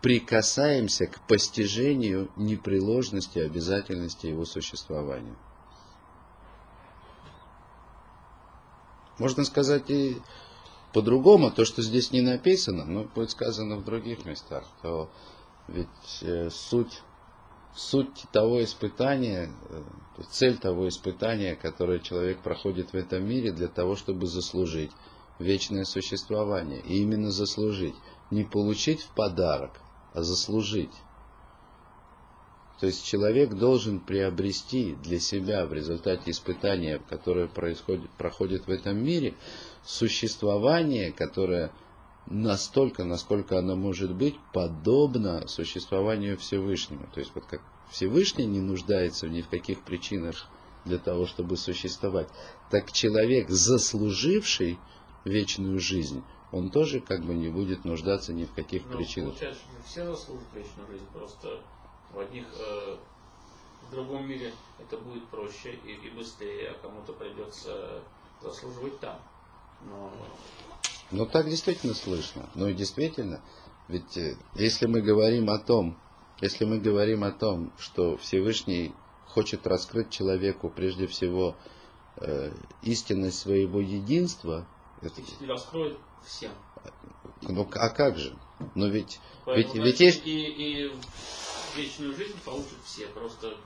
прикасаемся 0.00 1.08
к 1.08 1.26
постижению 1.26 2.30
непреложности 2.36 3.38
обязательности 3.38 4.28
его 4.28 4.46
существования. 4.46 5.36
Можно 9.20 9.44
сказать 9.44 9.90
и 9.90 10.16
по-другому, 10.94 11.50
то, 11.50 11.66
что 11.66 11.82
здесь 11.82 12.10
не 12.10 12.22
написано, 12.22 12.86
но 12.86 13.04
будет 13.04 13.30
сказано 13.30 13.76
в 13.76 13.84
других 13.84 14.24
местах, 14.24 14.64
то 14.80 15.10
ведь 15.68 15.88
э, 16.22 16.48
суть, 16.50 17.02
суть 17.76 18.24
того 18.32 18.64
испытания, 18.64 19.52
э, 19.68 19.82
цель 20.30 20.56
того 20.56 20.88
испытания, 20.88 21.54
которое 21.54 21.98
человек 21.98 22.40
проходит 22.40 22.94
в 22.94 22.96
этом 22.96 23.28
мире 23.28 23.52
для 23.52 23.68
того, 23.68 23.94
чтобы 23.94 24.26
заслужить 24.26 24.90
вечное 25.38 25.84
существование. 25.84 26.80
И 26.80 27.02
именно 27.02 27.30
заслужить. 27.30 27.94
Не 28.30 28.44
получить 28.44 29.02
в 29.02 29.14
подарок, 29.14 29.72
а 30.14 30.22
заслужить. 30.22 30.94
То 32.80 32.86
есть 32.86 33.04
человек 33.04 33.52
должен 33.52 34.00
приобрести 34.00 34.94
для 35.02 35.20
себя 35.20 35.66
в 35.66 35.74
результате 35.74 36.30
испытания, 36.30 36.98
которое 37.10 37.46
происходит, 37.46 38.10
проходит 38.12 38.66
в 38.66 38.70
этом 38.70 38.96
мире, 38.96 39.34
существование, 39.84 41.12
которое 41.12 41.72
настолько, 42.26 43.04
насколько 43.04 43.58
оно 43.58 43.76
может 43.76 44.14
быть, 44.14 44.36
подобно 44.54 45.46
существованию 45.46 46.38
Всевышнего. 46.38 47.06
То 47.12 47.20
есть 47.20 47.32
вот 47.34 47.44
как 47.44 47.60
Всевышний 47.90 48.46
не 48.46 48.60
нуждается 48.60 49.28
ни 49.28 49.42
в 49.42 49.48
каких 49.48 49.82
причинах 49.82 50.46
для 50.86 50.98
того, 50.98 51.26
чтобы 51.26 51.58
существовать, 51.58 52.28
так 52.70 52.92
человек, 52.92 53.50
заслуживший 53.50 54.78
вечную 55.26 55.78
жизнь, 55.80 56.22
он 56.50 56.70
тоже 56.70 57.00
как 57.00 57.26
бы 57.26 57.34
не 57.34 57.48
будет 57.48 57.84
нуждаться 57.84 58.32
ни 58.32 58.46
в 58.46 58.54
каких 58.54 58.86
ну, 58.86 58.96
причинах. 58.96 59.32
Получается, 59.32 59.62
все 59.84 60.06
заслужат 60.06 60.46
вечную 60.54 60.88
жизнь, 60.88 61.06
просто 61.12 61.60
в 62.12 62.18
одних, 62.18 62.46
э, 62.58 62.96
в 63.88 63.90
другом 63.90 64.28
мире 64.28 64.52
это 64.78 64.96
будет 64.98 65.26
проще 65.28 65.78
и, 65.84 65.92
и 65.92 66.10
быстрее, 66.10 66.70
а 66.70 66.74
кому-то 66.82 67.12
придется 67.12 68.02
заслуживать 68.40 68.98
там. 69.00 69.18
Но... 69.86 70.12
Ну 71.10 71.26
так 71.26 71.48
действительно 71.48 71.94
слышно. 71.94 72.48
Ну 72.54 72.68
и 72.68 72.74
действительно, 72.74 73.42
ведь 73.88 74.16
э, 74.16 74.36
если 74.54 74.86
мы 74.86 75.00
говорим 75.00 75.50
о 75.50 75.58
том, 75.58 75.98
если 76.40 76.64
мы 76.64 76.78
говорим 76.78 77.24
о 77.24 77.32
том, 77.32 77.72
что 77.78 78.16
Всевышний 78.16 78.94
хочет 79.26 79.66
раскрыть 79.66 80.10
человеку 80.10 80.70
прежде 80.70 81.06
всего 81.06 81.56
э, 82.16 82.52
истинность 82.82 83.38
своего 83.38 83.80
единства, 83.80 84.66
это... 85.02 85.22
раскроет 85.46 85.98
всем. 86.24 86.52
Ну 87.42 87.68
а 87.72 87.88
как 87.88 88.18
же? 88.18 88.36
Но 88.74 88.86
ведь, 88.86 89.20
Поэтому, 89.44 89.84
ведь, 89.84 89.84
ведь 89.84 90.00
есть... 90.00 90.26
И, 90.26 90.86
и 90.86 90.92
вечную 91.76 92.14
жизнь 92.14 92.38
получат 92.44 92.78
все. 92.84 93.06
Просто 93.08 93.56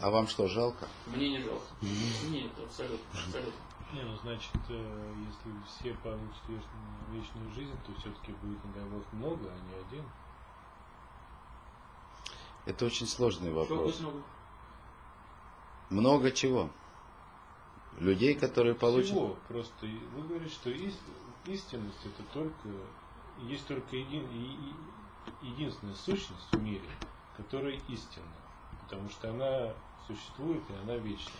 А 0.00 0.10
вам 0.10 0.26
что, 0.28 0.48
жалко? 0.48 0.88
мне 1.06 1.30
не 1.30 1.42
жалко. 1.42 1.66
Нет, 1.80 2.50
абсолютно, 2.58 3.06
абсолютно. 3.12 3.60
Не, 3.92 4.02
ну 4.02 4.16
значит, 4.16 4.50
э, 4.70 5.14
если 5.28 5.62
все 5.68 5.94
получат 6.02 6.42
вечную, 6.48 7.12
вечную 7.12 7.50
жизнь, 7.54 7.76
то 7.86 7.92
все-таки 8.00 8.32
будет, 8.32 8.58
бог, 8.90 9.04
много, 9.12 9.50
а 9.50 9.54
не 9.68 9.74
один. 9.98 10.04
Это 12.66 12.86
очень 12.86 13.06
сложный 13.06 13.50
Что 13.50 13.60
вопрос. 13.60 14.00
много? 14.00 14.22
Много 15.90 16.30
чего? 16.32 16.70
Людей, 17.98 18.34
которые 18.34 18.74
получат... 18.74 19.10
Всего. 19.10 19.36
Просто 19.46 19.86
вы 19.86 20.22
говорите, 20.22 20.54
что 20.54 20.70
ис- 20.70 20.98
истинность 21.46 22.04
это 22.04 22.22
только 22.32 22.68
есть 23.42 23.66
только 23.68 23.94
един- 23.96 24.26
единственная 25.42 25.94
сущность 25.94 26.48
в 26.52 26.60
мире, 26.60 26.88
которая 27.36 27.78
истинна. 27.88 28.26
Потому 28.82 29.08
что 29.10 29.30
она 29.30 29.72
существует 30.06 30.62
и 30.70 30.72
она 30.82 30.96
вечная. 30.96 31.32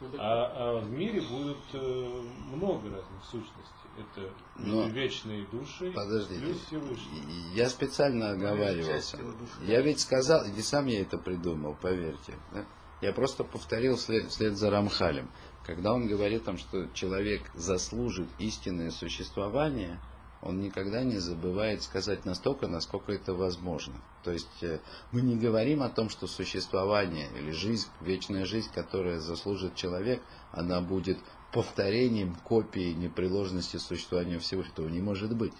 Ну, 0.00 0.08
А, 0.18 0.52
а 0.76 0.80
в 0.80 0.90
мире 0.90 1.20
будет 1.22 1.56
э, 1.72 2.22
много 2.52 2.90
разных 2.90 3.24
сущностей. 3.24 3.72
Это 3.96 4.28
Но- 4.56 4.88
вечные 4.88 5.46
души 5.46 5.92
Подождите. 5.92 6.40
плюс 6.40 6.60
Всевышний. 6.66 7.22
Я 7.54 7.68
специально 7.70 8.30
оговаривался. 8.30 9.16
его 9.18 9.30
души. 9.32 9.52
Я 9.62 9.80
ведь 9.82 10.00
сказал, 10.00 10.44
и 10.44 10.60
сам 10.62 10.86
я 10.86 11.00
это 11.02 11.16
придумал, 11.16 11.76
поверьте. 11.80 12.34
да. 12.52 12.64
Я 13.00 13.12
просто 13.12 13.44
повторил 13.44 13.96
вслед, 13.96 14.30
вслед 14.30 14.56
за 14.56 14.70
Рамхалем. 14.70 15.30
Когда 15.64 15.92
он 15.94 16.06
говорит 16.08 16.44
там, 16.44 16.58
что 16.58 16.86
человек 16.92 17.42
заслужит 17.54 18.28
истинное 18.38 18.90
существование, 18.90 20.00
он 20.44 20.60
никогда 20.60 21.02
не 21.02 21.16
забывает 21.18 21.82
сказать 21.82 22.26
настолько, 22.26 22.68
насколько 22.68 23.12
это 23.12 23.32
возможно. 23.32 23.94
То 24.22 24.30
есть 24.30 24.62
э, 24.62 24.78
мы 25.10 25.22
не 25.22 25.36
говорим 25.36 25.82
о 25.82 25.88
том, 25.88 26.10
что 26.10 26.26
существование 26.26 27.30
или 27.38 27.50
жизнь, 27.50 27.88
вечная 28.02 28.44
жизнь, 28.44 28.70
которая 28.74 29.20
заслужит 29.20 29.74
человек, 29.74 30.22
она 30.52 30.82
будет 30.82 31.18
повторением, 31.50 32.36
копией 32.44 32.94
непреложности 32.94 33.78
существования 33.78 34.38
Всевышнего. 34.38 34.74
Этого 34.74 34.88
не 34.88 35.00
может 35.00 35.34
быть. 35.34 35.54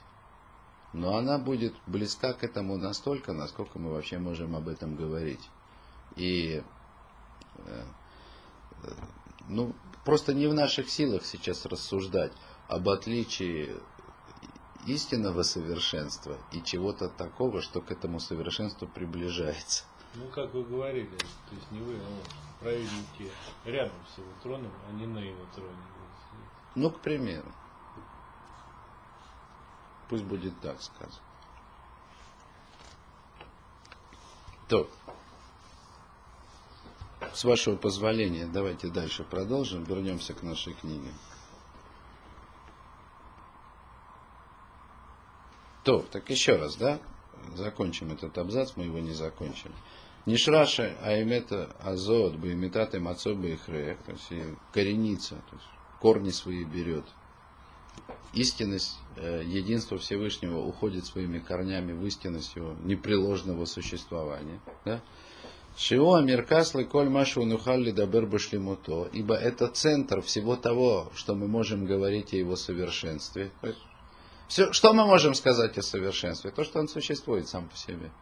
Но 0.93 1.16
она 1.16 1.39
будет 1.39 1.74
близка 1.87 2.35
к 2.35 2.45
этому 2.45 2.76
настолько, 2.76 3.32
насколько 3.32 3.78
мы 3.78 3.91
вообще 3.91 4.18
можем 4.18 4.55
об 4.55 4.68
этом 4.68 4.97
говорить. 4.97 5.49
И 6.16 6.62
э, 7.57 7.85
э, 8.82 8.93
ну, 9.49 9.74
просто 10.05 10.35
не 10.35 10.47
в 10.47 10.53
наших 10.53 10.91
силах 10.91 11.24
сейчас 11.24 11.64
рассуждать 11.64 12.32
об 12.68 12.89
отличии 12.91 13.70
истинного 14.87 15.43
совершенства 15.43 16.37
и 16.53 16.62
чего-то 16.62 17.09
такого, 17.09 17.62
что 17.62 17.80
к 17.80 17.91
этому 17.91 18.20
совершенству 18.20 18.87
приближается. 18.87 19.85
Ну, 20.14 20.28
как 20.28 20.55
вы 20.55 20.64
говорили, 20.64 21.16
то 21.16 21.55
есть 21.55 21.70
не 21.72 21.80
вы, 21.80 21.97
а 21.97 22.62
праведники 22.62 23.30
рядом 23.64 23.97
с 24.14 24.18
его 24.18 24.30
троном, 24.43 24.72
а 24.89 24.93
не 24.93 25.07
на 25.07 25.18
его 25.18 25.45
троне. 25.55 25.76
Ну, 26.74 26.91
к 26.91 27.01
примеру. 27.01 27.51
Пусть 30.09 30.24
будет 30.24 30.59
так 30.61 30.80
сказано. 30.82 31.22
То, 34.68 34.89
с 37.32 37.45
вашего 37.45 37.76
позволения, 37.76 38.47
давайте 38.47 38.89
дальше 38.89 39.24
продолжим, 39.24 39.85
вернемся 39.85 40.35
к 40.35 40.43
нашей 40.43 40.74
книге. 40.74 41.12
То, 45.85 46.05
так 46.11 46.28
еще 46.30 46.57
раз, 46.57 46.76
да? 46.76 46.99
Закончим 47.55 48.11
этот 48.11 48.37
абзац, 48.39 48.72
мы 48.76 48.85
его 48.85 48.99
не 48.99 49.12
закончили. 49.12 49.72
Нишраша 50.26 50.97
аймета 51.03 51.76
азот 51.80 52.37
бы 52.37 52.53
имитаты 52.53 52.99
мацо 52.99 53.35
бы 53.35 53.53
ихрех, 53.53 53.99
то 54.07 54.12
есть 54.12 54.57
коренится, 54.72 55.35
то 55.35 55.57
есть 55.57 55.66
корни 56.01 56.30
свои 56.30 56.64
берет. 56.64 57.05
Истинность, 58.32 58.97
э, 59.16 59.43
единство 59.45 59.99
Всевышнего 59.99 60.59
уходит 60.59 61.05
своими 61.05 61.39
корнями 61.39 61.93
в 61.93 62.05
истинность 62.07 62.57
его 62.57 62.74
непреложного 62.82 63.66
существования. 63.66 64.61
Да? 64.87 65.03
Шио 65.76 66.14
Амиркаслы 66.14 66.85
Коль 66.85 67.09
Машу 67.11 67.45
Нухалли 67.45 67.91
Дабер 67.91 68.26
Башлимуто, 68.26 69.09
ибо 69.12 69.35
это 69.35 69.68
центр 69.68 70.22
всего 70.22 70.57
того, 70.57 71.12
что 71.14 71.35
мы 71.35 71.47
можем 71.47 71.85
говорить 71.85 72.32
о 72.32 72.37
его 72.37 72.57
совершенстве. 72.57 73.53
Все, 74.55 74.72
что 74.72 74.92
мы 74.92 75.05
можем 75.05 75.34
сказать 75.34 75.76
о 75.78 75.82
совершенстве? 75.82 76.52
То, 76.52 76.62
что 76.62 76.78
он 76.78 76.86
существует 76.86 77.48
сам 77.48 77.68
по 77.68 77.76
себе. 77.76 78.12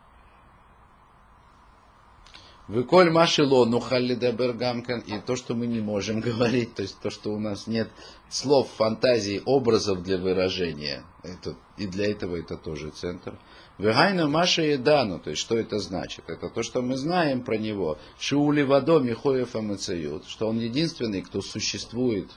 Выколь 2.69 3.11
машило 3.11 3.67
нухалли 3.67 4.15
дабергамкан, 4.15 5.01
и 5.01 5.21
то, 5.21 5.37
что 5.37 5.55
мы 5.55 5.67
не 5.67 5.81
можем 5.81 6.21
говорить, 6.29 6.75
то 6.75 6.81
есть 6.81 6.99
то, 7.01 7.11
что 7.11 7.35
у 7.35 7.39
нас 7.39 7.67
нет 7.67 7.91
слов, 8.31 8.71
фантазий, 8.79 9.43
образов 9.45 10.03
для 10.03 10.17
выражения, 10.17 11.05
это, 11.23 11.55
и 11.77 11.87
для 11.87 12.11
этого 12.11 12.37
это 12.37 12.57
тоже 12.57 12.89
центр. 12.89 13.39
Вегайна 13.77 14.27
Маша 14.27 14.63
и 14.63 14.79
Дану, 14.79 15.19
то 15.19 15.29
есть 15.29 15.43
что 15.43 15.59
это 15.59 15.81
значит? 15.81 16.25
Это 16.31 16.49
то, 16.49 16.63
что 16.63 16.81
мы 16.81 16.97
знаем 16.97 17.43
про 17.43 17.59
него. 17.59 17.99
Шиули 18.19 18.63
Вадо 18.63 19.01
Михоев 19.01 19.55
Амацают, 19.55 20.25
что 20.27 20.49
он 20.49 20.61
единственный, 20.61 21.21
кто 21.21 21.43
существует, 21.43 22.31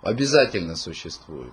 обязательно 0.00 0.74
существует. 0.74 1.52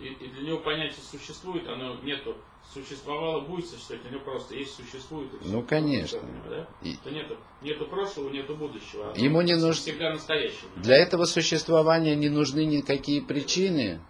И, 0.00 0.06
и 0.06 0.28
для 0.28 0.42
него 0.42 0.58
понятие 0.58 1.02
существует, 1.10 1.68
оно 1.68 1.96
нету 2.02 2.36
существовало, 2.72 3.40
будет 3.40 3.66
существовать, 3.68 4.06
у 4.06 4.10
него 4.10 4.24
просто 4.24 4.54
есть, 4.54 4.74
существует. 4.74 5.32
И 5.34 5.48
ну, 5.48 5.62
конечно. 5.62 6.20
Да? 6.48 6.68
И... 6.82 6.96
То 6.96 7.10
нету, 7.10 7.36
нету 7.62 7.86
прошлого, 7.86 8.30
нету 8.30 8.56
будущего. 8.56 9.12
Ему 9.16 9.42
не 9.42 9.54
нужно... 9.54 9.74
Всегда 9.74 10.12
настоящее. 10.12 10.70
Для 10.76 10.96
этого 10.96 11.24
существования 11.24 12.16
не 12.16 12.28
нужны 12.28 12.64
никакие 12.64 13.22
причины, 13.22 14.00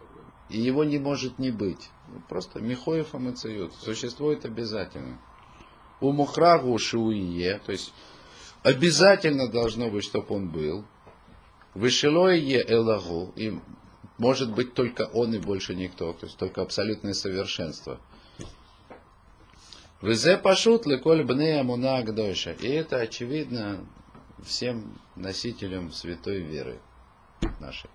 и 0.49 0.61
его 0.61 0.85
не 0.85 0.99
может 0.99 1.39
не 1.39 1.51
быть. 1.51 1.91
Просто 2.29 2.61
Михоев 2.61 3.15
Амацают 3.15 3.73
существует 3.75 4.45
обязательно. 4.45 5.21
У 6.01 6.13
Мухрагу 6.13 6.77
Шуие, 6.79 7.61
то 7.65 7.73
есть 7.73 7.93
обязательно 8.63 9.49
должно 9.49 9.91
быть, 9.91 10.05
чтобы 10.05 10.35
он 10.35 10.49
был. 10.49 10.85
Вышелое 11.75 12.65
Элагу, 12.69 13.33
и 13.37 13.59
может 14.21 14.53
быть 14.53 14.75
только 14.75 15.09
он 15.15 15.35
и 15.35 15.39
больше 15.39 15.75
никто, 15.75 16.13
то 16.13 16.27
есть 16.27 16.37
только 16.37 16.61
абсолютное 16.61 17.15
совершенство. 17.15 17.99
Везе 20.03 20.37
пашут 20.37 20.87
леколь 20.87 21.25
бне 21.25 21.59
амуна 21.59 21.97
агдойша. 21.97 22.53
И 22.53 22.69
это 22.69 22.97
очевидно 22.97 23.87
всем 24.45 24.99
носителям 25.17 25.91
святой 25.91 26.41
веры 26.41 26.81
нашей. 27.61 27.89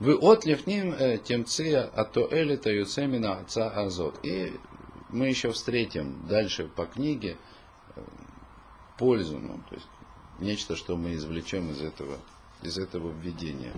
Вы 0.00 0.18
отлифним 0.20 0.92
э, 0.92 1.16
темция 1.16 1.84
ато 1.84 2.28
элита 2.30 2.70
юцемина 2.70 3.38
отца 3.38 3.70
азот. 3.70 4.18
И 4.22 4.52
мы 5.08 5.28
еще 5.28 5.50
встретим 5.50 6.26
дальше 6.28 6.68
по 6.68 6.84
книге 6.84 7.38
э, 7.94 8.02
пользу, 8.98 9.38
ну, 9.38 9.62
то 9.70 9.74
есть 9.74 9.88
нечто, 10.40 10.76
что 10.76 10.96
мы 10.96 11.14
извлечем 11.14 11.70
из 11.70 11.80
этого, 11.80 12.18
из 12.62 12.76
этого 12.76 13.10
введения. 13.10 13.72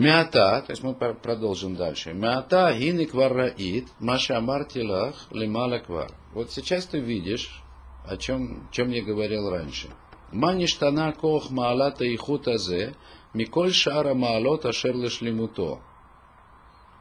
Мята, 0.00 0.62
то 0.66 0.72
есть 0.72 0.82
мы 0.82 0.94
продолжим 0.94 1.76
дальше. 1.76 2.14
Мята 2.14 2.72
гини 2.72 3.04
кварраит, 3.04 3.88
маша 3.98 4.40
мартилах 4.40 5.26
лимала 5.30 5.78
квар. 5.78 6.10
Вот 6.32 6.50
сейчас 6.50 6.86
ты 6.86 7.00
видишь, 7.00 7.62
о 8.06 8.16
чем, 8.16 8.66
чем 8.72 8.90
я 8.90 9.02
говорил 9.02 9.50
раньше. 9.50 9.90
Маништана 10.32 11.12
кох 11.12 11.50
маалата 11.50 12.04
и 12.04 12.16
хутазе, 12.16 12.94
миколь 13.34 13.74
шара 13.74 14.14
маалота 14.14 14.72
шерлешлимуто. 14.72 15.80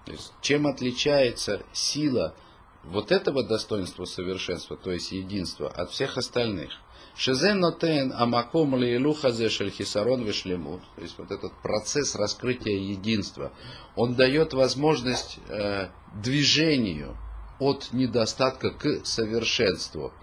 То 0.05 0.11
есть, 0.11 0.33
чем 0.41 0.67
отличается 0.67 1.61
сила 1.71 2.35
вот 2.83 3.13
этого 3.13 3.43
достоинства 3.43 4.03
совершенства, 4.03 4.75
то 4.75 4.91
есть 4.91 5.13
единства, 5.13 5.69
от 5.69 5.91
всех 5.91 6.17
остальных? 6.17 6.71
Шезен 7.19 7.59
нотен 7.59 8.13
амаком 8.13 8.75
лейлухазе 8.75 9.49
шельхисарон 9.49 10.23
вешлемут. 10.23 10.81
То 10.95 11.01
есть 11.01 11.17
вот 11.17 11.31
этот 11.31 11.51
процесс 11.61 12.15
раскрытия 12.15 12.79
единства, 12.79 13.51
он 13.97 14.15
дает 14.15 14.53
возможность 14.53 15.37
э, 15.49 15.89
движению 16.23 17.17
от 17.59 17.89
недостатка 17.91 18.71
к 18.71 19.05
совершенству. 19.05 20.13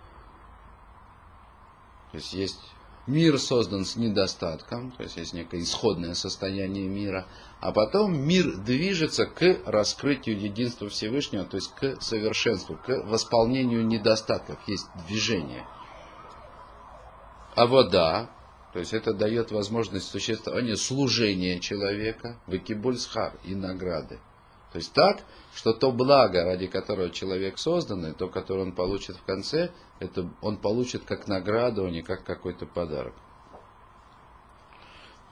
То 2.13 2.17
есть 2.17 2.33
есть 2.33 2.61
мир 3.07 3.39
создан 3.39 3.85
с 3.85 3.97
недостатком, 3.97 4.93
то 4.93 5.03
есть 5.03 5.19
есть 5.19 5.35
некое 5.35 5.61
исходное 5.61 6.15
состояние 6.15 6.89
мира, 6.89 7.27
а 7.61 7.73
потом 7.73 8.19
мир 8.19 8.57
движется 8.57 9.27
к 9.27 9.59
раскрытию 9.67 10.41
единства 10.41 10.89
Всевышнего, 10.89 11.45
то 11.45 11.59
есть 11.59 11.75
к 11.75 12.01
совершенству, 12.01 12.75
к 12.75 12.89
восполнению 13.05 13.87
недостатков. 13.87 14.57
Есть 14.67 14.87
движение– 15.07 15.67
а 17.57 17.67
вода, 17.67 18.31
то 18.75 18.79
есть 18.79 18.93
это 18.93 19.15
дает 19.15 19.51
возможность 19.51 20.09
существования 20.11 20.77
служения 20.77 21.59
человека, 21.59 22.39
выкибульсхар 22.47 23.33
и 23.45 23.55
награды. 23.55 24.21
То 24.73 24.79
есть 24.79 24.93
так, 24.93 25.25
что 25.55 25.73
то 25.73 25.91
благо, 25.91 26.45
ради 26.45 26.67
которого 26.67 27.09
человек 27.09 27.59
создан, 27.59 28.05
и 28.07 28.13
то, 28.13 28.29
которое 28.29 28.63
он 28.63 28.73
получит 28.75 29.17
в 29.17 29.25
конце, 29.25 29.71
это 30.01 30.29
он 30.43 30.59
получит 30.59 31.05
как 31.05 31.29
награду, 31.29 31.87
а 31.87 31.91
не 31.91 32.03
как 32.03 32.25
какой-то 32.25 32.67
подарок. 32.67 33.15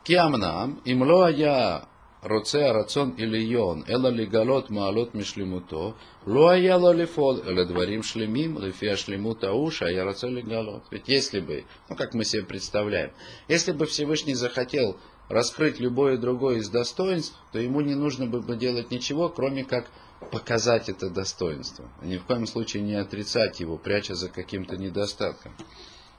Киамнам, 0.05 0.81
имло 0.87 1.31
я 1.31 1.87
רוצה 2.24 2.70
הרצון 2.70 3.16
עליון, 3.18 3.84
אלא 3.90 4.10
לגלות 4.10 4.72
מעלות 4.72 5.16
משלמותו, 5.16 5.94
לא 6.28 6.50
היה 6.50 6.78
לו 6.78 6.94
לפעול, 6.94 7.40
אלא 7.48 7.64
דברים 7.64 8.04
שלמים, 8.04 8.58
לפי 8.58 8.90
השלמות 8.90 9.44
ההוא 9.44 9.72
שהיה 9.72 10.04
רוצה 10.04 10.28
לגלות. 10.28 10.90
Ведь 10.92 11.08
если 11.08 11.40
бы, 11.40 11.64
ну 11.90 11.96
как 11.96 12.14
мы 12.14 12.26
себе 12.26 12.44
представляем, 12.44 13.12
если 13.48 13.72
бы 13.72 13.86
Всевышний 13.86 14.36
захотел 14.36 14.98
раскрыть 15.30 15.80
любое 15.80 16.18
другое 16.18 16.58
из 16.58 16.70
достоинств, 16.70 17.36
то 17.54 17.60
ему 17.60 17.82
не 17.82 17.96
нужно 17.96 18.26
бы 18.26 18.56
делать 18.58 18.92
ничего, 18.92 19.30
кроме 19.30 19.64
как 19.64 19.90
показать 20.32 20.90
это 20.90 21.10
достоинство. 21.10 21.86
Ни 22.02 22.18
в 22.18 22.26
коем 22.26 22.46
случае 22.46 22.84
не 22.84 22.96
отрицать 22.96 23.60
его, 23.62 23.78
пряча 23.78 24.16
за 24.16 24.28
каким-то 24.28 24.76
недостатком. 24.76 25.54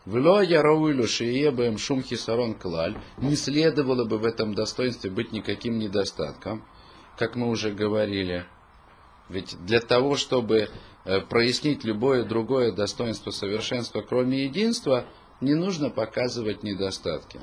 Вло 0.05 0.41
яроуилю 0.41 1.07
шиебаем 1.07 1.77
шум 1.77 2.03
хисарон 2.03 2.53
клаль. 2.53 2.95
Не 3.17 3.35
следовало 3.35 4.05
бы 4.05 4.19
в 4.19 4.25
этом 4.25 4.53
достоинстве 4.53 5.09
быть 5.09 5.31
никаким 5.31 5.79
недостатком, 5.79 6.63
как 7.17 7.35
мы 7.35 7.49
уже 7.49 7.71
говорили. 7.71 8.45
Ведь 9.29 9.57
для 9.65 9.79
того, 9.79 10.15
чтобы 10.15 10.69
э, 11.05 11.21
прояснить 11.21 11.83
любое 11.83 12.23
другое 12.23 12.71
достоинство 12.71 13.31
совершенства, 13.31 14.01
кроме 14.01 14.43
единства, 14.43 15.05
не 15.41 15.55
нужно 15.55 15.89
показывать 15.89 16.61
недостатки. 16.61 17.39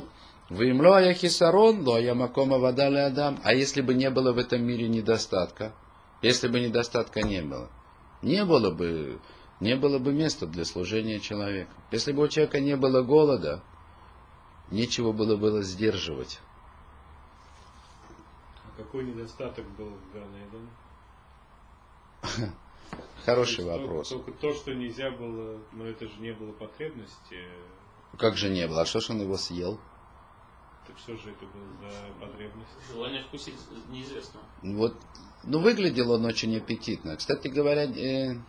Вимло 0.49 1.03
я 1.03 1.15
хисарон, 1.15 1.87
ло 1.87 1.99
я 1.99 2.15
макома 2.15 2.59
вода 2.59 2.87
адам. 3.07 3.41
А 3.43 3.55
если 3.55 3.81
бы 3.81 3.95
не 3.95 4.11
было 4.11 4.33
в 4.33 4.39
этом 4.39 4.63
мире 4.63 4.87
недостатка? 4.87 5.75
Если 6.21 6.47
бы 6.47 6.61
недостатка 6.61 7.23
не 7.23 7.43
было, 7.43 7.69
не 8.23 8.45
было 8.45 8.71
бы, 8.71 9.19
не 9.63 9.77
было 9.77 10.01
бы 10.01 10.13
места 10.13 10.47
для 10.49 10.65
служения 10.65 11.21
человека. 11.21 11.71
Если 11.93 12.11
бы 12.11 12.25
у 12.25 12.29
человека 12.29 12.59
не 12.59 12.77
было 12.77 13.03
голода, 13.03 13.63
нечего 14.73 15.13
было 15.13 15.37
было 15.37 15.63
сдерживать. 15.63 16.41
А 18.67 18.77
какой 18.77 19.05
недостаток 19.05 19.65
был 19.77 19.91
в 19.91 20.13
Ганейден? 20.13 20.69
Хороший 23.25 23.65
Только- 23.65 23.79
вопрос. 23.79 24.09
Только 24.09 24.33
то, 24.33 24.53
что 24.53 24.75
нельзя 24.75 25.13
было, 25.13 25.61
но 25.71 25.87
это 25.87 26.09
же 26.09 26.15
не 26.19 26.33
было 26.33 26.51
потребности. 26.51 27.39
Как 28.19 28.37
же 28.37 28.51
не 28.51 28.67
было? 28.67 28.83
А 28.83 28.85
что 28.85 28.99
ж 28.99 29.11
он 29.11 29.21
его 29.21 29.37
съел? 29.37 29.79
Так 30.89 30.99
что 30.99 31.17
же 31.17 31.31
это 31.31 31.47
было 31.47 31.69
за 31.89 32.27
потребность? 32.27 32.71
Желание 32.93 33.23
вкусить 33.23 33.55
неизвестно. 33.91 34.41
Вот, 34.65 34.97
ну, 35.45 35.61
выглядел 35.61 36.11
он 36.11 36.25
очень 36.25 36.57
аппетитно. 36.57 37.17
Кстати 37.17 37.47
говоря, 37.47 37.85
э, 37.85 38.41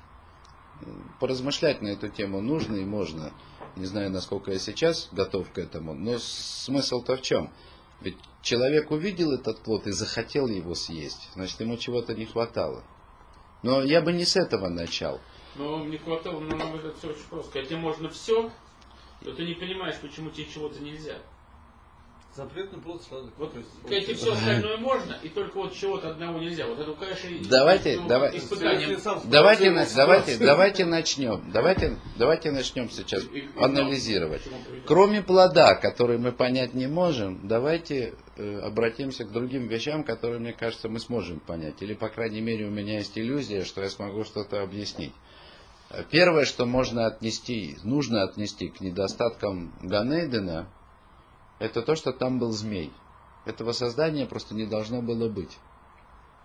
поразмышлять 1.19 1.81
на 1.81 1.89
эту 1.89 2.09
тему 2.09 2.41
нужно 2.41 2.75
и 2.77 2.85
можно. 2.85 3.31
Не 3.75 3.85
знаю, 3.85 4.11
насколько 4.11 4.51
я 4.51 4.59
сейчас 4.59 5.09
готов 5.11 5.51
к 5.51 5.57
этому, 5.57 5.93
но 5.93 6.17
смысл-то 6.19 7.17
в 7.17 7.21
чем? 7.21 7.51
Ведь 8.01 8.17
человек 8.41 8.91
увидел 8.91 9.31
этот 9.31 9.63
плод 9.63 9.87
и 9.87 9.91
захотел 9.91 10.47
его 10.47 10.75
съесть. 10.75 11.29
Значит, 11.33 11.59
ему 11.61 11.77
чего-то 11.77 12.13
не 12.13 12.25
хватало. 12.25 12.83
Но 13.63 13.81
я 13.81 14.01
бы 14.01 14.11
не 14.11 14.25
с 14.25 14.35
этого 14.35 14.67
начал. 14.67 15.21
Но 15.55 15.77
мне 15.77 15.97
хватало, 15.97 16.39
но 16.39 16.55
нам 16.55 16.75
это 16.75 16.93
все 16.97 17.09
очень 17.09 17.23
просто. 17.29 17.51
Когда 17.53 17.69
тебе 17.69 17.79
можно 17.79 18.09
все, 18.09 18.51
то 19.23 19.33
ты 19.33 19.45
не 19.45 19.53
понимаешь, 19.53 19.95
почему 20.01 20.29
тебе 20.29 20.45
чего-то 20.45 20.81
нельзя. 20.81 21.17
Запретный 22.35 22.81
плод 22.81 23.03
сладок. 23.03 23.29
Вот 23.37 23.53
тебе 23.53 24.15
все 24.15 24.33
остальное 24.33 24.77
можно, 24.77 25.15
и 25.21 25.29
только 25.29 25.55
вот 25.55 25.73
чего-то 25.75 26.09
одного 26.09 26.39
нельзя. 26.39 26.65
Вот 26.65 26.79
это, 26.79 26.91
конечно, 26.93 27.29
Давайте, 27.47 27.99
ну, 27.99 28.07
давай- 28.07 28.35
испытанием. 28.37 28.99
Давайте, 29.29 29.29
давайте, 29.29 30.31
ситуацию. 30.31 30.39
давайте 30.47 30.85
начнем. 30.85 31.51
Давайте, 31.53 31.95
давайте 32.17 32.51
начнем 32.51 32.89
сейчас 32.89 33.23
И- 33.25 33.37
и- 33.39 33.49
анализировать. 33.55 34.41
Кроме 34.87 35.21
плода, 35.21 35.75
который 35.75 36.17
мы 36.17 36.31
понять 36.31 36.73
не 36.73 36.87
можем, 36.87 37.47
давайте 37.47 38.15
э, 38.35 38.59
обратимся 38.61 39.25
к 39.25 39.31
другим 39.31 39.67
вещам, 39.67 40.03
которые, 40.03 40.39
мне 40.39 40.53
кажется, 40.53 40.89
мы 40.89 40.99
сможем 40.99 41.39
понять. 41.39 41.83
Или, 41.83 41.93
по 41.93 42.09
крайней 42.09 42.41
мере, 42.41 42.65
у 42.65 42.71
меня 42.71 42.95
есть 42.97 43.15
иллюзия, 43.15 43.63
что 43.63 43.83
я 43.83 43.89
смогу 43.91 44.23
что-то 44.23 44.63
объяснить. 44.63 45.13
Э, 45.91 46.03
Первое, 46.09 46.45
что 46.45 46.65
можно 46.65 47.05
отнести, 47.05 47.77
нужно 47.83 48.23
отнести 48.23 48.69
к 48.69 48.81
недостаткам 48.81 49.71
Ганейдена, 49.83 50.67
это 51.63 51.81
то, 51.81 51.95
что 51.95 52.11
там 52.11 52.39
был 52.39 52.51
змей. 52.51 52.91
Этого 53.45 53.71
создания 53.71 54.25
просто 54.25 54.53
не 54.53 54.65
должно 54.65 55.01
было 55.01 55.29
быть. 55.29 55.57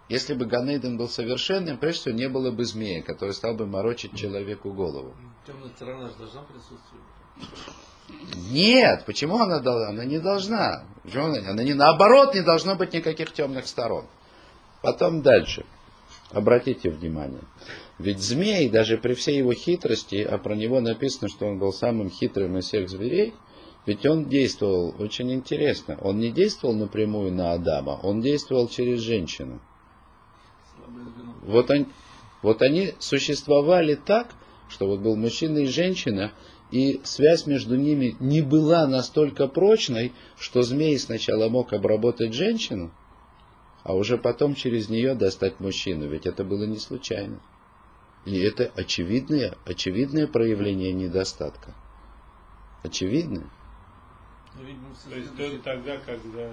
Если 0.08 0.32
бы 0.32 0.46
Ганейден 0.46 0.96
был 0.96 1.08
совершенным, 1.08 1.76
прежде 1.76 2.00
всего 2.02 2.14
не 2.14 2.28
было 2.28 2.52
бы 2.52 2.64
змея, 2.64 3.02
который 3.02 3.34
стал 3.34 3.54
бы 3.54 3.66
морочить 3.66 4.16
человеку 4.16 4.72
голову. 4.72 5.14
Темная 5.44 5.70
сторона 5.70 6.08
же 6.08 6.14
должна 6.14 6.42
присутствовать. 6.42 7.04
Нет, 8.50 9.04
почему 9.06 9.40
она 9.40 9.58
должна? 9.58 9.88
Она 9.88 10.04
не 10.04 10.20
должна. 10.20 10.84
Почему 11.02 11.24
она, 11.24 11.50
она 11.50 11.64
не 11.64 11.74
наоборот, 11.74 12.34
не 12.34 12.42
должно 12.42 12.76
быть 12.76 12.92
никаких 12.92 13.32
темных 13.32 13.66
сторон. 13.66 14.06
Потом 14.82 15.22
дальше. 15.22 15.66
Обратите 16.30 16.90
внимание. 16.90 17.42
Ведь 17.98 18.20
змей, 18.20 18.68
даже 18.68 18.98
при 18.98 19.14
всей 19.14 19.38
его 19.38 19.52
хитрости, 19.52 20.22
а 20.22 20.38
про 20.38 20.54
него 20.54 20.80
написано, 20.80 21.28
что 21.28 21.46
он 21.46 21.58
был 21.58 21.72
самым 21.72 22.08
хитрым 22.08 22.56
из 22.58 22.66
всех 22.66 22.88
зверей, 22.88 23.34
ведь 23.88 24.04
он 24.04 24.26
действовал 24.26 24.94
очень 24.98 25.32
интересно. 25.32 25.96
Он 26.02 26.18
не 26.18 26.30
действовал 26.30 26.74
напрямую 26.74 27.32
на 27.32 27.52
Адама, 27.54 27.98
он 28.02 28.20
действовал 28.20 28.68
через 28.68 29.00
женщину. 29.00 29.62
Вот, 31.40 31.70
они, 31.70 31.86
вот 32.42 32.60
они 32.60 32.92
существовали 32.98 33.94
так, 33.94 34.34
что 34.68 34.86
вот 34.86 35.00
был 35.00 35.16
мужчина 35.16 35.60
и 35.60 35.66
женщина, 35.66 36.34
и 36.70 37.00
связь 37.02 37.46
между 37.46 37.76
ними 37.76 38.14
не 38.20 38.42
была 38.42 38.86
настолько 38.86 39.48
прочной, 39.48 40.12
что 40.38 40.62
змей 40.62 40.98
сначала 40.98 41.48
мог 41.48 41.72
обработать 41.72 42.34
женщину, 42.34 42.90
а 43.84 43.94
уже 43.94 44.18
потом 44.18 44.54
через 44.54 44.90
нее 44.90 45.14
достать 45.14 45.60
мужчину. 45.60 46.08
Ведь 46.08 46.26
это 46.26 46.44
было 46.44 46.64
не 46.64 46.76
случайно. 46.76 47.40
И 48.26 48.38
это 48.38 48.70
очевидное, 48.76 49.54
очевидное 49.64 50.26
проявление 50.26 50.92
недостатка. 50.92 51.74
Очевидное. 52.82 53.46
Ну, 54.60 55.10
То 55.10 55.16
есть 55.16 55.30
следующий- 55.34 55.58
то- 55.58 55.62
тогда, 55.62 55.96
когда... 55.98 56.50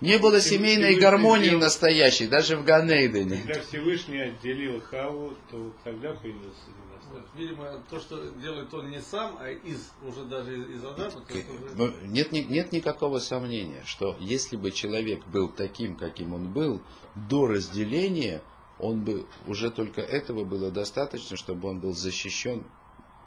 Не 0.00 0.18
было 0.18 0.38
Всевышний 0.40 0.74
семейной 0.74 1.00
гармонии 1.00 1.46
сделал- 1.46 1.60
настоящей, 1.60 2.26
даже 2.26 2.56
в 2.56 2.64
Ганейдене. 2.64 3.42
Когда 3.46 3.60
Всевышний 3.62 4.18
отделил 4.20 4.80
Хаву, 4.80 5.34
то 5.50 5.72
тогда 5.84 6.12
появился 6.14 6.70
Вот, 7.10 7.22
видимо, 7.36 7.82
то, 7.88 7.98
что 8.00 8.22
делает 8.32 8.72
он 8.74 8.90
не 8.90 9.00
сам, 9.00 9.38
а 9.40 9.48
из, 9.50 9.90
уже 10.02 10.24
даже 10.24 10.58
из 10.58 10.84
Адама, 10.84 11.10
то 11.10 11.34
есть 11.34 11.48
уже... 11.48 11.74
Ну, 11.74 11.92
Нет, 12.06 12.32
ни- 12.32 12.42
нет 12.42 12.70
никакого 12.72 13.18
сомнения, 13.18 13.82
что 13.86 14.14
если 14.20 14.56
бы 14.56 14.70
человек 14.72 15.26
был 15.28 15.48
таким, 15.48 15.96
каким 15.96 16.34
он 16.34 16.52
был, 16.52 16.82
до 17.14 17.46
разделения, 17.46 18.42
он 18.78 19.00
бы 19.04 19.26
уже 19.46 19.70
только 19.70 20.02
этого 20.02 20.44
было 20.44 20.70
достаточно, 20.70 21.36
чтобы 21.38 21.68
он 21.70 21.80
был 21.80 21.94
защищен 21.94 22.62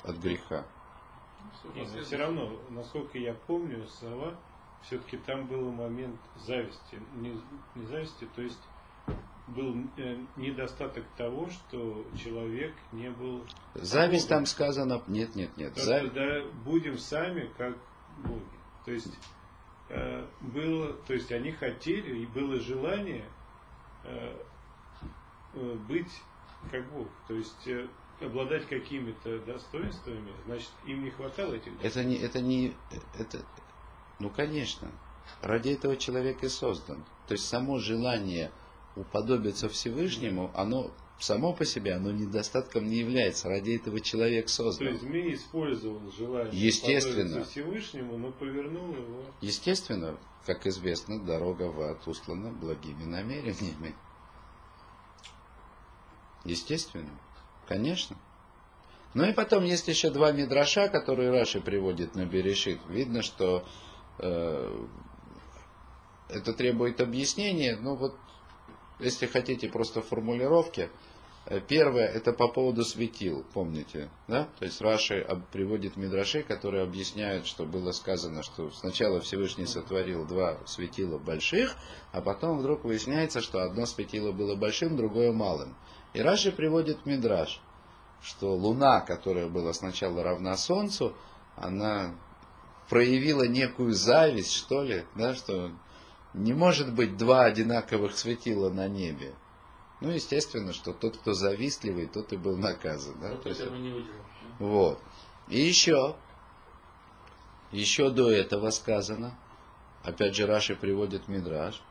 от 0.04 0.18
греха. 0.18 0.66
Нет, 1.76 1.88
но 1.94 2.02
все 2.02 2.18
равно, 2.18 2.60
насколько 2.70 3.18
я 3.18 3.34
помню, 3.34 3.86
слова, 3.88 4.36
все-таки 4.84 5.18
там 5.18 5.48
был 5.48 5.72
момент 5.72 6.20
зависти. 6.36 7.00
Не, 7.16 7.40
не 7.76 7.86
зависти, 7.86 8.28
то 8.36 8.42
есть 8.42 8.60
был 9.48 9.76
э, 9.98 10.18
недостаток 10.38 11.04
того, 11.18 11.50
что 11.50 12.06
человек 12.18 12.74
не 12.92 13.10
был... 13.10 13.46
Зависть 13.74 14.30
там 14.30 14.46
сказано, 14.46 15.02
нет, 15.08 15.36
нет, 15.36 15.56
нет. 15.58 15.74
То- 15.74 15.82
зави- 15.82 16.10
Тогда 16.10 16.46
будем 16.66 16.98
сами 16.98 17.50
как 17.58 17.78
боги. 18.18 18.44
То 18.86 18.92
есть 18.92 19.14
э, 19.90 20.26
было, 20.42 20.94
то 20.94 21.14
есть 21.14 21.32
они 21.32 21.52
хотели 21.52 22.20
и 22.20 22.26
было 22.26 22.60
желание 22.60 23.26
э, 24.04 24.38
э, 25.54 25.76
быть 25.88 26.22
как 26.72 26.90
Бог. 26.92 27.08
То 27.28 27.34
есть 27.34 27.68
э, 27.68 27.88
обладать 28.24 28.68
какими-то 28.68 29.40
достоинствами, 29.40 30.32
значит, 30.46 30.70
им 30.86 31.04
не 31.04 31.10
хватало 31.12 31.54
этих 31.54 31.74
достоинств. 31.74 31.98
Это 31.98 32.04
не, 32.04 32.16
это 32.18 32.42
не, 32.42 32.74
это, 33.18 33.46
ну 34.20 34.30
конечно, 34.30 34.90
ради 35.42 35.70
этого 35.70 35.98
человек 35.98 36.44
и 36.44 36.50
создан. 36.50 37.04
То 37.28 37.34
есть 37.34 37.48
само 37.48 37.80
желание 37.80 38.52
уподобиться 38.96 39.70
Всевышнему, 39.70 40.52
оно 40.54 40.92
само 41.20 41.54
по 41.54 41.66
себе, 41.66 41.94
оно 41.94 42.12
недостатком 42.12 42.86
не 42.88 42.98
является. 42.98 43.48
Ради 43.48 43.76
этого 43.76 44.00
человек 44.00 44.48
То 44.48 44.52
создан. 44.54 44.88
есть 44.88 45.02
змей 45.02 45.36
использовал 45.36 46.02
желание 46.12 46.52
Естественно. 46.54 47.44
Всевышнему, 47.46 48.18
но 48.18 48.32
повернул 48.32 48.94
его. 48.94 49.24
Естественно, 49.42 50.18
как 50.46 50.66
известно, 50.66 51.20
дорога 51.24 51.64
в 51.64 51.82
ад 51.82 52.06
услана 52.08 52.52
благими 52.52 53.04
намерениями. 53.04 53.96
Естественно, 56.44 57.12
конечно. 57.72 58.18
Ну 59.14 59.24
и 59.26 59.34
потом 59.34 59.64
есть 59.64 59.88
еще 59.88 60.10
два 60.10 60.32
мидраша, 60.32 60.90
которые 60.90 61.32
Раши 61.32 61.62
приводит 61.62 62.16
на 62.16 62.26
Берешит. 62.26 62.80
Видно, 62.90 63.22
что 63.22 63.66
э, 64.20 64.88
это 66.30 66.54
требует 66.54 67.00
объяснения. 67.00 67.78
Ну 67.80 67.96
вот, 67.96 68.16
если 69.00 69.26
хотите 69.26 69.70
просто 69.70 70.02
формулировки. 70.02 70.90
Э, 71.46 71.62
Первое, 71.62 72.08
это 72.08 72.34
по 72.34 72.50
поводу 72.50 72.84
светил, 72.84 73.46
помните, 73.54 74.10
да? 74.28 74.50
То 74.60 74.66
есть 74.66 74.82
Раши 74.82 75.26
приводит 75.54 75.96
мидраши, 75.96 76.44
которые 76.44 76.84
объясняют, 76.84 77.48
что 77.48 77.66
было 77.66 77.92
сказано, 77.92 78.44
что 78.44 78.70
сначала 78.72 79.22
Всевышний 79.22 79.66
сотворил 79.66 80.26
два 80.26 80.60
светила 80.66 81.18
больших, 81.18 81.76
а 82.12 82.22
потом 82.22 82.60
вдруг 82.60 82.84
выясняется, 82.84 83.40
что 83.40 83.60
одно 83.60 83.86
светило 83.86 84.34
было 84.34 84.56
большим, 84.56 84.98
другое 84.98 85.32
малым. 85.32 85.76
И 86.14 86.22
Раши 86.22 86.52
приводит 86.52 87.06
мидраш, 87.06 87.62
что 88.22 88.54
Луна, 88.54 89.02
которая 89.02 89.48
была 89.48 89.74
сначала 89.74 90.24
равна 90.24 90.58
Солнцу, 90.58 91.16
она 91.56 92.14
проявила 92.90 93.48
некую 93.48 93.94
зависть, 93.94 94.54
что 94.54 94.84
ли, 94.84 95.06
да, 95.16 95.34
что 95.34 95.72
не 96.34 96.54
может 96.54 96.94
быть 96.94 97.18
два 97.18 97.46
одинаковых 97.46 98.18
светила 98.18 98.70
на 98.70 98.88
небе. 98.88 99.34
Ну, 100.02 100.10
естественно, 100.10 100.74
что 100.74 100.94
тот, 100.94 101.18
кто 101.18 101.34
завистливый, 101.34 102.08
тот 102.08 102.34
и 102.34 102.38
был 102.38 102.58
наказан. 102.58 103.20
Да? 103.22 103.30
Вот 103.30 103.44
То 103.44 103.50
есть 103.50 103.62
не 103.72 104.06
вот. 104.60 105.00
И 105.48 105.60
еще, 105.60 106.16
еще 107.72 108.10
до 108.10 108.32
этого 108.32 108.72
сказано, 108.72 109.38
опять 110.04 110.36
же 110.36 110.46
Раши 110.46 110.76
приводит 110.76 111.28
Мидраш, 111.28 111.82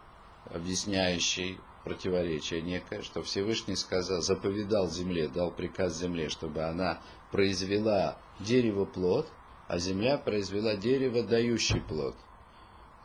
объясняющий 0.47 1.61
противоречие 1.85 2.63
некое, 2.63 3.03
что 3.03 3.23
Всевышний 3.23 3.77
сказал, 3.77 4.23
заповедал 4.23 4.89
земле, 4.89 5.29
дал 5.29 5.51
приказ 5.51 5.97
земле, 5.97 6.29
чтобы 6.29 6.63
она 6.63 7.01
произвела 7.31 8.19
дерево 8.39 8.85
плод, 8.85 9.29
а 9.69 9.79
земля 9.79 10.19
произвела 10.19 10.77
дерево, 10.77 11.23
дающий 11.23 11.81
плод. 11.81 12.17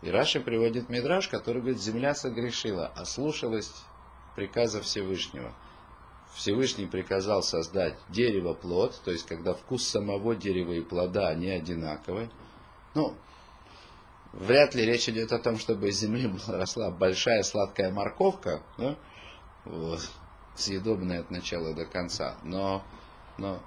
И 0.01 0.09
Раши 0.09 0.39
приводит 0.39 0.89
Мидраш, 0.89 1.27
который 1.27 1.61
говорит, 1.61 1.81
земля 1.81 2.13
согрешила, 2.13 2.87
ослушалась 2.87 3.71
приказа 4.35 4.81
Всевышнего. 4.81 5.53
Всевышний 6.33 6.85
приказал 6.85 7.41
создать 7.41 7.97
дерево 8.09 8.53
плод, 8.53 8.99
то 9.05 9.11
есть 9.11 9.25
когда 9.25 9.53
вкус 9.53 9.87
самого 9.87 10.35
дерева 10.35 10.73
и 10.73 10.81
плода 10.81 11.33
не 11.33 11.49
одинаковый. 11.49 12.29
Ну, 12.93 13.15
вряд 14.35 14.75
ли 14.75 14.85
речь 14.85 15.09
идет 15.09 15.31
о 15.31 15.39
том, 15.39 15.57
чтобы 15.57 15.89
из 15.89 15.99
земли 15.99 16.31
росла 16.47 16.91
большая 16.91 17.43
сладкая 17.43 17.91
морковка, 17.91 18.61
да? 18.77 18.97
вот, 19.63 20.01
съедобная 20.55 21.21
от 21.21 21.31
начала 21.31 21.73
до 21.73 21.85
конца. 21.85 22.37
Но, 22.43 22.83
но, 23.37 23.61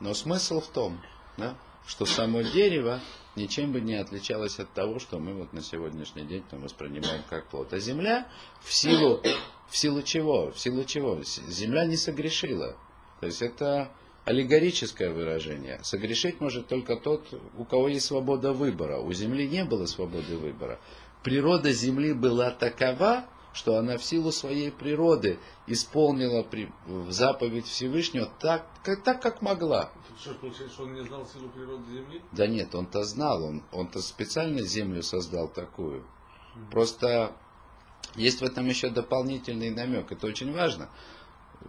но 0.00 0.14
смысл 0.14 0.60
в 0.60 0.68
том, 0.68 1.00
да, 1.36 1.56
что 1.86 2.04
само 2.06 2.42
дерево 2.42 3.00
ничем 3.36 3.72
бы 3.72 3.80
не 3.80 3.94
отличалось 3.94 4.58
от 4.58 4.72
того, 4.72 4.98
что 4.98 5.18
мы 5.18 5.34
вот 5.34 5.52
на 5.52 5.62
сегодняшний 5.62 6.24
день 6.24 6.44
там 6.50 6.60
воспринимаем 6.60 7.22
как 7.28 7.46
плод. 7.46 7.72
А 7.72 7.78
земля 7.78 8.28
в 8.62 8.72
силу, 8.72 9.22
в 9.70 9.76
силу 9.76 10.02
чего? 10.02 10.50
В 10.50 10.58
силу 10.58 10.84
чего? 10.84 11.22
Земля 11.22 11.86
не 11.86 11.96
согрешила. 11.96 12.76
То 13.20 13.26
есть 13.26 13.42
это 13.42 13.90
аллегорическое 14.24 15.10
выражение. 15.10 15.80
Согрешить 15.82 16.40
может 16.40 16.68
только 16.68 16.96
тот, 16.96 17.26
у 17.56 17.64
кого 17.64 17.88
есть 17.88 18.06
свобода 18.06 18.52
выбора. 18.52 18.98
У 18.98 19.12
земли 19.12 19.48
не 19.48 19.64
было 19.64 19.86
свободы 19.86 20.36
выбора. 20.36 20.78
Природа 21.22 21.72
земли 21.72 22.12
была 22.12 22.50
такова, 22.50 23.26
что 23.52 23.76
она 23.76 23.98
в 23.98 24.04
силу 24.04 24.32
своей 24.32 24.70
природы 24.70 25.38
исполнила 25.66 26.42
при, 26.42 26.72
заповедь 27.08 27.66
Всевышнего 27.66 28.30
так 28.40 28.66
как, 28.82 29.02
так, 29.02 29.20
как 29.20 29.42
могла. 29.42 29.90
Что, 30.18 30.34
получается, 30.34 30.74
что 30.74 30.84
он 30.84 30.94
не 30.94 31.04
знал 31.04 31.26
силу 31.26 31.48
природы 31.48 31.84
Земли? 31.92 32.22
Да 32.32 32.46
нет, 32.46 32.74
он-то 32.74 33.04
знал, 33.04 33.44
он, 33.44 33.62
он-то 33.72 34.00
специально 34.00 34.62
землю 34.62 35.02
создал 35.02 35.48
такую. 35.48 36.04
Просто 36.70 37.32
есть 38.14 38.40
в 38.40 38.44
этом 38.44 38.66
еще 38.66 38.90
дополнительный 38.90 39.70
намек, 39.70 40.12
это 40.12 40.26
очень 40.26 40.52
важно. 40.52 40.88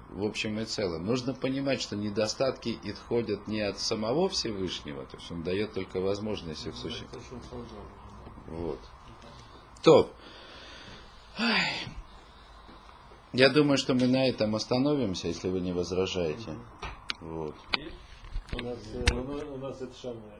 В 0.10 0.24
общем 0.26 0.60
и 0.60 0.66
целом. 0.66 1.06
Нужно 1.06 1.34
понимать, 1.34 1.82
что 1.82 1.96
недостатки 1.96 2.78
исходят 2.84 3.48
не 3.48 3.62
от 3.62 3.80
самого 3.80 4.30
Всевышнего, 4.30 5.06
то 5.06 5.18
есть 5.18 5.32
он 5.32 5.44
дает 5.44 5.74
только 5.74 6.00
возможности 6.00 6.70
в 6.70 6.78
существе. 6.78 7.08
То, 7.12 7.20
что 7.20 7.36
он 7.36 7.42
создал. 7.42 7.84
Вот. 8.48 8.80
То. 9.82 10.12
Ай. 11.40 11.72
Я 13.34 13.50
думаю, 13.50 13.78
что 13.78 13.96
мы 13.96 14.08
на 14.08 14.28
этом 14.28 14.56
остановимся, 14.56 15.28
если 15.28 15.50
вы 15.50 15.60
не 15.60 15.74
возражаете. 15.74 16.56
Вот. 17.20 17.56
У 18.54 18.64
нас, 18.64 18.78
э, 18.94 19.14
у 19.16 19.58
нас 19.58 19.82
это 19.82 19.94
самое 19.96 20.40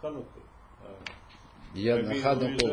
Ханука. 0.00 0.40
а 0.80 0.96
Я 1.74 2.02
на 2.02 2.14
Хануку 2.20 2.66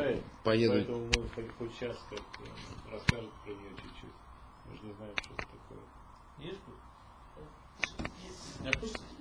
поеду. 0.43 0.73
Поэтому 0.73 1.05
мы 1.05 1.49
хоть, 1.59 1.71
сейчас 1.75 1.95
как 2.09 2.19
э, 2.19 2.91
расскажет 2.91 3.29
про 3.43 3.51
нее 3.51 3.69
чуть-чуть. 3.81 4.09
Мы 4.65 4.75
же 4.77 4.83
не 4.85 4.93
знаем, 4.93 5.13
что 5.21 5.42
это 6.49 6.59
такое. 6.59 6.75
Есть? 8.23 8.61
Не 8.61 8.69
опустите? 8.69 9.12